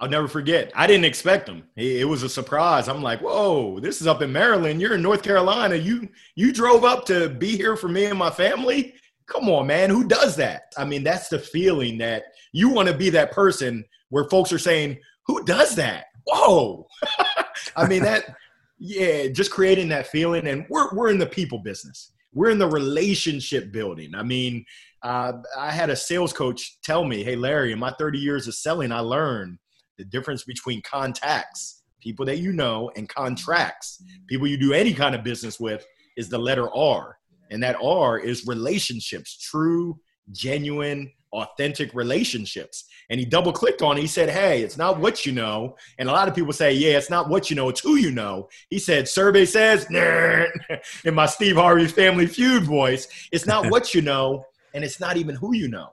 I'll 0.00 0.08
never 0.08 0.28
forget. 0.28 0.72
I 0.74 0.86
didn't 0.86 1.04
expect 1.04 1.46
him. 1.46 1.64
It 1.76 2.08
was 2.08 2.22
a 2.22 2.28
surprise. 2.28 2.88
I'm 2.88 3.02
like, 3.02 3.20
whoa, 3.20 3.78
this 3.80 4.00
is 4.00 4.06
up 4.06 4.22
in 4.22 4.32
Maryland. 4.32 4.80
You're 4.80 4.94
in 4.94 5.02
North 5.02 5.22
Carolina. 5.22 5.74
You 5.76 6.08
you 6.34 6.54
drove 6.54 6.84
up 6.84 7.04
to 7.06 7.28
be 7.28 7.56
here 7.56 7.76
for 7.76 7.88
me 7.88 8.06
and 8.06 8.18
my 8.18 8.30
family. 8.30 8.94
Come 9.26 9.50
on, 9.50 9.66
man. 9.66 9.90
Who 9.90 10.08
does 10.08 10.36
that? 10.36 10.72
I 10.78 10.86
mean, 10.86 11.04
that's 11.04 11.28
the 11.28 11.38
feeling 11.38 11.98
that 11.98 12.24
you 12.52 12.70
want 12.70 12.88
to 12.88 12.96
be 12.96 13.10
that 13.10 13.30
person 13.30 13.84
where 14.08 14.24
folks 14.24 14.52
are 14.52 14.58
saying, 14.58 14.98
who 15.26 15.44
does 15.44 15.76
that? 15.76 16.06
Whoa. 16.26 16.86
I 17.76 17.86
mean, 17.86 18.02
that, 18.02 18.34
yeah, 18.78 19.28
just 19.28 19.50
creating 19.52 19.88
that 19.90 20.08
feeling. 20.08 20.48
And 20.48 20.66
we're, 20.68 20.92
we're 20.94 21.10
in 21.10 21.18
the 21.18 21.26
people 21.26 21.58
business, 21.58 22.12
we're 22.32 22.50
in 22.50 22.58
the 22.58 22.66
relationship 22.66 23.70
building. 23.70 24.14
I 24.14 24.22
mean, 24.22 24.64
uh, 25.02 25.34
I 25.56 25.70
had 25.70 25.90
a 25.90 25.96
sales 25.96 26.32
coach 26.32 26.80
tell 26.82 27.04
me, 27.04 27.22
hey, 27.22 27.36
Larry, 27.36 27.72
in 27.72 27.78
my 27.78 27.92
30 27.98 28.18
years 28.18 28.48
of 28.48 28.54
selling, 28.54 28.92
I 28.92 29.00
learned 29.00 29.58
the 30.00 30.06
difference 30.06 30.44
between 30.44 30.80
contacts, 30.80 31.82
people 32.00 32.24
that 32.24 32.38
you 32.38 32.54
know, 32.54 32.90
and 32.96 33.06
contracts, 33.06 34.02
people 34.28 34.46
you 34.46 34.56
do 34.56 34.72
any 34.72 34.94
kind 34.94 35.14
of 35.14 35.22
business 35.22 35.60
with, 35.60 35.86
is 36.16 36.30
the 36.30 36.38
letter 36.38 36.74
R. 36.74 37.18
And 37.50 37.62
that 37.62 37.76
R 37.82 38.18
is 38.18 38.46
relationships, 38.46 39.36
true, 39.36 40.00
genuine, 40.32 41.12
authentic 41.32 41.92
relationships. 41.92 42.86
And 43.10 43.20
he 43.20 43.26
double 43.26 43.52
clicked 43.52 43.82
on 43.82 43.98
it. 43.98 44.00
He 44.00 44.06
said, 44.06 44.30
Hey, 44.30 44.62
it's 44.62 44.78
not 44.78 45.00
what 45.00 45.26
you 45.26 45.32
know. 45.32 45.76
And 45.98 46.08
a 46.08 46.12
lot 46.12 46.28
of 46.28 46.34
people 46.34 46.54
say, 46.54 46.72
Yeah, 46.72 46.96
it's 46.96 47.10
not 47.10 47.28
what 47.28 47.50
you 47.50 47.56
know, 47.56 47.68
it's 47.68 47.80
who 47.80 47.96
you 47.96 48.10
know. 48.10 48.48
He 48.70 48.78
said, 48.78 49.06
Survey 49.06 49.44
says, 49.44 49.86
in 51.04 51.14
my 51.14 51.26
Steve 51.26 51.56
Harvey 51.56 51.88
family 51.88 52.26
feud 52.26 52.62
voice, 52.62 53.06
it's 53.32 53.46
not 53.46 53.70
what 53.70 53.94
you 53.94 54.00
know, 54.00 54.46
and 54.72 54.82
it's 54.82 54.98
not 54.98 55.18
even 55.18 55.34
who 55.34 55.54
you 55.54 55.68
know. 55.68 55.90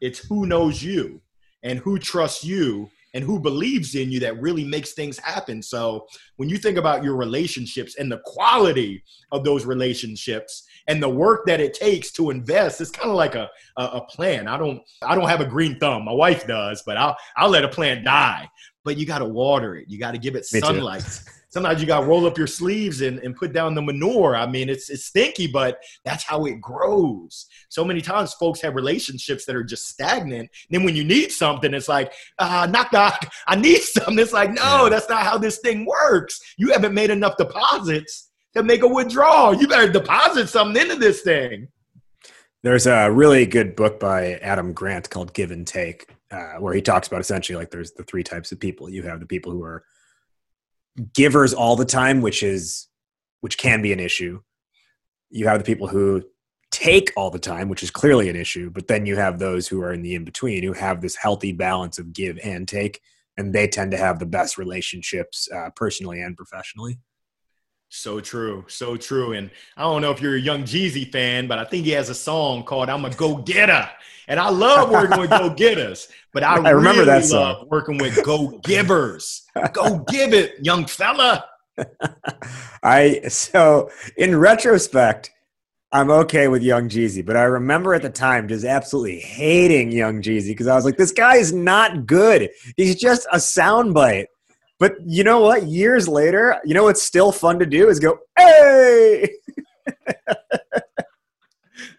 It's 0.00 0.20
who 0.26 0.46
knows 0.46 0.82
you 0.82 1.20
and 1.62 1.78
who 1.78 1.98
trusts 1.98 2.42
you 2.42 2.90
and 3.14 3.24
who 3.24 3.40
believes 3.40 3.94
in 3.94 4.10
you 4.10 4.20
that 4.20 4.40
really 4.40 4.64
makes 4.64 4.92
things 4.92 5.18
happen. 5.18 5.62
So 5.62 6.06
when 6.36 6.48
you 6.48 6.56
think 6.56 6.78
about 6.78 7.02
your 7.02 7.16
relationships 7.16 7.96
and 7.96 8.10
the 8.10 8.20
quality 8.24 9.02
of 9.32 9.44
those 9.44 9.64
relationships 9.64 10.64
and 10.86 11.02
the 11.02 11.08
work 11.08 11.46
that 11.46 11.60
it 11.60 11.74
takes 11.74 12.12
to 12.12 12.30
invest, 12.30 12.80
it's 12.80 12.90
kind 12.90 13.10
of 13.10 13.16
like 13.16 13.34
a, 13.34 13.48
a, 13.76 13.84
a 13.84 14.06
plan. 14.06 14.48
I 14.48 14.56
don't 14.56 14.80
I 15.02 15.14
don't 15.14 15.28
have 15.28 15.40
a 15.40 15.46
green 15.46 15.78
thumb. 15.78 16.04
My 16.04 16.12
wife 16.12 16.46
does, 16.46 16.82
but 16.84 16.96
I'll 16.96 17.16
I'll 17.36 17.50
let 17.50 17.64
a 17.64 17.68
plant 17.68 18.04
die. 18.04 18.48
But 18.84 18.96
you 18.96 19.06
got 19.06 19.18
to 19.18 19.26
water 19.26 19.76
it. 19.76 19.86
You 19.88 19.98
got 19.98 20.12
to 20.12 20.18
give 20.18 20.36
it 20.36 20.46
sunlight 20.46 21.04
sometimes 21.50 21.80
you 21.80 21.86
got 21.86 22.00
to 22.00 22.06
roll 22.06 22.26
up 22.26 22.38
your 22.38 22.46
sleeves 22.46 23.02
and, 23.02 23.18
and 23.18 23.36
put 23.36 23.52
down 23.52 23.74
the 23.74 23.82
manure. 23.82 24.34
I 24.34 24.46
mean, 24.46 24.68
it's 24.68 24.88
it's 24.88 25.04
stinky, 25.04 25.46
but 25.46 25.82
that's 26.04 26.24
how 26.24 26.46
it 26.46 26.60
grows. 26.60 27.46
So 27.68 27.84
many 27.84 28.00
times, 28.00 28.34
folks 28.34 28.60
have 28.62 28.74
relationships 28.74 29.44
that 29.44 29.56
are 29.56 29.64
just 29.64 29.88
stagnant. 29.88 30.40
And 30.40 30.70
then 30.70 30.84
when 30.84 30.96
you 30.96 31.04
need 31.04 31.30
something, 31.30 31.74
it's 31.74 31.88
like, 31.88 32.12
uh, 32.38 32.66
knock 32.70 32.92
knock, 32.92 33.30
I 33.46 33.56
need 33.56 33.80
something. 33.82 34.18
It's 34.18 34.32
like, 34.32 34.52
no, 34.52 34.88
that's 34.88 35.08
not 35.08 35.22
how 35.22 35.36
this 35.36 35.58
thing 35.58 35.84
works. 35.84 36.40
You 36.56 36.72
haven't 36.72 36.94
made 36.94 37.10
enough 37.10 37.36
deposits 37.36 38.30
to 38.54 38.62
make 38.62 38.82
a 38.82 38.88
withdrawal. 38.88 39.54
You 39.54 39.68
better 39.68 39.92
deposit 39.92 40.48
something 40.48 40.80
into 40.80 40.96
this 40.96 41.22
thing. 41.22 41.68
There's 42.62 42.86
a 42.86 43.10
really 43.10 43.46
good 43.46 43.74
book 43.74 43.98
by 43.98 44.34
Adam 44.34 44.72
Grant 44.72 45.08
called 45.08 45.32
Give 45.32 45.50
and 45.50 45.66
Take, 45.66 46.14
uh, 46.30 46.54
where 46.58 46.74
he 46.74 46.82
talks 46.82 47.08
about 47.08 47.20
essentially 47.20 47.56
like 47.56 47.70
there's 47.70 47.92
the 47.92 48.02
three 48.02 48.22
types 48.22 48.52
of 48.52 48.60
people. 48.60 48.90
You 48.90 49.02
have 49.04 49.18
the 49.18 49.26
people 49.26 49.50
who 49.50 49.62
are 49.62 49.82
givers 51.14 51.54
all 51.54 51.76
the 51.76 51.84
time, 51.84 52.20
which 52.20 52.42
is 52.42 52.88
which 53.40 53.58
can 53.58 53.82
be 53.82 53.92
an 53.92 54.00
issue. 54.00 54.40
You 55.30 55.46
have 55.48 55.58
the 55.58 55.64
people 55.64 55.88
who 55.88 56.22
take 56.70 57.12
all 57.16 57.30
the 57.30 57.38
time, 57.38 57.68
which 57.68 57.82
is 57.82 57.90
clearly 57.90 58.28
an 58.28 58.36
issue, 58.36 58.70
but 58.70 58.86
then 58.86 59.06
you 59.06 59.16
have 59.16 59.38
those 59.38 59.66
who 59.66 59.82
are 59.82 59.92
in 59.92 60.02
the 60.02 60.14
in 60.14 60.24
between 60.24 60.62
who 60.62 60.72
have 60.72 61.00
this 61.00 61.16
healthy 61.16 61.52
balance 61.52 61.98
of 61.98 62.12
give 62.12 62.38
and 62.42 62.68
take, 62.68 63.00
and 63.36 63.52
they 63.52 63.66
tend 63.66 63.90
to 63.92 63.96
have 63.96 64.18
the 64.18 64.26
best 64.26 64.58
relationships 64.58 65.48
uh, 65.54 65.70
personally 65.74 66.20
and 66.20 66.36
professionally. 66.36 66.98
So 67.90 68.20
true, 68.20 68.64
so 68.68 68.96
true. 68.96 69.32
And 69.32 69.50
I 69.76 69.82
don't 69.82 70.00
know 70.00 70.12
if 70.12 70.22
you're 70.22 70.36
a 70.36 70.40
Young 70.40 70.62
Jeezy 70.62 71.10
fan, 71.10 71.48
but 71.48 71.58
I 71.58 71.64
think 71.64 71.84
he 71.84 71.90
has 71.90 72.08
a 72.08 72.14
song 72.14 72.62
called 72.62 72.88
"I'm 72.88 73.04
a 73.04 73.10
Go 73.10 73.36
Getter," 73.36 73.90
and 74.28 74.38
I 74.38 74.48
love 74.48 74.90
working 74.90 75.18
with 75.18 75.30
go 75.30 75.50
getters. 75.50 76.08
But 76.32 76.44
I, 76.44 76.54
I 76.64 76.70
remember 76.70 77.02
really 77.02 77.06
that 77.06 77.24
song. 77.24 77.40
love 77.40 77.66
working 77.68 77.98
with 77.98 78.24
go 78.24 78.60
givers. 78.62 79.42
go 79.72 80.04
give 80.08 80.32
it, 80.32 80.54
young 80.64 80.86
fella. 80.86 81.44
I 82.82 83.22
so 83.28 83.90
in 84.16 84.38
retrospect, 84.38 85.32
I'm 85.90 86.10
okay 86.12 86.46
with 86.46 86.62
Young 86.62 86.88
Jeezy, 86.88 87.26
but 87.26 87.36
I 87.36 87.42
remember 87.42 87.92
at 87.94 88.02
the 88.02 88.10
time 88.10 88.46
just 88.46 88.64
absolutely 88.64 89.18
hating 89.18 89.90
Young 89.90 90.22
Jeezy 90.22 90.48
because 90.48 90.68
I 90.68 90.76
was 90.76 90.84
like, 90.84 90.96
this 90.96 91.10
guy 91.10 91.36
is 91.36 91.52
not 91.52 92.06
good. 92.06 92.50
He's 92.76 92.94
just 92.94 93.26
a 93.32 93.38
soundbite. 93.38 94.26
But 94.80 94.96
you 95.06 95.22
know 95.22 95.40
what? 95.40 95.64
Years 95.64 96.08
later, 96.08 96.58
you 96.64 96.72
know 96.74 96.84
what's 96.84 97.02
still 97.02 97.30
fun 97.30 97.58
to 97.58 97.66
do 97.66 97.90
is 97.90 98.00
go, 98.00 98.18
hey. 98.36 99.28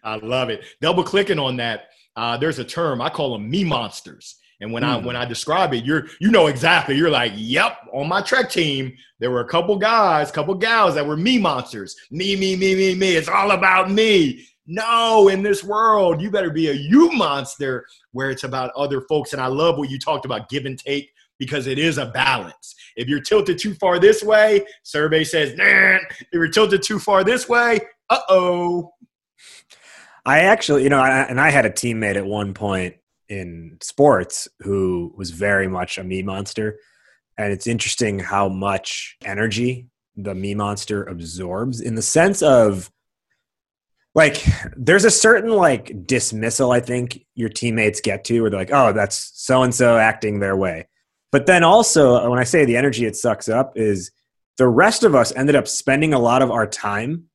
I 0.03 0.15
love 0.15 0.49
it. 0.49 0.63
Double 0.81 1.03
clicking 1.03 1.37
on 1.37 1.57
that. 1.57 1.89
Uh, 2.15 2.37
there's 2.37 2.57
a 2.57 2.65
term 2.65 2.99
I 2.99 3.09
call 3.09 3.33
them 3.33 3.47
me 3.49 3.63
monsters. 3.63 4.37
And 4.61 4.73
when 4.73 4.81
mm. 4.83 4.87
I 4.87 4.99
hmm. 4.99 5.05
when 5.05 5.15
I 5.15 5.25
describe 5.25 5.73
it, 5.73 5.85
you're 5.85 6.07
you 6.19 6.31
know 6.31 6.47
exactly. 6.47 6.95
You're 6.95 7.09
like, 7.09 7.33
yep. 7.35 7.77
On 7.93 8.07
my 8.07 8.21
Trek 8.21 8.49
team, 8.49 8.93
there 9.19 9.31
were 9.31 9.41
a 9.41 9.47
couple 9.47 9.75
guys, 9.77 10.31
couple 10.31 10.55
gals 10.55 10.95
that 10.95 11.05
were 11.05 11.17
me 11.17 11.37
monsters. 11.37 11.95
Me, 12.09 12.35
me, 12.35 12.55
me, 12.55 12.75
me, 12.75 12.95
me. 12.95 13.15
It's 13.15 13.27
all 13.27 13.51
about 13.51 13.91
me. 13.91 14.45
No, 14.67 15.27
in 15.29 15.43
this 15.43 15.63
world, 15.63 16.21
you 16.21 16.31
better 16.31 16.51
be 16.51 16.69
a 16.69 16.73
you 16.73 17.11
monster 17.11 17.85
where 18.11 18.29
it's 18.29 18.43
about 18.43 18.71
other 18.75 19.01
folks. 19.01 19.33
And 19.33 19.41
I 19.41 19.47
love 19.47 19.77
what 19.77 19.89
you 19.89 19.99
talked 19.99 20.25
about 20.25 20.49
give 20.49 20.65
and 20.65 20.77
take 20.77 21.11
because 21.41 21.65
it 21.65 21.79
is 21.79 21.97
a 21.97 22.05
balance. 22.05 22.75
If 22.95 23.07
you're 23.07 23.19
tilted 23.19 23.57
too 23.57 23.73
far 23.73 23.97
this 23.97 24.21
way, 24.21 24.63
survey 24.83 25.23
says, 25.23 25.55
nah. 25.57 25.97
If 26.19 26.27
you're 26.33 26.47
tilted 26.49 26.83
too 26.83 26.99
far 26.99 27.23
this 27.23 27.49
way, 27.49 27.79
uh 28.11 28.19
oh. 28.29 28.93
I 30.23 30.41
actually, 30.41 30.83
you 30.83 30.89
know, 30.89 30.99
I, 30.99 31.21
and 31.21 31.41
I 31.41 31.49
had 31.49 31.65
a 31.65 31.71
teammate 31.71 32.15
at 32.15 32.27
one 32.27 32.53
point 32.53 32.97
in 33.27 33.79
sports 33.81 34.47
who 34.59 35.11
was 35.17 35.31
very 35.31 35.67
much 35.67 35.97
a 35.97 36.03
me 36.03 36.21
monster. 36.21 36.77
And 37.39 37.51
it's 37.51 37.65
interesting 37.65 38.19
how 38.19 38.47
much 38.47 39.17
energy 39.25 39.89
the 40.15 40.35
me 40.35 40.53
monster 40.53 41.03
absorbs 41.05 41.81
in 41.81 41.95
the 41.95 42.03
sense 42.03 42.43
of 42.43 42.91
like 44.13 44.45
there's 44.77 45.05
a 45.05 45.09
certain 45.09 45.49
like 45.49 46.05
dismissal 46.05 46.71
I 46.71 46.81
think 46.81 47.25
your 47.33 47.49
teammates 47.49 47.99
get 47.99 48.25
to 48.25 48.41
where 48.41 48.51
they're 48.51 48.59
like, 48.59 48.71
oh, 48.71 48.93
that's 48.93 49.31
so 49.33 49.63
and 49.63 49.73
so 49.73 49.97
acting 49.97 50.39
their 50.39 50.55
way. 50.55 50.85
But 51.31 51.45
then 51.45 51.63
also 51.63 52.29
when 52.29 52.39
I 52.39 52.43
say 52.43 52.65
the 52.65 52.77
energy 52.77 53.05
it 53.05 53.15
sucks 53.15 53.47
up 53.47 53.73
is 53.77 54.11
the 54.57 54.67
rest 54.67 55.03
of 55.03 55.15
us 55.15 55.33
ended 55.35 55.55
up 55.55 55.67
spending 55.67 56.13
a 56.13 56.19
lot 56.19 56.41
of 56.41 56.51
our 56.51 56.67
time 56.67 57.29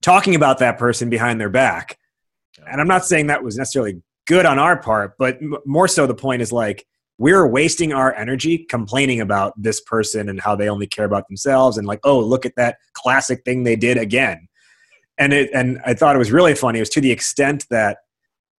talking 0.00 0.34
about 0.34 0.58
that 0.58 0.78
person 0.78 1.10
behind 1.10 1.40
their 1.40 1.48
back. 1.48 1.98
And 2.66 2.80
I'm 2.80 2.88
not 2.88 3.04
saying 3.04 3.26
that 3.26 3.42
was 3.42 3.56
necessarily 3.56 4.02
good 4.26 4.46
on 4.46 4.58
our 4.58 4.80
part, 4.80 5.14
but 5.18 5.38
more 5.66 5.88
so 5.88 6.06
the 6.06 6.14
point 6.14 6.42
is 6.42 6.52
like 6.52 6.86
we're 7.18 7.46
wasting 7.46 7.92
our 7.92 8.14
energy 8.14 8.58
complaining 8.58 9.20
about 9.20 9.60
this 9.60 9.80
person 9.80 10.28
and 10.28 10.40
how 10.40 10.56
they 10.56 10.68
only 10.68 10.86
care 10.86 11.04
about 11.04 11.28
themselves 11.28 11.78
and 11.78 11.86
like, 11.86 12.00
oh, 12.04 12.18
look 12.18 12.46
at 12.46 12.56
that 12.56 12.78
classic 12.94 13.44
thing 13.44 13.62
they 13.62 13.76
did 13.76 13.96
again. 13.96 14.48
And 15.18 15.32
it 15.32 15.50
and 15.52 15.80
I 15.84 15.94
thought 15.94 16.16
it 16.16 16.18
was 16.18 16.32
really 16.32 16.54
funny. 16.54 16.78
It 16.78 16.82
was 16.82 16.88
to 16.90 17.00
the 17.00 17.10
extent 17.10 17.66
that 17.70 17.98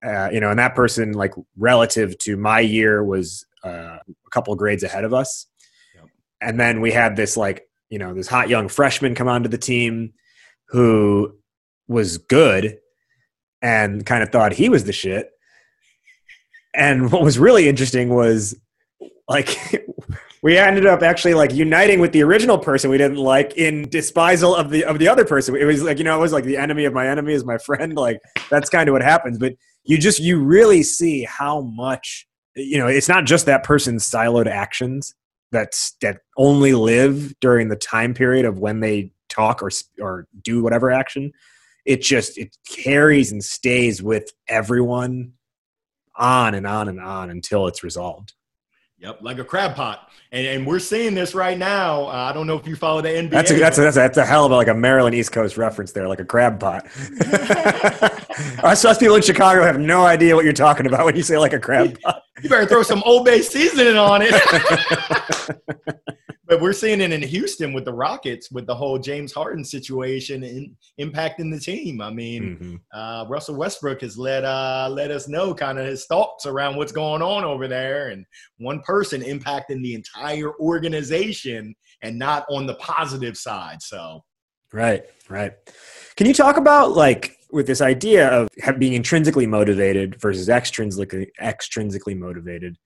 uh, 0.06 0.30
you 0.32 0.40
know, 0.40 0.50
and 0.50 0.60
that 0.60 0.76
person 0.76 1.14
like 1.14 1.34
relative 1.58 2.18
to 2.20 2.36
my 2.36 2.60
year 2.60 3.04
was 3.04 3.46
uh, 3.64 3.98
a 4.00 4.30
couple 4.32 4.56
grades 4.56 4.84
ahead 4.84 5.04
of 5.04 5.14
us. 5.14 5.48
Yep. 5.96 6.06
And 6.42 6.60
then 6.60 6.82
we 6.82 6.92
had 6.92 7.16
this 7.16 7.38
like, 7.38 7.68
you 7.90 8.00
know, 8.00 8.14
this 8.14 8.28
hot 8.28 8.50
young 8.50 8.68
freshman 8.68 9.16
come 9.16 9.28
onto 9.28 9.50
the 9.50 9.58
team 9.58 10.14
who 10.70 11.36
was 11.88 12.18
good 12.18 12.78
and 13.62 14.06
kind 14.06 14.24
of 14.24 14.30
thought 14.30 14.54
he 14.54 14.70
was 14.70 14.84
the 14.84 14.94
shit 14.94 15.30
and 16.74 17.12
what 17.12 17.22
was 17.22 17.38
really 17.38 17.68
interesting 17.68 18.10
was 18.10 18.56
like 19.28 19.58
we 20.44 20.58
ended 20.58 20.86
up 20.86 21.02
actually 21.02 21.34
like 21.34 21.54
uniting 21.54 22.00
with 22.00 22.12
the 22.12 22.24
original 22.24 22.58
person 22.58 22.90
we 22.90 22.98
didn't 22.98 23.18
like 23.18 23.56
in 23.58 23.88
despisal 23.90 24.56
of 24.56 24.70
the 24.70 24.84
of 24.86 25.00
the 25.00 25.08
other 25.08 25.26
person 25.26 25.56
it 25.56 25.66
was 25.66 25.84
like 25.84 25.98
you 25.98 26.04
know 26.04 26.18
it 26.18 26.22
was 26.22 26.34
like 26.34 26.44
the 26.44 26.58
enemy 26.58 26.86
of 26.86 26.94
my 26.94 27.08
enemy 27.08 27.34
is 27.34 27.46
my 27.46 27.58
friend 27.58 27.94
like 27.98 28.20
that's 28.50 28.70
kind 28.70 28.90
of 28.90 28.94
what 28.94 29.02
happens 29.02 29.38
but 29.38 29.54
you 29.84 29.98
just 29.98 30.20
you 30.20 30.40
really 30.44 30.84
see 30.84 31.24
how 31.24 31.62
much 31.62 32.28
you 32.56 32.78
know 32.78 32.88
it's 32.88 33.10
not 33.10 33.26
just 33.26 33.46
that 33.46 33.64
person's 33.64 34.10
siloed 34.10 34.48
actions 34.48 35.16
that's 35.52 35.96
that 36.02 36.20
only 36.38 36.74
live 36.74 37.34
during 37.40 37.70
the 37.70 37.76
time 37.76 38.14
period 38.14 38.46
of 38.46 38.60
when 38.60 38.80
they 38.80 39.12
talk 39.30 39.62
or 39.62 39.70
or 40.02 40.28
do 40.42 40.64
whatever 40.64 40.92
action 40.92 41.32
it 41.86 42.02
just 42.02 42.38
it 42.38 42.56
carries 42.68 43.32
and 43.32 43.44
stays 43.44 44.02
with 44.02 44.32
everyone 44.48 45.34
on 46.16 46.56
and 46.56 46.66
on 46.66 46.88
and 46.88 47.00
on 47.00 47.30
until 47.30 47.68
it's 47.68 47.84
resolved. 47.84 48.34
Yep, 49.00 49.20
like 49.22 49.38
a 49.38 49.44
crab 49.44 49.76
pot, 49.76 50.10
and, 50.32 50.48
and 50.48 50.66
we're 50.66 50.80
seeing 50.80 51.14
this 51.14 51.36
right 51.36 51.58
now. 51.58 52.06
Uh, 52.06 52.30
I 52.30 52.32
don't 52.32 52.48
know 52.48 52.56
if 52.56 52.66
you 52.66 52.78
follow 52.78 53.02
the 53.02 53.10
NBA. 53.10 53.32
That's 53.32 53.52
a, 53.52 53.56
that's 53.56 53.78
a, 53.78 53.82
that's 53.82 53.98
a, 53.98 54.00
that's 54.00 54.18
a 54.18 54.26
hell 54.26 54.46
of 54.46 54.54
a, 54.54 54.56
like 54.56 54.70
a 54.70 54.74
Maryland 54.74 55.14
East 55.14 55.34
Coast 55.34 55.58
reference 55.58 55.92
there, 55.92 56.08
like 56.08 56.22
a 56.22 56.26
crab 56.26 56.58
pot. 56.58 56.86
us, 58.64 58.86
us 58.86 58.98
people 58.98 59.16
in 59.16 59.22
Chicago 59.22 59.64
have 59.64 59.80
no 59.80 60.06
idea 60.06 60.36
what 60.36 60.44
you're 60.44 60.54
talking 60.54 60.86
about 60.86 61.06
when 61.06 61.16
you 61.16 61.24
say 61.24 61.38
like 61.38 61.54
a 61.54 61.60
crab 61.60 62.00
pot. 62.02 62.22
You 62.42 62.50
better 62.50 62.66
throw 62.66 62.84
some 62.84 63.04
Old 63.06 63.26
Bay 63.26 63.42
seasoning 63.42 63.96
on 63.96 64.22
it. 64.22 64.34
but 66.46 66.62
we're 66.62 66.74
seeing 66.74 67.00
it 67.00 67.12
in 67.12 67.22
Houston 67.22 67.74
with 67.74 67.86
the 67.86 67.94
Rockets 67.94 68.52
with 68.52 68.68
the 68.68 68.76
whole 68.76 69.00
James 69.00 69.32
Harden 69.32 69.64
situation 69.64 70.44
in, 70.44 70.76
impacting 71.00 71.52
the 71.52 71.60
team. 71.60 72.02
I 72.02 72.12
mean, 72.12 72.44
mm-hmm. 72.44 72.76
uh, 72.94 73.26
Russell 73.30 73.56
Westbrook 73.56 74.02
has 74.02 74.18
let 74.18 74.44
uh, 74.44 74.90
let 74.92 75.10
us 75.10 75.28
know 75.28 75.54
kind 75.54 75.80
of 75.80 75.86
his 75.86 76.06
thoughts 76.06 76.46
around 76.46 76.76
what's 76.76 76.92
going 76.92 77.22
on 77.22 77.44
over 77.44 77.68
there, 77.68 78.10
and 78.10 78.26
one 78.58 78.82
person 78.82 79.22
impacting 79.22 79.82
the 79.82 79.96
entire 79.96 80.54
organization 80.60 81.74
and 82.02 82.20
not 82.20 82.46
on 82.50 82.66
the 82.66 82.76
positive 82.76 83.38
side. 83.38 83.82
So, 83.82 84.24
right, 84.72 85.06
right. 85.30 85.54
Can 86.16 86.28
you 86.28 86.34
talk 86.34 86.58
about 86.58 86.92
like 86.92 87.38
with 87.52 87.68
this 87.68 87.82
idea 87.82 88.30
of 88.30 88.50
being 88.80 88.94
intrinsically 88.94 89.48
motivated 89.48 90.20
versus 90.22 90.48
extrinsically 90.48 91.28
extrinsically 91.42 92.18
motivated? 92.18 92.78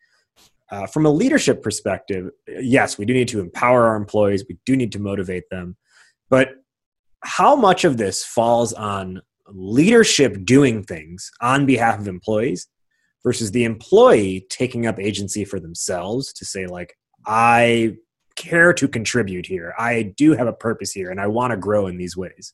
Uh, 0.70 0.86
from 0.86 1.06
a 1.06 1.10
leadership 1.10 1.64
perspective, 1.64 2.30
yes, 2.48 2.98
we 2.98 3.06
do 3.06 3.14
need 3.14 3.30
to 3.30 3.40
empower 3.40 3.88
our 3.88 3.96
employees. 3.96 4.46
We 4.50 4.58
do 4.66 4.76
need 4.76 4.92
to 4.94 5.00
motivate 5.00 5.50
them. 5.50 5.78
But 6.30 6.50
how 7.22 7.56
much 7.56 7.86
of 7.86 7.98
this 7.98 8.24
falls 8.26 8.74
on 8.74 9.22
leadership 9.48 10.46
doing 10.46 10.84
things 10.84 11.32
on 11.42 11.66
behalf 11.66 12.00
of 12.00 12.08
employees 12.08 12.68
versus 13.24 13.52
the 13.52 13.64
employee 13.64 14.46
taking 14.50 14.86
up 14.88 15.00
agency 15.00 15.46
for 15.46 15.60
themselves 15.60 16.34
to 16.34 16.46
say, 16.46 16.66
like, 16.66 16.98
I 17.26 17.96
care 18.36 18.74
to 18.74 18.88
contribute 18.88 19.46
here. 19.46 19.74
I 19.78 20.14
do 20.18 20.34
have 20.34 20.48
a 20.48 20.54
purpose 20.54 20.92
here 20.92 21.10
and 21.12 21.20
I 21.20 21.28
want 21.28 21.52
to 21.52 21.58
grow 21.58 21.88
in 21.88 21.98
these 21.98 22.16
ways. 22.16 22.54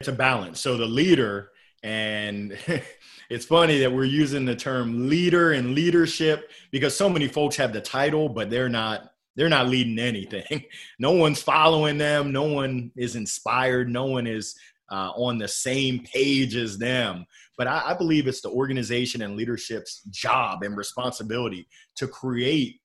It's 0.00 0.08
a 0.08 0.12
balance. 0.12 0.60
So 0.60 0.76
the 0.76 0.86
leader 0.86 1.50
and 1.82 2.56
it's 3.30 3.44
funny 3.44 3.78
that 3.78 3.92
we're 3.92 4.04
using 4.04 4.44
the 4.44 4.56
term 4.56 5.08
leader 5.08 5.52
and 5.52 5.74
leadership 5.74 6.50
because 6.70 6.96
so 6.96 7.08
many 7.08 7.28
folks 7.28 7.56
have 7.56 7.72
the 7.72 7.80
title 7.80 8.28
but 8.28 8.50
they're 8.50 8.68
not 8.68 9.10
they're 9.36 9.48
not 9.48 9.68
leading 9.68 9.98
anything. 9.98 10.64
No 10.98 11.12
one's 11.12 11.42
following 11.42 11.98
them. 11.98 12.30
No 12.32 12.44
one 12.44 12.92
is 12.96 13.16
inspired. 13.16 13.90
No 13.90 14.04
one 14.04 14.26
is 14.28 14.54
uh, 14.90 15.10
on 15.16 15.38
the 15.38 15.48
same 15.48 16.04
page 16.04 16.54
as 16.54 16.78
them. 16.78 17.26
But 17.58 17.66
I, 17.66 17.90
I 17.90 17.94
believe 17.94 18.26
it's 18.26 18.40
the 18.40 18.50
organization 18.50 19.22
and 19.22 19.36
leadership's 19.36 20.02
job 20.10 20.62
and 20.62 20.76
responsibility 20.76 21.66
to 21.96 22.06
create 22.06 22.80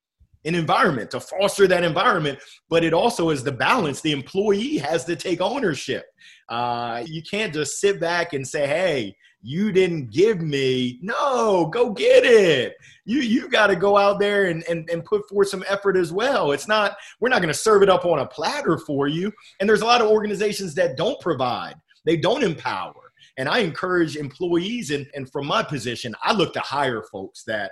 an 0.46 0.56
environment 0.56 1.12
to 1.12 1.20
foster 1.20 1.68
that 1.68 1.84
environment 1.84 2.40
but 2.70 2.84
it 2.84 2.94
also 2.94 3.30
is 3.30 3.44
the 3.44 3.52
balance. 3.52 4.02
The 4.02 4.12
employee 4.12 4.78
has 4.78 5.06
to 5.06 5.16
take 5.16 5.42
ownership. 5.42 6.06
Uh, 6.48 7.04
you 7.06 7.22
can't 7.22 7.54
just 7.54 7.80
sit 7.80 8.00
back 8.00 8.34
and 8.34 8.48
say 8.48 8.68
hey 8.68 9.16
you 9.42 9.72
didn't 9.72 10.12
give 10.12 10.42
me. 10.42 11.00
No 11.02 11.68
go 11.68 11.92
get 11.92 12.26
it. 12.26 12.76
You 13.06 13.20
you 13.20 13.50
got 13.50 13.68
to 13.68 13.76
go 13.76 13.98
out 13.98 14.20
there 14.20 14.46
and, 14.46 14.64
and 14.70 14.90
and 14.90 15.04
put 15.06 15.28
forth 15.30 15.50
some 15.50 15.64
effort 15.68 15.96
as 15.96 16.12
well. 16.12 16.52
It's 16.52 16.68
not 16.68 16.98
we're 17.20 17.30
not 17.30 17.42
going 17.42 17.54
to 17.54 17.60
serve 17.60 17.82
it 17.82 17.90
up 17.90 18.06
on 18.06 18.20
a 18.20 18.28
platter 18.28 18.78
for 18.78 19.08
you. 19.08 19.32
And 19.60 19.70
there's 19.70 19.82
a 19.82 19.86
lot 19.86 20.02
of 20.02 20.10
organizations 20.10 20.76
that 20.76 20.98
don't 20.98 21.20
provide. 21.22 21.76
They 22.06 22.18
don't 22.18 22.44
empower. 22.44 22.94
And 23.38 23.48
i 23.48 23.60
encourage 23.60 24.18
employees 24.18 24.92
and, 24.92 25.08
and 25.16 25.32
from 25.32 25.48
my 25.48 25.64
position 25.64 26.14
i 26.24 26.34
look 26.34 26.54
to 26.54 26.60
hire 26.60 27.04
folks 27.04 27.44
that 27.46 27.72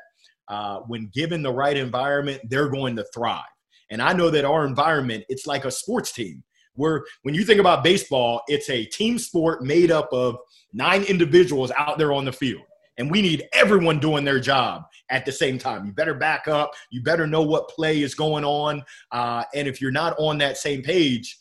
uh, 0.49 0.79
when 0.87 1.09
given 1.13 1.41
the 1.41 1.51
right 1.51 1.77
environment 1.77 2.41
they're 2.49 2.69
going 2.69 2.95
to 2.95 3.05
thrive 3.13 3.43
and 3.89 4.01
i 4.01 4.13
know 4.13 4.29
that 4.29 4.45
our 4.45 4.65
environment 4.65 5.23
it's 5.29 5.47
like 5.47 5.65
a 5.65 5.71
sports 5.71 6.11
team 6.11 6.43
where 6.77 7.03
when 7.23 7.35
you 7.35 7.43
think 7.43 7.59
about 7.59 7.83
baseball, 7.83 8.41
it's 8.47 8.69
a 8.69 8.85
team 8.85 9.19
sport 9.19 9.63
made 9.63 9.91
up 9.91 10.07
of 10.13 10.37
nine 10.71 11.03
individuals 11.03 11.71
out 11.75 11.97
there 11.97 12.13
on 12.13 12.23
the 12.23 12.31
field. 12.31 12.61
And 12.99 13.11
we 13.11 13.21
need 13.21 13.47
everyone 13.53 13.99
doing 13.99 14.23
their 14.23 14.39
job 14.39 14.83
at 15.09 15.25
the 15.25 15.31
same 15.31 15.59
time. 15.59 15.85
You 15.85 15.91
better 15.91 16.15
back 16.15 16.47
up. 16.47 16.71
You 16.89 17.03
better 17.03 17.27
know 17.27 17.43
what 17.43 17.69
play 17.69 18.01
is 18.01 18.15
going 18.15 18.43
on. 18.43 18.83
Uh, 19.11 19.43
and 19.53 19.67
if 19.67 19.81
you're 19.81 19.91
not 19.91 20.15
on 20.17 20.39
that 20.39 20.57
same 20.57 20.81
page, 20.81 21.37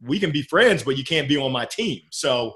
we 0.00 0.20
can 0.20 0.30
be 0.30 0.42
friends, 0.42 0.84
but 0.84 0.96
you 0.96 1.04
can't 1.04 1.28
be 1.28 1.36
on 1.36 1.50
my 1.50 1.64
team. 1.64 2.00
So 2.10 2.54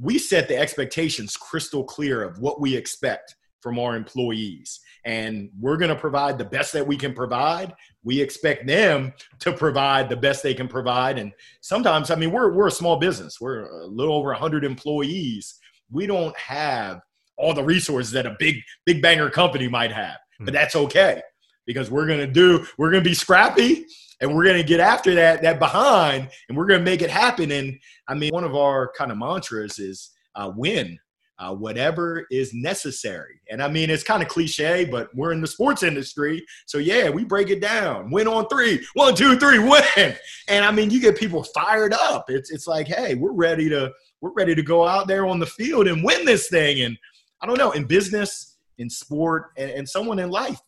we 0.00 0.18
set 0.18 0.48
the 0.48 0.56
expectations 0.56 1.36
crystal 1.36 1.84
clear 1.84 2.22
of 2.22 2.38
what 2.40 2.60
we 2.60 2.76
expect 2.76 3.36
from 3.64 3.78
our 3.78 3.96
employees. 3.96 4.80
And 5.06 5.48
we're 5.58 5.78
going 5.78 5.88
to 5.88 5.96
provide 5.96 6.36
the 6.36 6.44
best 6.44 6.74
that 6.74 6.86
we 6.86 6.98
can 6.98 7.14
provide. 7.14 7.74
We 8.04 8.20
expect 8.20 8.66
them 8.66 9.14
to 9.40 9.52
provide 9.54 10.10
the 10.10 10.18
best 10.18 10.42
they 10.42 10.52
can 10.52 10.68
provide. 10.68 11.18
And 11.18 11.32
sometimes, 11.62 12.10
I 12.10 12.14
mean, 12.14 12.30
we're, 12.30 12.52
we're 12.52 12.66
a 12.66 12.70
small 12.70 12.98
business, 12.98 13.40
we're 13.40 13.64
a 13.64 13.86
little 13.86 14.14
over 14.14 14.28
100 14.28 14.64
employees. 14.64 15.58
We 15.90 16.06
don't 16.06 16.36
have 16.36 17.00
all 17.38 17.54
the 17.54 17.64
resources 17.64 18.12
that 18.12 18.26
a 18.26 18.36
big, 18.38 18.56
big 18.84 19.00
banger 19.00 19.30
company 19.30 19.66
might 19.66 19.92
have, 19.92 20.18
but 20.40 20.50
hmm. 20.50 20.54
that's 20.54 20.76
okay 20.76 21.22
because 21.66 21.90
we're 21.90 22.06
gonna 22.06 22.26
do 22.26 22.66
we're 22.76 22.90
gonna 22.90 23.02
be 23.02 23.14
scrappy 23.14 23.86
and 24.20 24.34
we're 24.34 24.44
gonna 24.44 24.62
get 24.62 24.78
after 24.78 25.14
that 25.14 25.40
that 25.40 25.58
behind 25.58 26.28
and 26.48 26.58
we're 26.58 26.66
gonna 26.66 26.84
make 26.84 27.00
it 27.00 27.10
happen. 27.10 27.50
And 27.50 27.78
I 28.08 28.14
mean, 28.14 28.30
one 28.30 28.44
of 28.44 28.54
our 28.54 28.92
kind 28.96 29.10
of 29.10 29.16
mantras 29.16 29.78
is 29.78 30.10
uh, 30.34 30.52
win. 30.54 30.98
Uh, 31.40 31.52
whatever 31.52 32.26
is 32.30 32.54
necessary. 32.54 33.40
And 33.50 33.60
I 33.60 33.66
mean, 33.66 33.90
it's 33.90 34.04
kind 34.04 34.22
of 34.22 34.28
cliche, 34.28 34.84
but 34.84 35.08
we're 35.16 35.32
in 35.32 35.40
the 35.40 35.48
sports 35.48 35.82
industry. 35.82 36.46
So, 36.66 36.78
yeah, 36.78 37.10
we 37.10 37.24
break 37.24 37.50
it 37.50 37.60
down. 37.60 38.12
Win 38.12 38.28
on 38.28 38.46
three. 38.48 38.86
One, 38.94 39.16
two, 39.16 39.36
three, 39.36 39.58
win. 39.68 40.14
And 40.46 40.64
I 40.64 40.70
mean, 40.70 40.90
you 40.90 41.00
get 41.00 41.18
people 41.18 41.42
fired 41.42 41.92
up. 41.92 42.26
It's, 42.28 42.52
it's 42.52 42.68
like, 42.68 42.86
hey, 42.86 43.16
we're 43.16 43.32
ready 43.32 43.68
to 43.68 43.92
we're 44.20 44.32
ready 44.32 44.54
to 44.54 44.62
go 44.62 44.86
out 44.86 45.06
there 45.06 45.26
on 45.26 45.38
the 45.38 45.46
field 45.46 45.86
and 45.86 46.02
win 46.02 46.24
this 46.24 46.48
thing. 46.48 46.82
And 46.82 46.96
I 47.42 47.46
don't 47.46 47.58
know, 47.58 47.72
in 47.72 47.84
business, 47.84 48.56
in 48.78 48.88
sport, 48.88 49.50
and, 49.58 49.70
and 49.70 49.88
someone 49.88 50.18
in 50.18 50.30
life, 50.30 50.58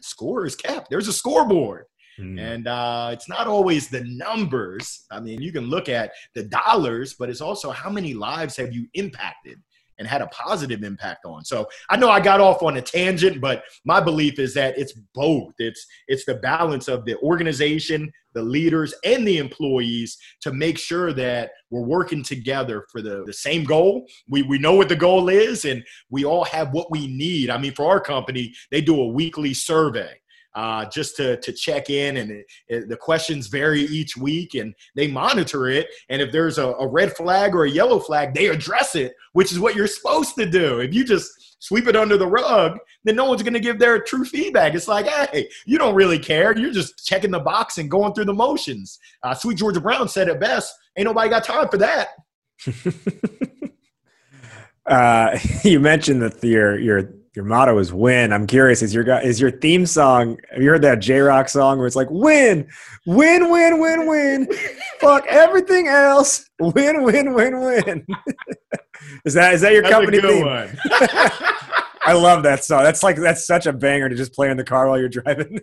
score 0.00 0.46
is 0.46 0.56
kept. 0.56 0.88
There's 0.88 1.08
a 1.08 1.12
scoreboard. 1.12 1.84
Mm. 2.18 2.40
And 2.40 2.68
uh, 2.68 3.10
it's 3.12 3.28
not 3.28 3.46
always 3.46 3.88
the 3.88 4.04
numbers. 4.04 5.04
I 5.10 5.20
mean, 5.20 5.40
you 5.40 5.52
can 5.52 5.64
look 5.64 5.88
at 5.88 6.12
the 6.34 6.44
dollars, 6.44 7.14
but 7.18 7.28
it's 7.28 7.40
also 7.40 7.70
how 7.70 7.90
many 7.90 8.14
lives 8.14 8.56
have 8.56 8.72
you 8.72 8.86
impacted 8.94 9.58
and 10.00 10.08
had 10.08 10.22
a 10.22 10.26
positive 10.28 10.82
impact 10.82 11.24
on. 11.24 11.44
So 11.44 11.68
I 11.90 11.96
know 11.96 12.10
I 12.10 12.18
got 12.18 12.40
off 12.40 12.62
on 12.62 12.78
a 12.78 12.82
tangent, 12.82 13.40
but 13.40 13.62
my 13.84 14.00
belief 14.00 14.40
is 14.40 14.54
that 14.54 14.76
it's 14.76 14.94
both. 15.14 15.52
It's 15.58 15.86
it's 16.08 16.24
the 16.24 16.34
balance 16.34 16.88
of 16.88 17.04
the 17.04 17.16
organization, 17.18 18.10
the 18.32 18.42
leaders, 18.42 18.94
and 19.04 19.28
the 19.28 19.38
employees 19.38 20.18
to 20.40 20.52
make 20.52 20.78
sure 20.78 21.12
that 21.12 21.50
we're 21.70 21.82
working 21.82 22.24
together 22.24 22.86
for 22.90 23.02
the, 23.02 23.22
the 23.26 23.32
same 23.32 23.62
goal. 23.62 24.06
We 24.26 24.42
we 24.42 24.58
know 24.58 24.74
what 24.74 24.88
the 24.88 24.96
goal 24.96 25.28
is, 25.28 25.66
and 25.66 25.84
we 26.08 26.24
all 26.24 26.44
have 26.44 26.72
what 26.72 26.90
we 26.90 27.06
need. 27.06 27.50
I 27.50 27.58
mean, 27.58 27.74
for 27.74 27.86
our 27.86 28.00
company, 28.00 28.54
they 28.70 28.80
do 28.80 29.00
a 29.00 29.06
weekly 29.06 29.54
survey 29.54 30.14
uh, 30.54 30.86
just 30.86 31.16
to, 31.16 31.36
to 31.40 31.52
check 31.52 31.90
in. 31.90 32.18
And 32.18 32.30
it, 32.30 32.46
it, 32.68 32.88
the 32.88 32.96
questions 32.96 33.46
vary 33.46 33.82
each 33.82 34.16
week 34.16 34.54
and 34.54 34.74
they 34.94 35.06
monitor 35.06 35.68
it. 35.68 35.88
And 36.08 36.20
if 36.20 36.32
there's 36.32 36.58
a, 36.58 36.68
a 36.68 36.86
red 36.86 37.16
flag 37.16 37.54
or 37.54 37.64
a 37.64 37.70
yellow 37.70 37.98
flag, 37.98 38.34
they 38.34 38.46
address 38.46 38.94
it, 38.94 39.12
which 39.32 39.52
is 39.52 39.60
what 39.60 39.76
you're 39.76 39.86
supposed 39.86 40.34
to 40.36 40.46
do. 40.46 40.80
If 40.80 40.94
you 40.94 41.04
just 41.04 41.30
sweep 41.60 41.86
it 41.86 41.96
under 41.96 42.16
the 42.16 42.26
rug, 42.26 42.78
then 43.04 43.16
no 43.16 43.26
one's 43.26 43.42
going 43.42 43.54
to 43.54 43.60
give 43.60 43.78
their 43.78 44.00
true 44.00 44.24
feedback. 44.24 44.74
It's 44.74 44.88
like, 44.88 45.06
hey, 45.06 45.48
you 45.66 45.78
don't 45.78 45.94
really 45.94 46.18
care. 46.18 46.56
You're 46.56 46.72
just 46.72 47.06
checking 47.06 47.30
the 47.30 47.40
box 47.40 47.78
and 47.78 47.90
going 47.90 48.14
through 48.14 48.24
the 48.24 48.34
motions. 48.34 48.98
Uh, 49.22 49.34
Sweet 49.34 49.58
Georgia 49.58 49.80
Brown 49.80 50.08
said 50.08 50.28
it 50.28 50.40
best. 50.40 50.74
Ain't 50.96 51.06
nobody 51.06 51.30
got 51.30 51.44
time 51.44 51.68
for 51.68 51.76
that. 51.78 52.08
uh, 54.86 55.38
you 55.64 55.80
mentioned 55.80 56.22
that 56.22 56.42
your 56.42 56.78
your 56.78 57.14
your 57.34 57.44
motto 57.44 57.78
is 57.78 57.92
win. 57.92 58.32
I'm 58.32 58.46
curious, 58.46 58.82
is 58.82 58.92
your 58.92 59.08
is 59.20 59.40
your 59.40 59.50
theme 59.50 59.86
song? 59.86 60.36
Have 60.50 60.62
you 60.62 60.70
heard 60.70 60.82
that 60.82 60.98
Jay 60.98 61.20
Rock 61.20 61.48
song 61.48 61.78
where 61.78 61.86
it's 61.86 61.94
like 61.96 62.08
win, 62.10 62.68
win, 63.06 63.50
win, 63.50 63.80
win, 63.80 64.06
win, 64.08 64.48
fuck 65.00 65.24
everything 65.28 65.86
else, 65.86 66.48
win, 66.58 67.04
win, 67.04 67.34
win, 67.34 67.60
win. 67.60 68.06
is 69.24 69.34
that 69.34 69.54
is 69.54 69.60
that 69.60 69.72
your 69.72 69.82
that's 69.82 69.94
company 69.94 70.20
theme? 70.20 70.44
I 72.02 72.14
love 72.14 72.42
that 72.42 72.64
song. 72.64 72.82
That's 72.82 73.02
like 73.02 73.16
that's 73.16 73.46
such 73.46 73.66
a 73.66 73.72
banger 73.72 74.08
to 74.08 74.16
just 74.16 74.32
play 74.32 74.50
in 74.50 74.56
the 74.56 74.64
car 74.64 74.88
while 74.88 74.98
you're 74.98 75.08
driving. 75.08 75.60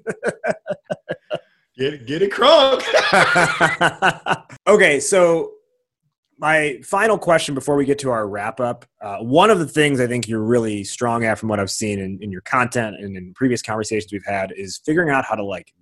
get 1.78 2.06
get 2.06 2.22
it 2.22 2.32
crunk. 2.32 2.84
okay, 4.68 5.02
so 5.02 5.52
my 6.40 6.80
final 6.84 7.18
question 7.18 7.56
before 7.56 7.76
we 7.76 7.86
get 7.86 7.98
to 8.00 8.12
our 8.12 8.28
wrap 8.28 8.60
up 8.60 8.86
uh, 9.02 9.18
one 9.18 9.50
of 9.50 9.60
the 9.60 9.68
things 9.68 10.00
i 10.00 10.08
think 10.08 10.28
you're 10.28 10.44
really 10.44 10.84
strong 10.84 11.26
at 11.26 11.38
from 11.38 11.50
what 11.50 11.60
i've 11.60 11.72
seen 11.72 12.00
in, 12.00 12.18
in, 12.22 12.32
your 12.32 12.42
content 12.42 12.96
and 13.00 13.18
in 13.18 13.34
previous 13.34 13.62
conversations 13.62 14.12
we've 14.12 14.26
had 14.26 14.54
is 14.56 14.80
figuring 14.86 15.10
out 15.10 15.26
how 15.26 15.36
to 15.36 15.44
like 15.44 15.74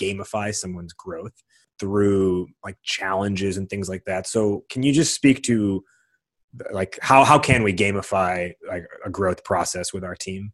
gamify 0.00 0.54
someone's 0.54 0.92
growth 0.92 1.42
through 1.78 2.46
like 2.64 2.76
challenges 2.82 3.56
and 3.56 3.68
things 3.68 3.88
like 3.88 4.04
that. 4.04 4.26
So 4.26 4.64
can 4.70 4.82
you 4.82 4.92
just 4.92 5.14
speak 5.14 5.42
to 5.44 5.82
like 6.70 6.98
how, 7.02 7.24
how 7.24 7.38
can 7.38 7.62
we 7.62 7.72
gamify 7.72 8.52
like 8.68 8.86
a 9.04 9.10
growth 9.10 9.42
process 9.42 9.92
with 9.92 10.04
our 10.04 10.14
team? 10.14 10.52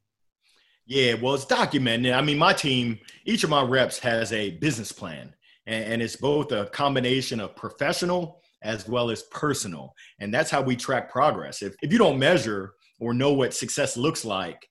Yeah 0.86 1.14
well 1.14 1.34
it's 1.34 1.44
documented. 1.44 2.12
I 2.12 2.22
mean 2.22 2.38
my 2.38 2.52
team 2.52 2.98
each 3.24 3.44
of 3.44 3.50
my 3.50 3.62
reps 3.62 3.98
has 3.98 4.32
a 4.32 4.52
business 4.52 4.92
plan 4.92 5.34
and, 5.66 5.92
and 5.92 6.02
it's 6.02 6.16
both 6.16 6.52
a 6.52 6.66
combination 6.66 7.40
of 7.40 7.56
professional 7.56 8.40
as 8.62 8.88
well 8.88 9.10
as 9.10 9.22
personal. 9.24 9.94
And 10.20 10.32
that's 10.32 10.50
how 10.50 10.62
we 10.62 10.76
track 10.76 11.10
progress. 11.10 11.62
If, 11.62 11.74
if 11.82 11.92
you 11.92 11.98
don't 11.98 12.18
measure 12.18 12.74
or 13.00 13.14
know 13.14 13.32
what 13.32 13.54
success 13.54 13.96
looks 13.96 14.24
like, 14.24 14.68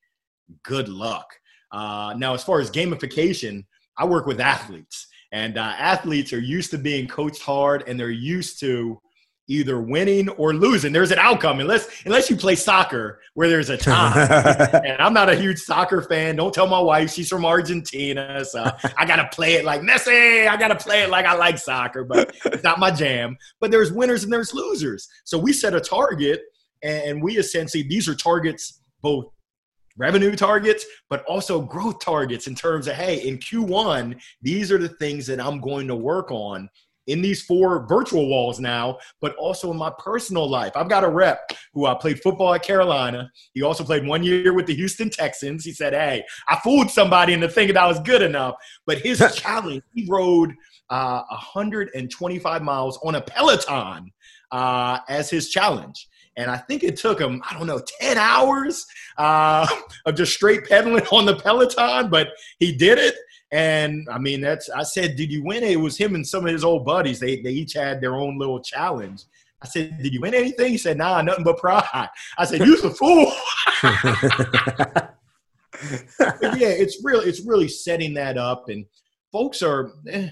good 0.64 0.90
luck. 0.90 1.28
Uh, 1.72 2.14
now, 2.18 2.34
as 2.34 2.44
far 2.44 2.60
as 2.60 2.72
gamification, 2.72 3.66
I 3.98 4.06
work 4.06 4.26
with 4.26 4.40
athletes, 4.40 5.08
and 5.32 5.58
uh, 5.58 5.74
athletes 5.78 6.32
are 6.34 6.40
used 6.40 6.72
to 6.72 6.78
being 6.78 7.08
coached 7.08 7.42
hard 7.42 7.84
and 7.88 8.00
they're 8.00 8.10
used 8.10 8.60
to 8.62 9.00
either 9.48 9.80
winning 9.80 10.30
or 10.30 10.54
losing. 10.54 10.92
There's 10.92 11.12
an 11.12 11.20
outcome 11.20 11.60
unless 11.60 11.88
unless 12.06 12.30
you 12.30 12.36
play 12.36 12.56
soccer 12.56 13.20
where 13.34 13.50
there's 13.50 13.70
a 13.70 13.78
time. 13.78 14.30
and 14.86 15.02
I'm 15.02 15.14
not 15.14 15.30
a 15.30 15.36
huge 15.36 15.60
soccer 15.60 16.02
fan. 16.02 16.36
Don't 16.36 16.54
tell 16.54 16.68
my 16.68 16.80
wife 16.80 17.12
she's 17.12 17.30
from 17.30 17.46
Argentina, 17.46 18.44
so 18.46 18.70
I 18.98 19.06
gotta 19.06 19.28
play 19.32 19.54
it 19.54 19.66
like 19.66 19.82
Messi. 19.82 20.48
I 20.48 20.58
gotta 20.58 20.76
play 20.76 21.04
it 21.04 21.10
like 21.10 21.26
I 21.26 21.36
like 21.36 21.58
soccer, 21.58 22.04
but 22.04 22.36
it's 22.46 22.64
not 22.64 22.80
my 22.80 22.92
jam. 22.92 23.38
But 23.60 23.72
there's 23.72 23.92
winners 23.92 24.24
and 24.24 24.34
there's 24.34 24.54
losers. 24.54 25.08
So 25.24 25.38
we 25.38 25.54
set 25.54 25.74
a 25.74 25.82
target, 25.82 26.42
and 26.84 27.22
we 27.22 27.38
essentially 27.38 27.84
these 27.84 28.08
are 28.08 28.16
targets 28.16 28.82
both 29.02 29.28
revenue 29.98 30.36
targets, 30.36 30.86
but 31.10 31.24
also 31.26 31.62
growth 31.62 32.00
targets 32.00 32.48
in 32.48 32.56
terms 32.56 32.88
of, 32.88 32.96
hey, 32.96 33.28
in 33.28 33.38
Q1, 33.38 34.20
these 34.42 34.72
are 34.72 34.78
the 34.78 34.90
things 34.90 35.26
that 35.28 35.40
I'm 35.40 35.60
going 35.60 35.88
to 35.88 35.96
work 35.96 36.32
on 36.32 36.70
in 37.08 37.22
these 37.22 37.42
four 37.42 37.88
virtual 37.88 38.28
walls 38.30 38.60
now, 38.60 38.98
but 39.22 39.36
also 39.36 39.72
in 39.72 39.78
my 39.78 39.92
personal 39.98 40.48
life. 40.50 40.74
I've 40.76 40.90
got 40.90 41.04
a 41.04 41.10
rep 41.10 41.52
who 41.74 41.86
I 41.86 41.92
uh, 41.92 41.96
played 41.96 42.22
football 42.22 42.54
at 42.54 42.64
Carolina. 42.64 43.32
He 43.54 43.64
also 43.64 43.84
played 43.84 44.06
one 44.06 44.24
year 44.24 44.54
with 44.54 44.68
the 44.68 44.76
Houston 44.76 45.10
Texans. 45.10 45.66
He 45.66 45.72
said, 45.72 45.94
Hey, 45.94 46.24
I 46.48 46.60
fooled 46.64 46.92
somebody 46.92 47.34
into 47.34 47.50
thinking 47.50 47.78
I 47.78 47.88
was 47.88 48.00
good 48.02 48.22
enough. 48.22 48.56
But 48.86 49.00
his 49.00 49.20
challenge, 49.36 49.84
he 49.94 50.06
rode 50.10 50.54
uh, 50.90 51.24
125 51.30 52.62
miles 52.62 53.00
on 53.04 53.16
a 53.16 53.22
Peloton 53.22 54.12
uh, 54.52 55.00
as 55.10 55.30
his 55.30 55.50
challenge. 55.50 56.08
And 56.38 56.52
I 56.52 56.58
think 56.58 56.84
it 56.84 56.96
took 56.96 57.20
him, 57.20 57.42
I 57.50 57.58
don't 57.58 57.66
know, 57.66 57.82
10 58.00 58.18
hours 58.18 58.86
uh, 59.18 59.68
of 60.06 60.16
just 60.16 60.34
straight 60.34 60.66
pedaling 60.68 61.06
on 61.08 61.26
the 61.26 61.36
Peloton, 61.36 62.10
but 62.10 62.30
he 62.60 62.76
did 62.76 63.00
it. 63.00 63.16
And 63.52 64.08
I 64.12 64.18
mean, 64.18 64.42
that's 64.42 64.70
I 64.70 64.84
said, 64.84 65.16
did 65.16 65.32
you 65.32 65.44
win? 65.44 65.64
It 65.64 65.80
was 65.80 65.98
him 65.98 66.16
and 66.16 66.28
some 66.28 66.46
of 66.46 66.52
his 66.52 66.64
old 66.64 66.86
buddies. 66.86 67.20
They 67.20 67.42
they 67.42 67.52
each 67.52 67.74
had 67.74 68.02
their 68.02 68.16
own 68.16 68.38
little 68.38 68.60
challenge. 68.60 69.24
I 69.62 69.68
said, 69.68 69.98
did 70.04 70.14
you 70.14 70.22
win 70.22 70.36
anything? 70.36 70.72
He 70.72 70.78
said, 70.78 70.98
nah, 70.98 71.22
nothing 71.22 71.44
but 71.44 71.58
pride. 71.58 72.10
I 72.38 72.46
said, 72.46 72.60
you're 72.60 72.86
a 72.86 72.92
fool. 72.92 73.32
yeah, 76.24 76.68
it's 76.68 77.04
really 77.04 77.28
it's 77.28 77.42
really 77.42 77.68
setting 77.68 78.14
that 78.16 78.38
up, 78.38 78.70
and 78.70 78.86
folks 79.32 79.62
are 79.62 79.94
eh, 80.10 80.30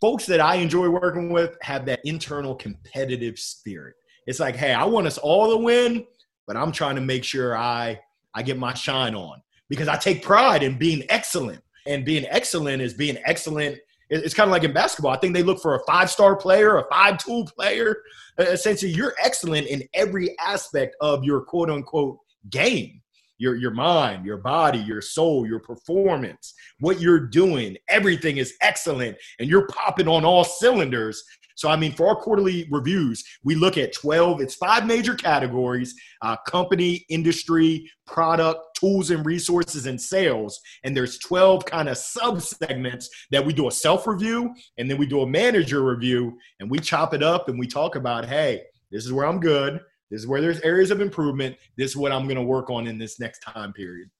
folks 0.00 0.24
that 0.26 0.40
I 0.40 0.56
enjoy 0.56 0.88
working 0.88 1.30
with 1.30 1.56
have 1.62 1.84
that 1.86 2.00
internal 2.04 2.54
competitive 2.54 3.38
spirit. 3.38 3.96
It's 4.26 4.40
like, 4.40 4.54
hey, 4.54 4.72
I 4.72 4.84
want 4.84 5.08
us 5.08 5.18
all 5.18 5.50
to 5.50 5.56
win, 5.56 6.06
but 6.46 6.56
I'm 6.56 6.70
trying 6.70 6.94
to 6.94 7.00
make 7.00 7.24
sure 7.24 7.56
I 7.56 8.00
I 8.34 8.42
get 8.42 8.56
my 8.56 8.72
shine 8.74 9.16
on 9.16 9.42
because 9.68 9.88
I 9.88 9.96
take 9.96 10.22
pride 10.22 10.62
in 10.62 10.78
being 10.78 11.02
excellent 11.08 11.62
and 11.86 12.04
being 12.04 12.26
excellent 12.28 12.82
is 12.82 12.94
being 12.94 13.18
excellent. 13.24 13.78
It's 14.10 14.34
kind 14.34 14.48
of 14.48 14.52
like 14.52 14.64
in 14.64 14.72
basketball. 14.72 15.12
I 15.12 15.16
think 15.16 15.34
they 15.34 15.42
look 15.42 15.60
for 15.60 15.74
a 15.74 15.80
five 15.86 16.10
star 16.10 16.36
player, 16.36 16.76
a 16.76 16.84
five 16.90 17.18
tool 17.18 17.46
player. 17.46 17.96
Essentially, 18.38 18.92
you're 18.92 19.14
excellent 19.22 19.66
in 19.66 19.82
every 19.94 20.36
aspect 20.38 20.96
of 21.00 21.24
your 21.24 21.40
quote 21.42 21.70
unquote 21.70 22.18
game 22.50 23.02
your 23.42 23.56
your 23.56 23.72
mind, 23.72 24.24
your 24.24 24.36
body, 24.38 24.78
your 24.78 25.00
soul, 25.00 25.44
your 25.46 25.58
performance, 25.58 26.54
what 26.78 27.00
you're 27.00 27.18
doing, 27.18 27.76
everything 27.88 28.36
is 28.36 28.54
excellent 28.62 29.16
and 29.40 29.48
you're 29.50 29.66
popping 29.66 30.06
on 30.06 30.24
all 30.24 30.44
cylinders. 30.44 31.22
So, 31.56 31.68
I 31.68 31.76
mean, 31.76 31.92
for 31.92 32.06
our 32.06 32.16
quarterly 32.16 32.66
reviews, 32.70 33.22
we 33.44 33.56
look 33.56 33.76
at 33.76 33.92
12, 33.92 34.40
it's 34.40 34.54
five 34.54 34.86
major 34.86 35.14
categories 35.14 35.94
uh, 36.22 36.36
company, 36.46 37.04
industry, 37.08 37.90
product, 38.06 38.71
tools 38.82 39.10
and 39.10 39.24
resources, 39.24 39.86
and 39.86 40.00
sales. 40.00 40.60
And 40.84 40.96
there's 40.96 41.18
12 41.18 41.64
kind 41.64 41.88
of 41.88 41.96
sub 41.96 42.42
segments 42.42 43.08
that 43.30 43.44
we 43.44 43.52
do 43.52 43.68
a 43.68 43.72
self 43.72 44.06
review 44.06 44.52
and 44.78 44.90
then 44.90 44.98
we 44.98 45.06
do 45.06 45.22
a 45.22 45.26
manager 45.26 45.84
review 45.84 46.36
and 46.60 46.70
we 46.70 46.78
chop 46.78 47.14
it 47.14 47.22
up 47.22 47.48
and 47.48 47.58
we 47.58 47.66
talk 47.66 47.96
about, 47.96 48.24
hey, 48.24 48.62
this 48.90 49.04
is 49.04 49.12
where 49.12 49.26
I'm 49.26 49.40
good. 49.40 49.80
This 50.10 50.20
is 50.20 50.26
where 50.26 50.40
there's 50.40 50.60
areas 50.60 50.90
of 50.90 51.00
improvement. 51.00 51.56
This 51.78 51.90
is 51.90 51.96
what 51.96 52.12
I'm 52.12 52.24
going 52.24 52.36
to 52.36 52.42
work 52.42 52.70
on 52.70 52.86
in 52.86 52.98
this 52.98 53.20
next 53.20 53.38
time 53.40 53.72
period. 53.72 54.10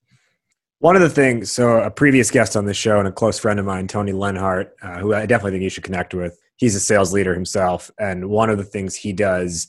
One 0.78 0.96
of 0.96 1.02
the 1.02 1.10
things, 1.10 1.52
so 1.52 1.78
a 1.78 1.90
previous 1.90 2.30
guest 2.30 2.56
on 2.56 2.64
the 2.64 2.74
show 2.74 2.98
and 2.98 3.06
a 3.06 3.12
close 3.12 3.38
friend 3.38 3.60
of 3.60 3.66
mine, 3.66 3.86
Tony 3.86 4.12
Lenhart, 4.12 4.74
uh, 4.82 4.98
who 4.98 5.14
I 5.14 5.26
definitely 5.26 5.52
think 5.52 5.62
you 5.62 5.70
should 5.70 5.84
connect 5.84 6.14
with, 6.14 6.40
he's 6.56 6.74
a 6.74 6.80
sales 6.80 7.12
leader 7.12 7.34
himself 7.34 7.90
and 7.98 8.28
one 8.28 8.50
of 8.50 8.58
the 8.58 8.64
things 8.64 8.94
he 8.94 9.12
does 9.12 9.68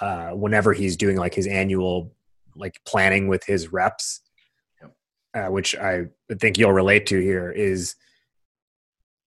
uh, 0.00 0.30
whenever 0.30 0.72
he's 0.72 0.96
doing 0.96 1.16
like 1.16 1.34
his 1.34 1.46
annual 1.46 2.12
like 2.54 2.80
planning 2.84 3.28
with 3.28 3.44
his 3.44 3.72
reps 3.72 4.20
uh, 5.34 5.46
which 5.46 5.74
I 5.76 6.06
think 6.38 6.58
you'll 6.58 6.72
relate 6.72 7.06
to 7.06 7.20
here, 7.20 7.50
is 7.50 7.96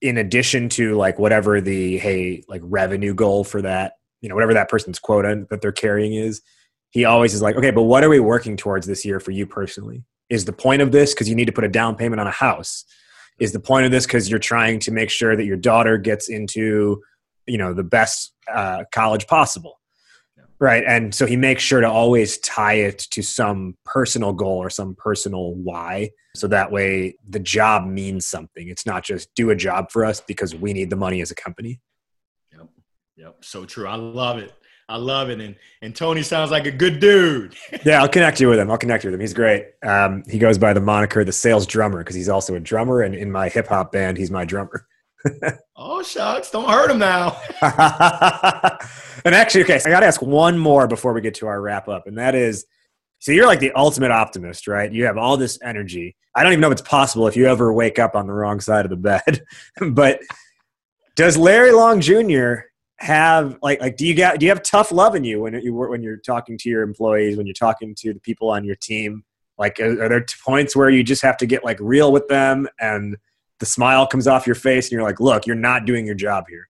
in 0.01 0.17
addition 0.17 0.69
to 0.69 0.95
like 0.95 1.17
whatever 1.17 1.61
the 1.61 1.97
hey 1.97 2.43
like 2.47 2.61
revenue 2.63 3.13
goal 3.13 3.43
for 3.43 3.61
that 3.61 3.93
you 4.21 4.29
know 4.29 4.35
whatever 4.35 4.53
that 4.53 4.69
person's 4.69 4.99
quota 4.99 5.47
that 5.49 5.61
they're 5.61 5.71
carrying 5.71 6.13
is 6.13 6.41
he 6.91 7.05
always 7.05 7.33
is 7.33 7.41
like 7.41 7.55
okay 7.55 7.71
but 7.71 7.83
what 7.83 8.03
are 8.03 8.09
we 8.09 8.19
working 8.19 8.57
towards 8.57 8.85
this 8.85 9.05
year 9.05 9.19
for 9.19 9.31
you 9.31 9.47
personally? 9.47 10.03
Is 10.29 10.45
the 10.45 10.53
point 10.53 10.81
of 10.81 10.91
this 10.91 11.13
because 11.13 11.29
you 11.29 11.35
need 11.35 11.45
to 11.45 11.51
put 11.51 11.63
a 11.63 11.69
down 11.69 11.95
payment 11.95 12.19
on 12.19 12.27
a 12.27 12.31
house? 12.31 12.85
Is 13.39 13.51
the 13.51 13.59
point 13.59 13.85
of 13.85 13.91
this 13.91 14.05
because 14.05 14.29
you're 14.29 14.39
trying 14.39 14.79
to 14.81 14.91
make 14.91 15.09
sure 15.09 15.35
that 15.35 15.45
your 15.45 15.57
daughter 15.57 15.97
gets 15.97 16.29
into 16.29 17.01
you 17.47 17.57
know 17.57 17.73
the 17.73 17.83
best 17.83 18.33
uh, 18.53 18.83
college 18.91 19.27
possible 19.27 19.79
right 20.59 20.83
and 20.87 21.13
so 21.13 21.25
he 21.25 21.35
makes 21.35 21.61
sure 21.61 21.81
to 21.81 21.89
always 21.89 22.37
tie 22.39 22.73
it 22.73 22.99
to 22.99 23.21
some 23.21 23.75
personal 23.85 24.33
goal 24.33 24.57
or 24.57 24.69
some 24.69 24.95
personal 24.95 25.53
why 25.55 26.09
so 26.35 26.47
that 26.47 26.71
way 26.71 27.15
the 27.29 27.39
job 27.39 27.85
means 27.85 28.25
something 28.25 28.67
it's 28.69 28.85
not 28.85 29.03
just 29.03 29.33
do 29.35 29.49
a 29.49 29.55
job 29.55 29.91
for 29.91 30.05
us 30.05 30.21
because 30.21 30.55
we 30.55 30.73
need 30.73 30.89
the 30.89 30.95
money 30.95 31.21
as 31.21 31.31
a 31.31 31.35
company 31.35 31.79
yep 32.51 32.67
yep 33.15 33.35
so 33.41 33.65
true 33.65 33.87
i 33.87 33.95
love 33.95 34.37
it 34.37 34.53
I 34.87 34.97
love 34.97 35.29
it. 35.29 35.41
And 35.41 35.55
and 35.81 35.95
Tony 35.95 36.21
sounds 36.21 36.51
like 36.51 36.65
a 36.65 36.71
good 36.71 36.99
dude. 36.99 37.55
yeah, 37.85 38.01
I'll 38.01 38.09
connect 38.09 38.39
you 38.39 38.49
with 38.49 38.59
him. 38.59 38.69
I'll 38.69 38.77
connect 38.77 39.03
you 39.03 39.09
with 39.09 39.15
him. 39.15 39.21
He's 39.21 39.33
great. 39.33 39.67
Um, 39.83 40.23
he 40.29 40.37
goes 40.37 40.57
by 40.57 40.73
the 40.73 40.81
moniker 40.81 41.23
the 41.23 41.31
sales 41.31 41.65
drummer 41.65 41.99
because 41.99 42.15
he's 42.15 42.29
also 42.29 42.55
a 42.55 42.59
drummer, 42.59 43.01
and 43.01 43.15
in 43.15 43.31
my 43.31 43.49
hip 43.49 43.67
hop 43.67 43.91
band, 43.91 44.17
he's 44.17 44.31
my 44.31 44.45
drummer. 44.45 44.87
Oh 45.75 46.03
shucks, 46.03 46.51
don't 46.51 46.69
hurt 46.69 46.91
him 46.91 46.99
now. 46.99 47.39
and 49.25 49.35
actually, 49.35 49.63
okay, 49.63 49.79
so 49.79 49.89
I 49.89 49.91
got 49.91 50.01
to 50.01 50.05
ask 50.05 50.21
one 50.21 50.57
more 50.57 50.87
before 50.87 51.13
we 51.13 51.21
get 51.21 51.35
to 51.35 51.47
our 51.47 51.61
wrap 51.61 51.87
up, 51.87 52.07
and 52.07 52.17
that 52.17 52.35
is. 52.35 52.65
So 53.19 53.31
you're 53.31 53.47
like 53.47 53.59
the 53.59 53.71
ultimate 53.71 54.11
optimist, 54.11 54.67
right? 54.67 54.91
You 54.91 55.05
have 55.05 55.17
all 55.17 55.35
this 55.37 55.57
energy. 55.63 56.15
I 56.35 56.43
don't 56.43 56.51
even 56.51 56.61
know 56.61 56.67
if 56.67 56.73
it's 56.73 56.87
possible 56.87 57.27
if 57.27 57.35
you 57.35 57.47
ever 57.47 57.73
wake 57.73 57.97
up 57.97 58.15
on 58.15 58.27
the 58.27 58.33
wrong 58.33 58.59
side 58.59 58.85
of 58.85 58.91
the 58.91 58.97
bed. 58.97 59.41
but 59.91 60.19
does 61.15 61.37
Larry 61.37 61.71
Long 61.71 62.01
Jr 62.01 62.55
have 62.97 63.57
like 63.61 63.81
like 63.81 63.97
do 63.97 64.07
you 64.07 64.13
get 64.13 64.39
do 64.39 64.45
you 64.45 64.49
have 64.49 64.63
tough 64.63 64.91
love 64.91 65.15
in 65.15 65.23
you 65.23 65.41
when 65.41 65.53
you 65.61 65.73
when 65.73 66.01
you're 66.01 66.17
talking 66.17 66.57
to 66.57 66.69
your 66.69 66.81
employees 66.81 67.35
when 67.35 67.45
you're 67.45 67.53
talking 67.53 67.93
to 67.93 68.13
the 68.13 68.19
people 68.21 68.49
on 68.49 68.63
your 68.63 68.75
team 68.75 69.23
like 69.57 69.79
are, 69.79 70.03
are 70.03 70.09
there 70.09 70.25
points 70.45 70.75
where 70.75 70.89
you 70.89 71.03
just 71.03 71.21
have 71.21 71.35
to 71.35 71.45
get 71.45 71.63
like 71.63 71.77
real 71.81 72.11
with 72.11 72.27
them 72.29 72.67
and 72.79 73.17
the 73.59 73.65
smile 73.65 74.05
comes 74.07 74.27
off 74.27 74.45
your 74.45 74.55
face 74.55 74.85
and 74.85 74.91
you're 74.91 75.03
like 75.03 75.19
look 75.19 75.45
you're 75.45 75.55
not 75.55 75.85
doing 75.85 76.05
your 76.05 76.15
job 76.15 76.45
here 76.49 76.67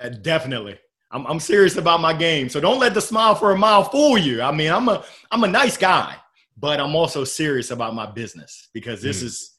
uh, 0.00 0.08
definitely 0.08 0.78
I'm, 1.10 1.26
I'm 1.26 1.40
serious 1.40 1.76
about 1.76 2.00
my 2.00 2.12
game 2.12 2.48
so 2.48 2.60
don't 2.60 2.80
let 2.80 2.94
the 2.94 3.00
smile 3.00 3.34
for 3.34 3.52
a 3.52 3.58
mile 3.58 3.84
fool 3.84 4.18
you 4.18 4.42
i 4.42 4.52
mean 4.52 4.72
i'm 4.72 4.88
a 4.88 5.04
i'm 5.30 5.44
a 5.44 5.48
nice 5.48 5.76
guy 5.76 6.16
but 6.56 6.80
i'm 6.80 6.94
also 6.94 7.24
serious 7.24 7.70
about 7.70 7.94
my 7.94 8.06
business 8.06 8.68
because 8.72 9.02
this 9.02 9.22
mm. 9.22 9.26
is 9.26 9.58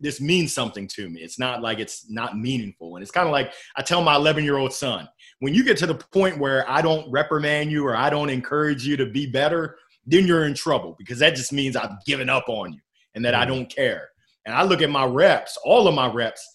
this 0.00 0.20
means 0.20 0.52
something 0.52 0.86
to 0.88 1.08
me. 1.08 1.22
It's 1.22 1.38
not 1.38 1.62
like 1.62 1.78
it's 1.78 2.10
not 2.10 2.38
meaningful. 2.38 2.96
And 2.96 3.02
it's 3.02 3.10
kind 3.10 3.26
of 3.26 3.32
like 3.32 3.52
I 3.76 3.82
tell 3.82 4.02
my 4.02 4.14
11 4.14 4.44
year 4.44 4.58
old 4.58 4.72
son, 4.72 5.08
when 5.40 5.54
you 5.54 5.64
get 5.64 5.76
to 5.78 5.86
the 5.86 5.94
point 5.94 6.38
where 6.38 6.68
I 6.70 6.82
don't 6.82 7.10
reprimand 7.10 7.70
you 7.70 7.86
or 7.86 7.96
I 7.96 8.10
don't 8.10 8.30
encourage 8.30 8.86
you 8.86 8.96
to 8.98 9.06
be 9.06 9.26
better, 9.26 9.78
then 10.06 10.26
you're 10.26 10.44
in 10.44 10.54
trouble 10.54 10.96
because 10.98 11.18
that 11.20 11.34
just 11.34 11.52
means 11.52 11.76
I've 11.76 12.04
given 12.04 12.28
up 12.28 12.44
on 12.48 12.72
you 12.72 12.80
and 13.14 13.24
that 13.24 13.34
I 13.34 13.44
mm-hmm. 13.44 13.54
don't 13.54 13.74
care. 13.74 14.09
And 14.46 14.54
I 14.54 14.62
look 14.62 14.82
at 14.82 14.90
my 14.90 15.04
reps, 15.04 15.56
all 15.64 15.86
of 15.86 15.94
my 15.94 16.10
reps, 16.12 16.46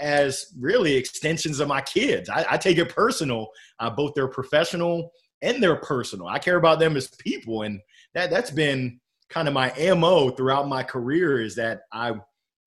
as 0.00 0.46
really 0.58 0.94
extensions 0.94 1.60
of 1.60 1.68
my 1.68 1.80
kids. 1.80 2.28
I, 2.28 2.44
I 2.50 2.56
take 2.56 2.78
it 2.78 2.88
personal, 2.88 3.48
uh, 3.78 3.90
both 3.90 4.14
their 4.14 4.28
professional 4.28 5.10
and 5.42 5.62
their 5.62 5.76
personal. 5.76 6.26
I 6.26 6.38
care 6.38 6.56
about 6.56 6.78
them 6.78 6.96
as 6.96 7.08
people. 7.18 7.62
And 7.62 7.80
that, 8.14 8.30
that's 8.30 8.50
been 8.50 9.00
kind 9.28 9.48
of 9.48 9.54
my 9.54 9.72
MO 9.94 10.30
throughout 10.30 10.68
my 10.68 10.82
career 10.82 11.40
is 11.40 11.54
that 11.56 11.82
I 11.92 12.14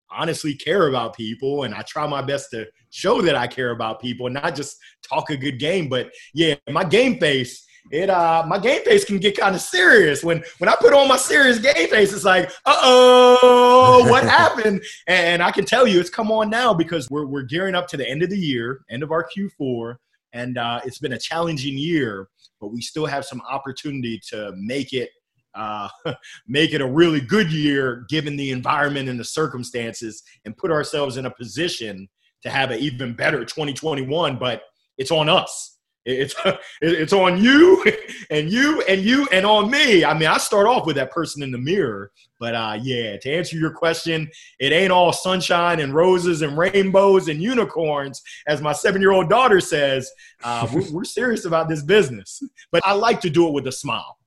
honestly 0.09 0.55
care 0.55 0.87
about 0.87 1.15
people 1.15 1.63
and 1.63 1.73
I 1.73 1.81
try 1.81 2.07
my 2.07 2.21
best 2.21 2.49
to 2.51 2.65
show 2.91 3.21
that 3.21 3.35
I 3.35 3.47
care 3.47 3.71
about 3.71 4.01
people 4.01 4.27
and 4.27 4.35
not 4.35 4.55
just 4.55 4.77
talk 5.07 5.29
a 5.29 5.37
good 5.37 5.59
game. 5.59 5.89
But 5.89 6.11
yeah, 6.33 6.55
my 6.69 6.83
game 6.83 7.19
face, 7.19 7.65
it 7.91 8.09
uh 8.09 8.43
my 8.47 8.59
game 8.59 8.83
face 8.83 9.05
can 9.05 9.17
get 9.17 9.37
kind 9.37 9.55
of 9.55 9.61
serious. 9.61 10.23
When 10.23 10.43
when 10.57 10.69
I 10.69 10.75
put 10.79 10.93
on 10.93 11.07
my 11.07 11.17
serious 11.17 11.59
game 11.59 11.89
face, 11.89 12.13
it's 12.13 12.25
like, 12.25 12.49
uh-oh, 12.65 14.07
what 14.09 14.23
happened? 14.29 14.83
And 15.07 15.41
I 15.41 15.51
can 15.51 15.65
tell 15.65 15.87
you 15.87 15.99
it's 15.99 16.09
come 16.09 16.31
on 16.31 16.49
now 16.49 16.73
because 16.73 17.09
we're 17.09 17.25
we're 17.25 17.43
gearing 17.43 17.75
up 17.75 17.87
to 17.89 17.97
the 17.97 18.07
end 18.07 18.23
of 18.23 18.29
the 18.29 18.37
year, 18.37 18.81
end 18.89 19.03
of 19.03 19.11
our 19.11 19.27
Q4. 19.27 19.95
And 20.33 20.57
uh, 20.57 20.81
it's 20.83 20.99
been 20.99 21.13
a 21.13 21.19
challenging 21.19 21.77
year, 21.77 22.27
but 22.59 22.67
we 22.67 22.81
still 22.81 23.05
have 23.05 23.25
some 23.25 23.41
opportunity 23.49 24.19
to 24.29 24.53
make 24.57 24.93
it 24.93 25.09
uh, 25.55 25.87
make 26.47 26.73
it 26.73 26.81
a 26.81 26.87
really 26.87 27.21
good 27.21 27.51
year 27.51 28.05
given 28.09 28.35
the 28.35 28.51
environment 28.51 29.09
and 29.09 29.19
the 29.19 29.25
circumstances 29.25 30.23
and 30.45 30.55
put 30.55 30.71
ourselves 30.71 31.17
in 31.17 31.25
a 31.25 31.31
position 31.31 32.07
to 32.43 32.49
have 32.49 32.69
an 32.71 32.79
even 32.79 33.13
better 33.13 33.39
2021 33.43 34.37
but 34.37 34.61
it's 34.97 35.11
on 35.11 35.27
us 35.27 35.76
it's 36.07 36.35
it's 36.81 37.13
on 37.13 37.41
you 37.41 37.83
and 38.29 38.51
you 38.51 38.81
and 38.83 39.01
you 39.01 39.27
and 39.31 39.45
on 39.45 39.69
me 39.69 40.03
i 40.03 40.13
mean 40.17 40.27
i 40.27 40.37
start 40.37 40.67
off 40.67 40.85
with 40.85 40.95
that 40.95 41.11
person 41.11 41.43
in 41.43 41.51
the 41.51 41.57
mirror 41.57 42.11
but 42.39 42.55
uh 42.55 42.77
yeah 42.81 43.17
to 43.17 43.31
answer 43.31 43.57
your 43.57 43.71
question 43.71 44.29
it 44.59 44.71
ain't 44.71 44.91
all 44.91 45.11
sunshine 45.11 45.79
and 45.79 45.93
roses 45.93 46.41
and 46.41 46.57
rainbows 46.57 47.27
and 47.27 47.41
unicorns 47.41 48.21
as 48.47 48.61
my 48.61 48.71
seven 48.71 49.01
year 49.01 49.11
old 49.11 49.29
daughter 49.29 49.59
says 49.59 50.09
uh, 50.43 50.67
we're, 50.73 50.91
we're 50.91 51.03
serious 51.03 51.45
about 51.45 51.67
this 51.67 51.83
business 51.83 52.41
but 52.71 52.81
i 52.85 52.93
like 52.93 53.19
to 53.19 53.29
do 53.29 53.47
it 53.47 53.53
with 53.53 53.67
a 53.67 53.71
smile 53.71 54.17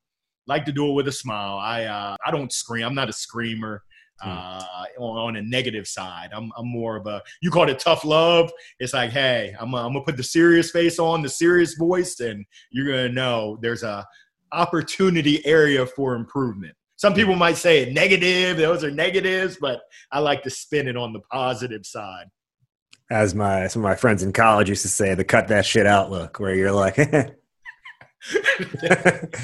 like 0.47 0.65
to 0.65 0.73
do 0.73 0.91
it 0.91 0.95
with 0.95 1.07
a 1.07 1.13
smile. 1.13 1.59
I 1.59 1.85
uh, 1.85 2.17
I 2.27 2.31
don't 2.33 2.53
scream. 2.53 2.85
I'm 2.85 2.95
not 2.95 3.09
a 3.09 3.13
screamer. 3.13 3.85
Hmm. 4.23 4.29
Uh, 4.29 4.63
on, 4.99 5.17
on, 5.17 5.37
a 5.37 5.43
negative 5.43 5.89
side. 5.89 6.31
I'm, 6.35 6.53
I'm 6.57 6.67
more 6.67 6.97
of 6.97 7.07
a, 7.07 7.23
you 7.41 7.51
call 7.51 7.69
it 7.69 7.79
tough 7.79 8.05
love. 8.05 8.51
It's 8.79 8.93
like, 8.93 9.11
hey, 9.11 9.55
I'm, 9.59 9.75
I'm 9.75 9.93
gonna 9.93 10.05
put 10.05 10.19
the 10.19 10.23
serious 10.23 10.71
face 10.71 10.99
on, 10.99 11.23
the 11.23 11.29
serious 11.29 11.75
voice, 11.75 12.21
and 12.21 12.45
you're 12.71 12.87
gonna 12.87 13.09
know 13.09 13.59
there's 13.63 13.83
a 13.83 14.07
opportunity 14.53 15.45
area 15.47 15.87
for 15.87 16.15
improvement. 16.15 16.75
Some 16.97 17.15
people 17.15 17.35
might 17.35 17.57
say 17.57 17.81
it 17.83 17.95
negative, 17.95 18.59
those 18.59 18.85
are 18.85 18.91
negatives, 18.91 19.57
but 19.59 19.81
I 20.13 20.19
like 20.19 20.43
to 20.43 20.51
spin 20.51 20.87
it 20.87 20.99
on 20.99 21.15
the 21.15 21.21
positive 21.33 21.87
side. 21.87 22.27
As 23.11 23.35
my 23.35 23.69
some 23.69 23.81
of 23.83 23.85
my 23.85 23.97
friends 23.97 24.23
in 24.23 24.35
college 24.35 24.69
used 24.69 24.83
to 24.83 24.89
say, 24.89 25.15
the 25.15 25.25
cut 25.25 25.49
that 25.49 25.65
shit 25.65 25.87
out 25.87 26.11
look, 26.11 26.39
where 26.39 26.55
you're 26.55 26.73
like, 26.73 26.97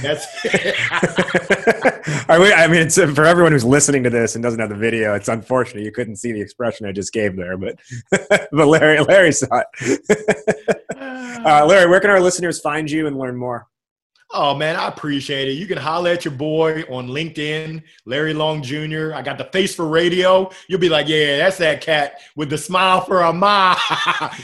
That's. 0.03 0.27
I 2.29 2.69
mean, 2.71 2.83
it's 2.83 2.97
for 2.97 3.25
everyone 3.25 3.53
who's 3.53 3.65
listening 3.65 4.03
to 4.05 4.11
this 4.11 4.35
and 4.35 4.43
doesn't 4.43 4.61
have 4.61 4.69
the 4.69 4.77
video. 4.77 5.15
It's 5.15 5.29
unfortunate 5.29 5.85
you 5.85 5.93
couldn't 5.93 6.17
see 6.17 6.33
the 6.33 6.41
expression 6.41 6.87
I 6.87 6.93
just 6.93 7.13
gave 7.13 7.37
there, 7.37 7.57
but 7.57 7.79
but 8.29 8.67
Larry, 8.67 9.01
Larry 9.01 9.33
saw 9.33 9.63
it. 9.81 10.01
uh, 10.97 11.65
Larry, 11.67 11.89
where 11.89 12.01
can 12.01 12.11
our 12.11 12.21
listeners 12.21 12.61
find 12.61 12.91
you 12.91 13.07
and 13.07 13.19
learn 13.19 13.37
more? 13.37 13.67
Oh 14.33 14.55
man, 14.55 14.75
I 14.75 14.89
appreciate 14.89 15.49
it. 15.49 15.53
You 15.53 15.67
can 15.67 15.79
holler 15.79 16.11
at 16.11 16.25
your 16.25 16.35
boy 16.35 16.83
on 16.91 17.07
LinkedIn, 17.07 17.83
Larry 18.07 18.35
Long 18.35 18.61
Jr. 18.61 19.13
I 19.15 19.23
got 19.23 19.39
the 19.39 19.49
face 19.53 19.75
for 19.75 19.87
radio. 19.87 20.51
You'll 20.69 20.81
be 20.81 20.89
like, 20.89 21.07
yeah, 21.07 21.39
that's 21.39 21.59
that 21.59 21.81
cat 21.81 22.21
with 22.35 22.51
the 22.51 22.59
smile 22.59 23.01
for 23.03 23.21
a 23.21 23.33
ma. 23.33 23.79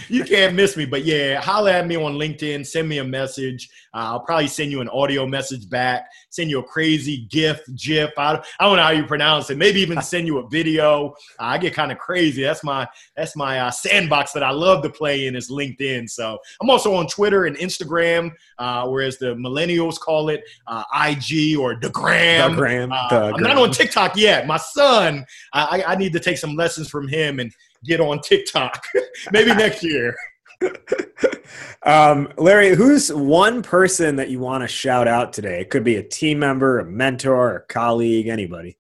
you 0.09 0.23
can't 0.25 0.55
miss 0.55 0.77
me. 0.77 0.87
But 0.87 1.05
yeah, 1.05 1.41
holler 1.41 1.73
at 1.73 1.87
me 1.87 1.97
on 1.97 2.15
LinkedIn. 2.15 2.65
Send 2.65 2.89
me 2.89 2.99
a 2.99 3.05
message. 3.05 3.69
Uh, 3.95 4.13
I'll 4.13 4.21
probably 4.21 4.49
send 4.49 4.71
you 4.71 4.81
an 4.81 4.89
audio 4.89 5.27
message 5.27 5.69
back. 5.69 6.11
Send 6.31 6.51
you 6.51 6.61
a 6.61 6.63
crazy 6.63 7.27
GIF, 7.31 7.61
GIF. 7.75 8.11
I, 8.17 8.43
I 8.59 8.65
don't 8.65 8.77
know 8.77 8.83
how 8.83 8.91
you 8.91 9.05
pronounce 9.05 9.51
it. 9.51 9.59
Maybe 9.59 9.81
even 9.81 10.01
send 10.01 10.27
you 10.27 10.39
a 10.39 10.49
video. 10.49 11.11
Uh, 11.39 11.45
I 11.45 11.59
get 11.59 11.75
kind 11.75 11.93
of 11.93 11.99
crazy. 11.99 12.43
That's 12.43 12.65
my 12.65 12.89
that's 13.17 13.37
my 13.37 13.61
uh, 13.61 13.71
sandbox 13.71 14.33
that 14.33 14.43
I 14.43 14.51
love 14.51 14.83
to 14.85 14.91
play 14.91 15.27
in 15.27 15.37
is 15.37 15.51
LinkedIn. 15.51 16.09
So 16.09 16.39
I'm 16.61 16.71
also 16.71 16.95
on 16.95 17.07
Twitter 17.07 17.45
and 17.45 17.57
Instagram, 17.57 18.33
uh, 18.59 18.87
whereas 18.89 19.19
the 19.19 19.35
millennials 19.35 19.99
call 19.99 20.29
it 20.31 20.43
uh, 20.67 20.85
IG 20.95 21.57
or 21.59 21.77
the 21.77 21.91
gram. 21.91 22.53
The 22.53 22.57
gram. 22.57 22.93
Uh, 22.93 23.09
the 23.09 23.17
I'm 23.17 23.33
gram. 23.35 23.57
not 23.57 23.59
on 23.59 23.71
TikTok 23.71 24.17
yet. 24.17 24.47
My 24.47 24.57
son, 24.57 25.27
I, 25.53 25.85
I 25.87 25.97
need 25.97 26.13
to 26.15 26.21
take 26.21 26.39
some 26.39 26.57
lessons 26.57 26.89
from 26.89 27.09
him 27.09 27.41
and 27.41 27.53
get 27.85 28.01
on 28.01 28.21
TikTok. 28.21 28.85
Maybe 29.33 29.55
next 29.55 29.83
year. 29.83 30.17
um, 31.83 32.33
Larry, 32.37 32.75
who's 32.75 33.13
one 33.13 33.63
person 33.63 34.17
that 34.17 34.31
you 34.31 34.39
want 34.39 34.63
to 34.63 34.69
shout 34.69 35.09
out 35.09 35.33
today? 35.33 35.61
It 35.61 35.71
could 35.71 35.85
be 35.85 35.97
a 35.97 36.03
team 36.03 36.39
member, 36.39 36.79
a 36.79 36.85
mentor, 36.85 37.57
a 37.57 37.61
colleague, 37.61 38.29
anybody. 38.29 38.79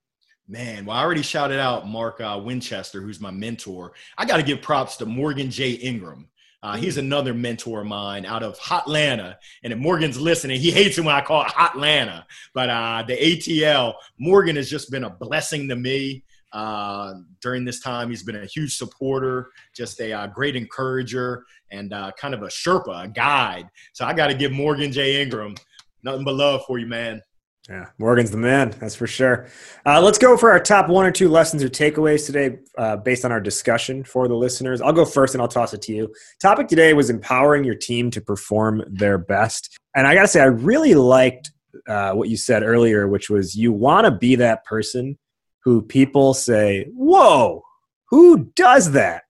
Man, 0.48 0.84
well, 0.84 0.96
I 0.96 1.02
already 1.02 1.22
shouted 1.22 1.58
out 1.58 1.88
Mark 1.88 2.20
uh, 2.20 2.40
Winchester, 2.42 3.00
who's 3.00 3.20
my 3.20 3.30
mentor. 3.30 3.92
I 4.18 4.24
got 4.24 4.36
to 4.36 4.42
give 4.42 4.60
props 4.60 4.96
to 4.98 5.06
Morgan 5.06 5.50
J. 5.50 5.72
Ingram. 5.72 6.28
Uh, 6.62 6.76
he's 6.76 6.96
another 6.96 7.34
mentor 7.34 7.80
of 7.80 7.86
mine 7.86 8.24
out 8.24 8.42
of 8.42 8.58
Hotlanta. 8.58 9.36
And 9.64 9.72
if 9.72 9.78
Morgan's 9.78 10.20
listening, 10.20 10.60
he 10.60 10.70
hates 10.70 10.96
it 10.96 11.04
when 11.04 11.14
I 11.14 11.20
call 11.20 11.42
it 11.42 11.48
Hotlanta. 11.48 12.24
But 12.54 12.70
uh, 12.70 13.04
the 13.06 13.16
ATL, 13.16 13.94
Morgan 14.18 14.56
has 14.56 14.70
just 14.70 14.90
been 14.90 15.04
a 15.04 15.10
blessing 15.10 15.68
to 15.68 15.76
me 15.76 16.22
uh, 16.52 17.14
during 17.40 17.64
this 17.64 17.80
time. 17.80 18.10
He's 18.10 18.22
been 18.22 18.36
a 18.36 18.46
huge 18.46 18.76
supporter, 18.76 19.50
just 19.74 20.00
a 20.00 20.12
uh, 20.12 20.26
great 20.28 20.56
encourager, 20.56 21.44
and 21.70 21.92
uh, 21.92 22.12
kind 22.18 22.34
of 22.34 22.42
a 22.42 22.48
Sherpa, 22.48 23.04
a 23.04 23.08
guide. 23.08 23.68
So 23.92 24.04
I 24.04 24.12
got 24.12 24.28
to 24.28 24.34
give 24.34 24.52
Morgan 24.52 24.92
J. 24.92 25.22
Ingram 25.22 25.54
nothing 26.02 26.24
but 26.24 26.34
love 26.34 26.62
for 26.66 26.78
you, 26.78 26.86
man. 26.86 27.22
Yeah, 27.68 27.86
Morgan's 27.96 28.32
the 28.32 28.38
man. 28.38 28.74
That's 28.80 28.96
for 28.96 29.06
sure. 29.06 29.48
Uh, 29.86 30.00
let's 30.02 30.18
go 30.18 30.36
for 30.36 30.50
our 30.50 30.58
top 30.58 30.88
one 30.88 31.06
or 31.06 31.12
two 31.12 31.28
lessons 31.28 31.62
or 31.62 31.68
takeaways 31.68 32.26
today, 32.26 32.58
uh, 32.76 32.96
based 32.96 33.24
on 33.24 33.30
our 33.30 33.40
discussion 33.40 34.02
for 34.02 34.26
the 34.26 34.34
listeners. 34.34 34.80
I'll 34.80 34.92
go 34.92 35.04
first, 35.04 35.34
and 35.34 35.40
I'll 35.40 35.48
toss 35.48 35.72
it 35.72 35.80
to 35.82 35.92
you. 35.92 36.12
Topic 36.40 36.66
today 36.66 36.92
was 36.92 37.08
empowering 37.08 37.62
your 37.62 37.76
team 37.76 38.10
to 38.10 38.20
perform 38.20 38.82
their 38.88 39.16
best, 39.16 39.78
and 39.94 40.08
I 40.08 40.14
got 40.14 40.22
to 40.22 40.28
say, 40.28 40.40
I 40.40 40.46
really 40.46 40.94
liked 40.94 41.52
what 41.86 42.28
you 42.28 42.36
said 42.36 42.64
earlier, 42.64 43.08
which 43.08 43.30
was 43.30 43.54
you 43.54 43.72
want 43.72 44.06
to 44.06 44.10
be 44.10 44.34
that 44.36 44.64
person 44.64 45.16
who 45.64 45.82
people 45.82 46.34
say, 46.34 46.86
"Whoa, 46.94 47.62
who 48.10 48.50
does 48.56 48.92
that?" 48.92 49.24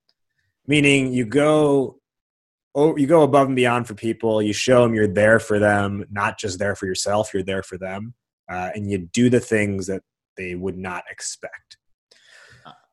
Meaning, 0.66 1.12
you 1.12 1.24
go 1.24 1.98
oh, 2.74 2.96
you 2.96 3.06
go 3.06 3.22
above 3.22 3.48
and 3.48 3.56
beyond 3.56 3.86
for 3.86 3.94
people. 3.94 4.40
You 4.40 4.54
show 4.54 4.82
them 4.82 4.94
you're 4.94 5.06
there 5.06 5.38
for 5.38 5.58
them, 5.58 6.06
not 6.10 6.38
just 6.38 6.58
there 6.58 6.74
for 6.74 6.86
yourself. 6.86 7.34
You're 7.34 7.42
there 7.42 7.62
for 7.62 7.76
them 7.76 8.14
uh, 8.52 8.70
and 8.74 8.90
you 8.90 8.98
do 8.98 9.30
the 9.30 9.40
things 9.40 9.86
that 9.86 10.02
they 10.36 10.54
would 10.54 10.76
not 10.76 11.04
expect. 11.10 11.78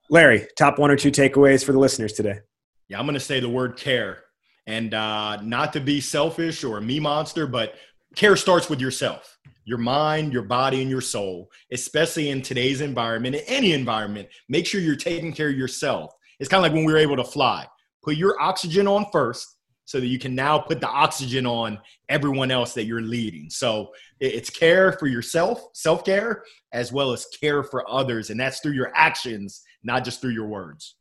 Larry, 0.10 0.48
top 0.58 0.80
one 0.80 0.90
or 0.90 0.96
two 0.96 1.12
takeaways 1.12 1.64
for 1.64 1.72
the 1.72 1.80
listeners 1.80 2.14
today. 2.14 2.40
Yeah, 2.88 3.00
I'm 3.00 3.06
going 3.06 3.14
to 3.14 3.20
say 3.20 3.40
the 3.40 3.50
word 3.50 3.78
care. 3.78 4.24
And 4.66 4.94
uh, 4.94 5.38
not 5.42 5.74
to 5.74 5.80
be 5.80 6.02
selfish 6.02 6.64
or 6.64 6.78
a 6.78 6.82
me 6.82 7.00
monster, 7.00 7.46
but 7.46 7.76
care 8.16 8.36
starts 8.36 8.70
with 8.70 8.80
yourself 8.80 9.38
your 9.70 9.78
mind, 9.78 10.34
your 10.34 10.44
body, 10.44 10.82
and 10.82 10.90
your 10.90 11.00
soul, 11.00 11.52
especially 11.72 12.30
in 12.30 12.42
today's 12.42 12.82
environment, 12.82 13.36
in 13.36 13.44
any 13.46 13.74
environment. 13.74 14.28
Make 14.50 14.66
sure 14.66 14.82
you're 14.82 14.96
taking 14.96 15.32
care 15.32 15.50
of 15.50 15.56
yourself. 15.56 16.12
It's 16.40 16.50
kind 16.50 16.60
of 16.60 16.64
like 16.64 16.76
when 16.76 16.86
we 16.86 16.92
were 16.92 17.00
able 17.00 17.18
to 17.18 17.24
fly. 17.24 17.68
Put 18.04 18.16
your 18.16 18.42
oxygen 18.42 18.88
on 18.88 19.06
first 19.12 19.58
so 19.86 20.00
that 20.00 20.08
you 20.08 20.18
can 20.18 20.34
now 20.34 20.58
put 20.58 20.82
the 20.82 20.88
oxygen 20.88 21.46
on 21.46 21.78
everyone 22.10 22.50
else 22.50 22.74
that 22.74 22.86
you're 22.86 23.02
leading. 23.02 23.50
So 23.52 23.92
it's 24.20 24.50
care 24.50 24.94
for 24.94 25.06
yourself, 25.06 25.62
self 25.74 26.04
care, 26.04 26.44
as 26.74 26.92
well 26.92 27.14
as 27.14 27.28
care 27.28 27.64
for 27.64 27.88
others. 27.90 28.32
And 28.32 28.40
that's 28.40 28.60
through 28.60 28.74
your 28.74 28.92
actions, 28.96 29.62
not 29.84 30.04
just 30.04 30.20
through 30.20 30.32
your 30.32 30.48
words. 30.48 30.96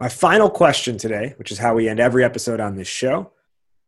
My 0.00 0.08
final 0.08 0.48
question 0.48 0.96
today, 0.96 1.34
which 1.36 1.52
is 1.52 1.58
how 1.58 1.74
we 1.74 1.88
end 1.88 2.00
every 2.00 2.24
episode 2.24 2.60
on 2.60 2.74
this 2.74 2.88
show 2.88 3.32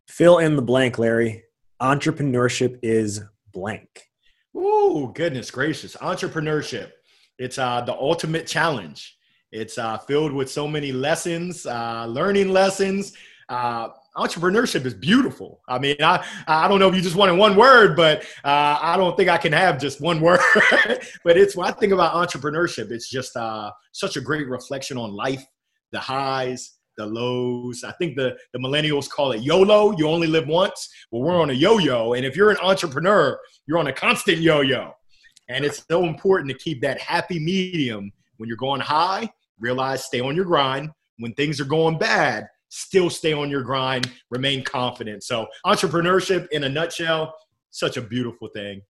fill 0.09 0.39
in 0.39 0.57
the 0.57 0.63
blank, 0.63 0.99
Larry. 0.99 1.45
Entrepreneurship 1.81 2.79
is 2.83 3.23
blank. 3.53 4.09
Oh, 4.55 5.09
goodness 5.09 5.51
gracious. 5.51 5.97
Entrepreneurship. 5.97 6.91
It's 7.39 7.59
uh, 7.59 7.81
the 7.81 7.95
ultimate 7.95 8.47
challenge. 8.47 9.17
It's 9.51 9.79
uh, 9.79 9.99
filled 9.99 10.33
with 10.33 10.51
so 10.51 10.69
many 10.69 10.93
lessons, 10.93 11.67
uh, 11.67 12.07
learning 12.07 12.51
lessons, 12.51 13.15
uh, 13.51 13.89
entrepreneurship 14.17 14.87
is 14.87 14.95
beautiful. 14.95 15.61
I 15.69 15.79
mean, 15.79 15.97
I 16.01 16.25
I 16.47 16.69
don't 16.69 16.79
know 16.79 16.89
if 16.89 16.95
you 16.95 17.03
just 17.03 17.17
wanted 17.17 17.35
one 17.35 17.57
word, 17.57 17.97
but 17.97 18.23
uh, 18.45 18.79
I 18.81 18.97
don't 18.97 19.17
think 19.17 19.29
I 19.29 19.37
can 19.39 19.53
have 19.53 19.79
just 19.79 20.01
one 20.01 20.21
word. 20.23 20.41
but 21.25 21.37
it's 21.37 21.57
when 21.57 21.69
I 21.69 21.73
think 21.73 21.93
about 21.93 22.15
entrepreneurship, 22.15 22.91
it's 22.91 23.11
just 23.11 23.37
uh, 23.37 23.71
such 23.93 24.17
a 24.17 24.21
great 24.21 24.49
reflection 24.49 24.97
on 24.97 25.13
life, 25.13 25.45
the 25.91 25.99
highs, 25.99 26.79
the 27.01 27.07
lows. 27.07 27.83
I 27.83 27.93
think 27.93 28.17
the 28.17 28.37
the 28.53 28.59
millennials 28.59 29.09
call 29.09 29.33
it 29.33 29.43
YOLO. 29.43 29.97
You 29.97 30.09
only 30.09 30.27
live 30.27 30.47
once. 30.47 30.89
Well, 31.11 31.23
we're 31.23 31.41
on 31.41 31.51
a 31.51 31.55
yo-yo, 31.55 32.13
and 32.13 32.25
if 32.25 32.37
you're 32.37 32.51
an 32.51 32.59
entrepreneur, 32.63 33.39
you're 33.67 33.79
on 33.79 33.87
a 33.87 33.93
constant 33.93 34.39
yo-yo. 34.39 34.93
And 35.49 35.65
it's 35.65 35.85
so 35.91 36.05
important 36.05 36.51
to 36.51 36.57
keep 36.59 36.81
that 36.83 37.01
happy 37.01 37.41
medium 37.41 38.13
when 38.37 38.49
you're 38.49 38.57
going 38.57 38.81
high. 38.81 39.29
Realize, 39.59 40.05
stay 40.05 40.21
on 40.21 40.37
your 40.37 40.45
grind. 40.45 40.91
When 41.19 41.35
things 41.35 41.61
are 41.61 41.65
going 41.65 41.99
bad, 41.99 42.47
still 42.69 43.11
stay 43.11 43.33
on 43.33 43.51
your 43.51 43.63
grind, 43.63 44.11
remain 44.31 44.63
confident. 44.63 45.23
So, 45.25 45.47
entrepreneurship 45.67 46.49
in 46.51 46.65
a 46.65 46.69
nutshell, 46.69 47.35
such 47.71 47.97
a 47.97 48.01
beautiful 48.01 48.49
thing. 48.49 48.83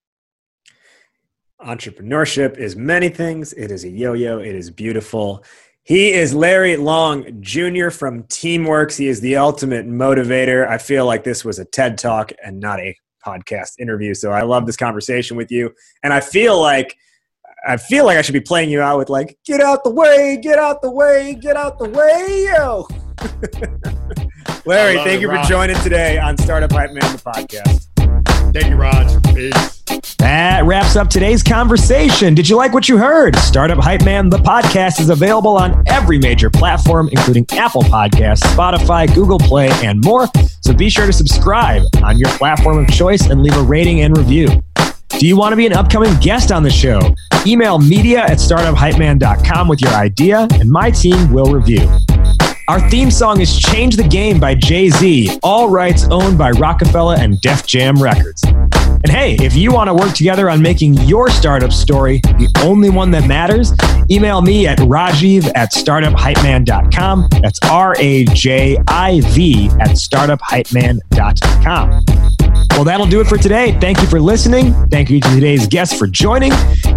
Entrepreneurship 1.60 2.56
is 2.56 2.74
many 2.76 3.08
things. 3.08 3.52
It 3.52 3.70
is 3.70 3.84
a 3.84 3.88
yo 3.88 4.14
yo, 4.14 4.38
it 4.38 4.54
is 4.54 4.70
beautiful. 4.70 5.44
He 5.90 6.12
is 6.12 6.32
Larry 6.32 6.76
Long 6.76 7.24
Jr. 7.40 7.90
from 7.90 8.22
Teamworks. 8.28 8.96
He 8.96 9.08
is 9.08 9.20
the 9.20 9.38
ultimate 9.38 9.88
motivator. 9.88 10.64
I 10.68 10.78
feel 10.78 11.04
like 11.04 11.24
this 11.24 11.44
was 11.44 11.58
a 11.58 11.64
TED 11.64 11.98
talk 11.98 12.30
and 12.44 12.60
not 12.60 12.78
a 12.78 12.94
podcast 13.26 13.70
interview. 13.80 14.14
So 14.14 14.30
I 14.30 14.42
love 14.42 14.66
this 14.66 14.76
conversation 14.76 15.36
with 15.36 15.50
you. 15.50 15.72
And 16.04 16.12
I 16.12 16.20
feel 16.20 16.60
like 16.60 16.96
I 17.66 17.76
feel 17.76 18.04
like 18.04 18.16
I 18.16 18.22
should 18.22 18.34
be 18.34 18.40
playing 18.40 18.70
you 18.70 18.80
out 18.80 18.98
with 18.98 19.10
like, 19.10 19.36
get 19.44 19.60
out 19.60 19.82
the 19.82 19.90
way, 19.90 20.38
get 20.40 20.60
out 20.60 20.80
the 20.80 20.92
way, 20.92 21.34
get 21.34 21.56
out 21.56 21.76
the 21.76 21.88
way, 21.88 22.44
yo. 22.54 22.86
Larry, 24.66 24.94
thank 24.98 25.20
you 25.20 25.28
for 25.28 25.42
joining 25.42 25.76
today 25.78 26.20
on 26.20 26.38
Startup 26.38 26.70
Hype 26.70 26.92
Man, 26.92 27.00
the 27.00 27.18
podcast. 27.18 27.89
Thank 28.52 28.66
you, 28.66 28.76
Raj. 28.76 29.22
Peace. 29.34 29.80
That 30.18 30.64
wraps 30.64 30.96
up 30.96 31.08
today's 31.08 31.42
conversation. 31.42 32.34
Did 32.34 32.48
you 32.48 32.56
like 32.56 32.72
what 32.72 32.88
you 32.88 32.98
heard? 32.98 33.36
Startup 33.36 33.78
Hype 33.78 34.04
Man, 34.04 34.28
the 34.28 34.38
podcast, 34.38 35.00
is 35.00 35.08
available 35.08 35.56
on 35.56 35.82
every 35.86 36.18
major 36.18 36.50
platform, 36.50 37.08
including 37.12 37.46
Apple 37.52 37.82
Podcasts, 37.82 38.42
Spotify, 38.54 39.12
Google 39.14 39.38
Play, 39.38 39.70
and 39.84 40.02
more. 40.04 40.26
So 40.60 40.72
be 40.72 40.90
sure 40.90 41.06
to 41.06 41.12
subscribe 41.12 41.82
on 42.02 42.18
your 42.18 42.28
platform 42.30 42.78
of 42.78 42.88
choice 42.88 43.26
and 43.26 43.42
leave 43.42 43.56
a 43.56 43.62
rating 43.62 44.02
and 44.02 44.16
review. 44.16 44.48
Do 45.08 45.26
you 45.26 45.36
want 45.36 45.52
to 45.52 45.56
be 45.56 45.66
an 45.66 45.72
upcoming 45.72 46.14
guest 46.20 46.52
on 46.52 46.62
the 46.62 46.70
show? 46.70 47.00
Email 47.46 47.78
media 47.78 48.20
at 48.20 48.38
startuphypeman.com 48.38 49.68
with 49.68 49.80
your 49.80 49.92
idea, 49.92 50.46
and 50.52 50.70
my 50.70 50.90
team 50.90 51.32
will 51.32 51.52
review. 51.52 51.88
Our 52.70 52.78
theme 52.88 53.10
song 53.10 53.40
is 53.40 53.58
Change 53.58 53.96
the 53.96 54.04
Game 54.04 54.38
by 54.38 54.54
Jay 54.54 54.90
Z, 54.90 55.40
all 55.42 55.68
rights 55.68 56.06
owned 56.08 56.38
by 56.38 56.52
Rockefeller 56.52 57.16
and 57.16 57.40
Def 57.40 57.66
Jam 57.66 58.00
Records. 58.00 58.44
And 58.44 59.08
hey, 59.08 59.34
if 59.40 59.56
you 59.56 59.72
want 59.72 59.88
to 59.88 59.94
work 59.94 60.14
together 60.14 60.48
on 60.48 60.62
making 60.62 60.94
your 60.94 61.30
startup 61.30 61.72
story 61.72 62.18
the 62.18 62.48
only 62.62 62.88
one 62.88 63.10
that 63.10 63.26
matters, 63.26 63.72
email 64.08 64.40
me 64.40 64.68
at 64.68 64.78
rajiv 64.78 65.50
at 65.56 65.72
startuphypeman.com. 65.72 67.28
That's 67.42 67.58
R 67.64 67.96
A 67.98 68.24
J 68.26 68.78
I 68.86 69.20
V 69.22 69.66
at 69.80 69.96
startuphypeman.com. 69.96 72.39
Well, 72.70 72.84
that'll 72.84 73.06
do 73.06 73.20
it 73.20 73.26
for 73.26 73.36
today. 73.36 73.78
Thank 73.80 74.00
you 74.00 74.06
for 74.06 74.20
listening. 74.20 74.72
Thank 74.88 75.10
you 75.10 75.20
to 75.20 75.28
today's 75.30 75.66
guests 75.66 75.98
for 75.98 76.06
joining. 76.06 76.52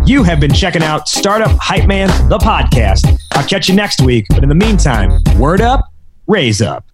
You 0.06 0.24
have 0.24 0.40
been 0.40 0.54
checking 0.54 0.84
out 0.84 1.08
Startup 1.08 1.52
Hype 1.60 1.88
Man, 1.88 2.08
the 2.30 2.38
podcast. 2.38 3.20
I'll 3.34 3.48
catch 3.48 3.68
you 3.68 3.76
next 3.76 4.02
week. 4.02 4.26
But 4.30 4.44
in 4.44 4.50
the 4.50 4.56
meantime, 4.56 5.22
word 5.38 5.62
up, 5.62 5.92
raise 6.28 6.62
up. 6.62 6.86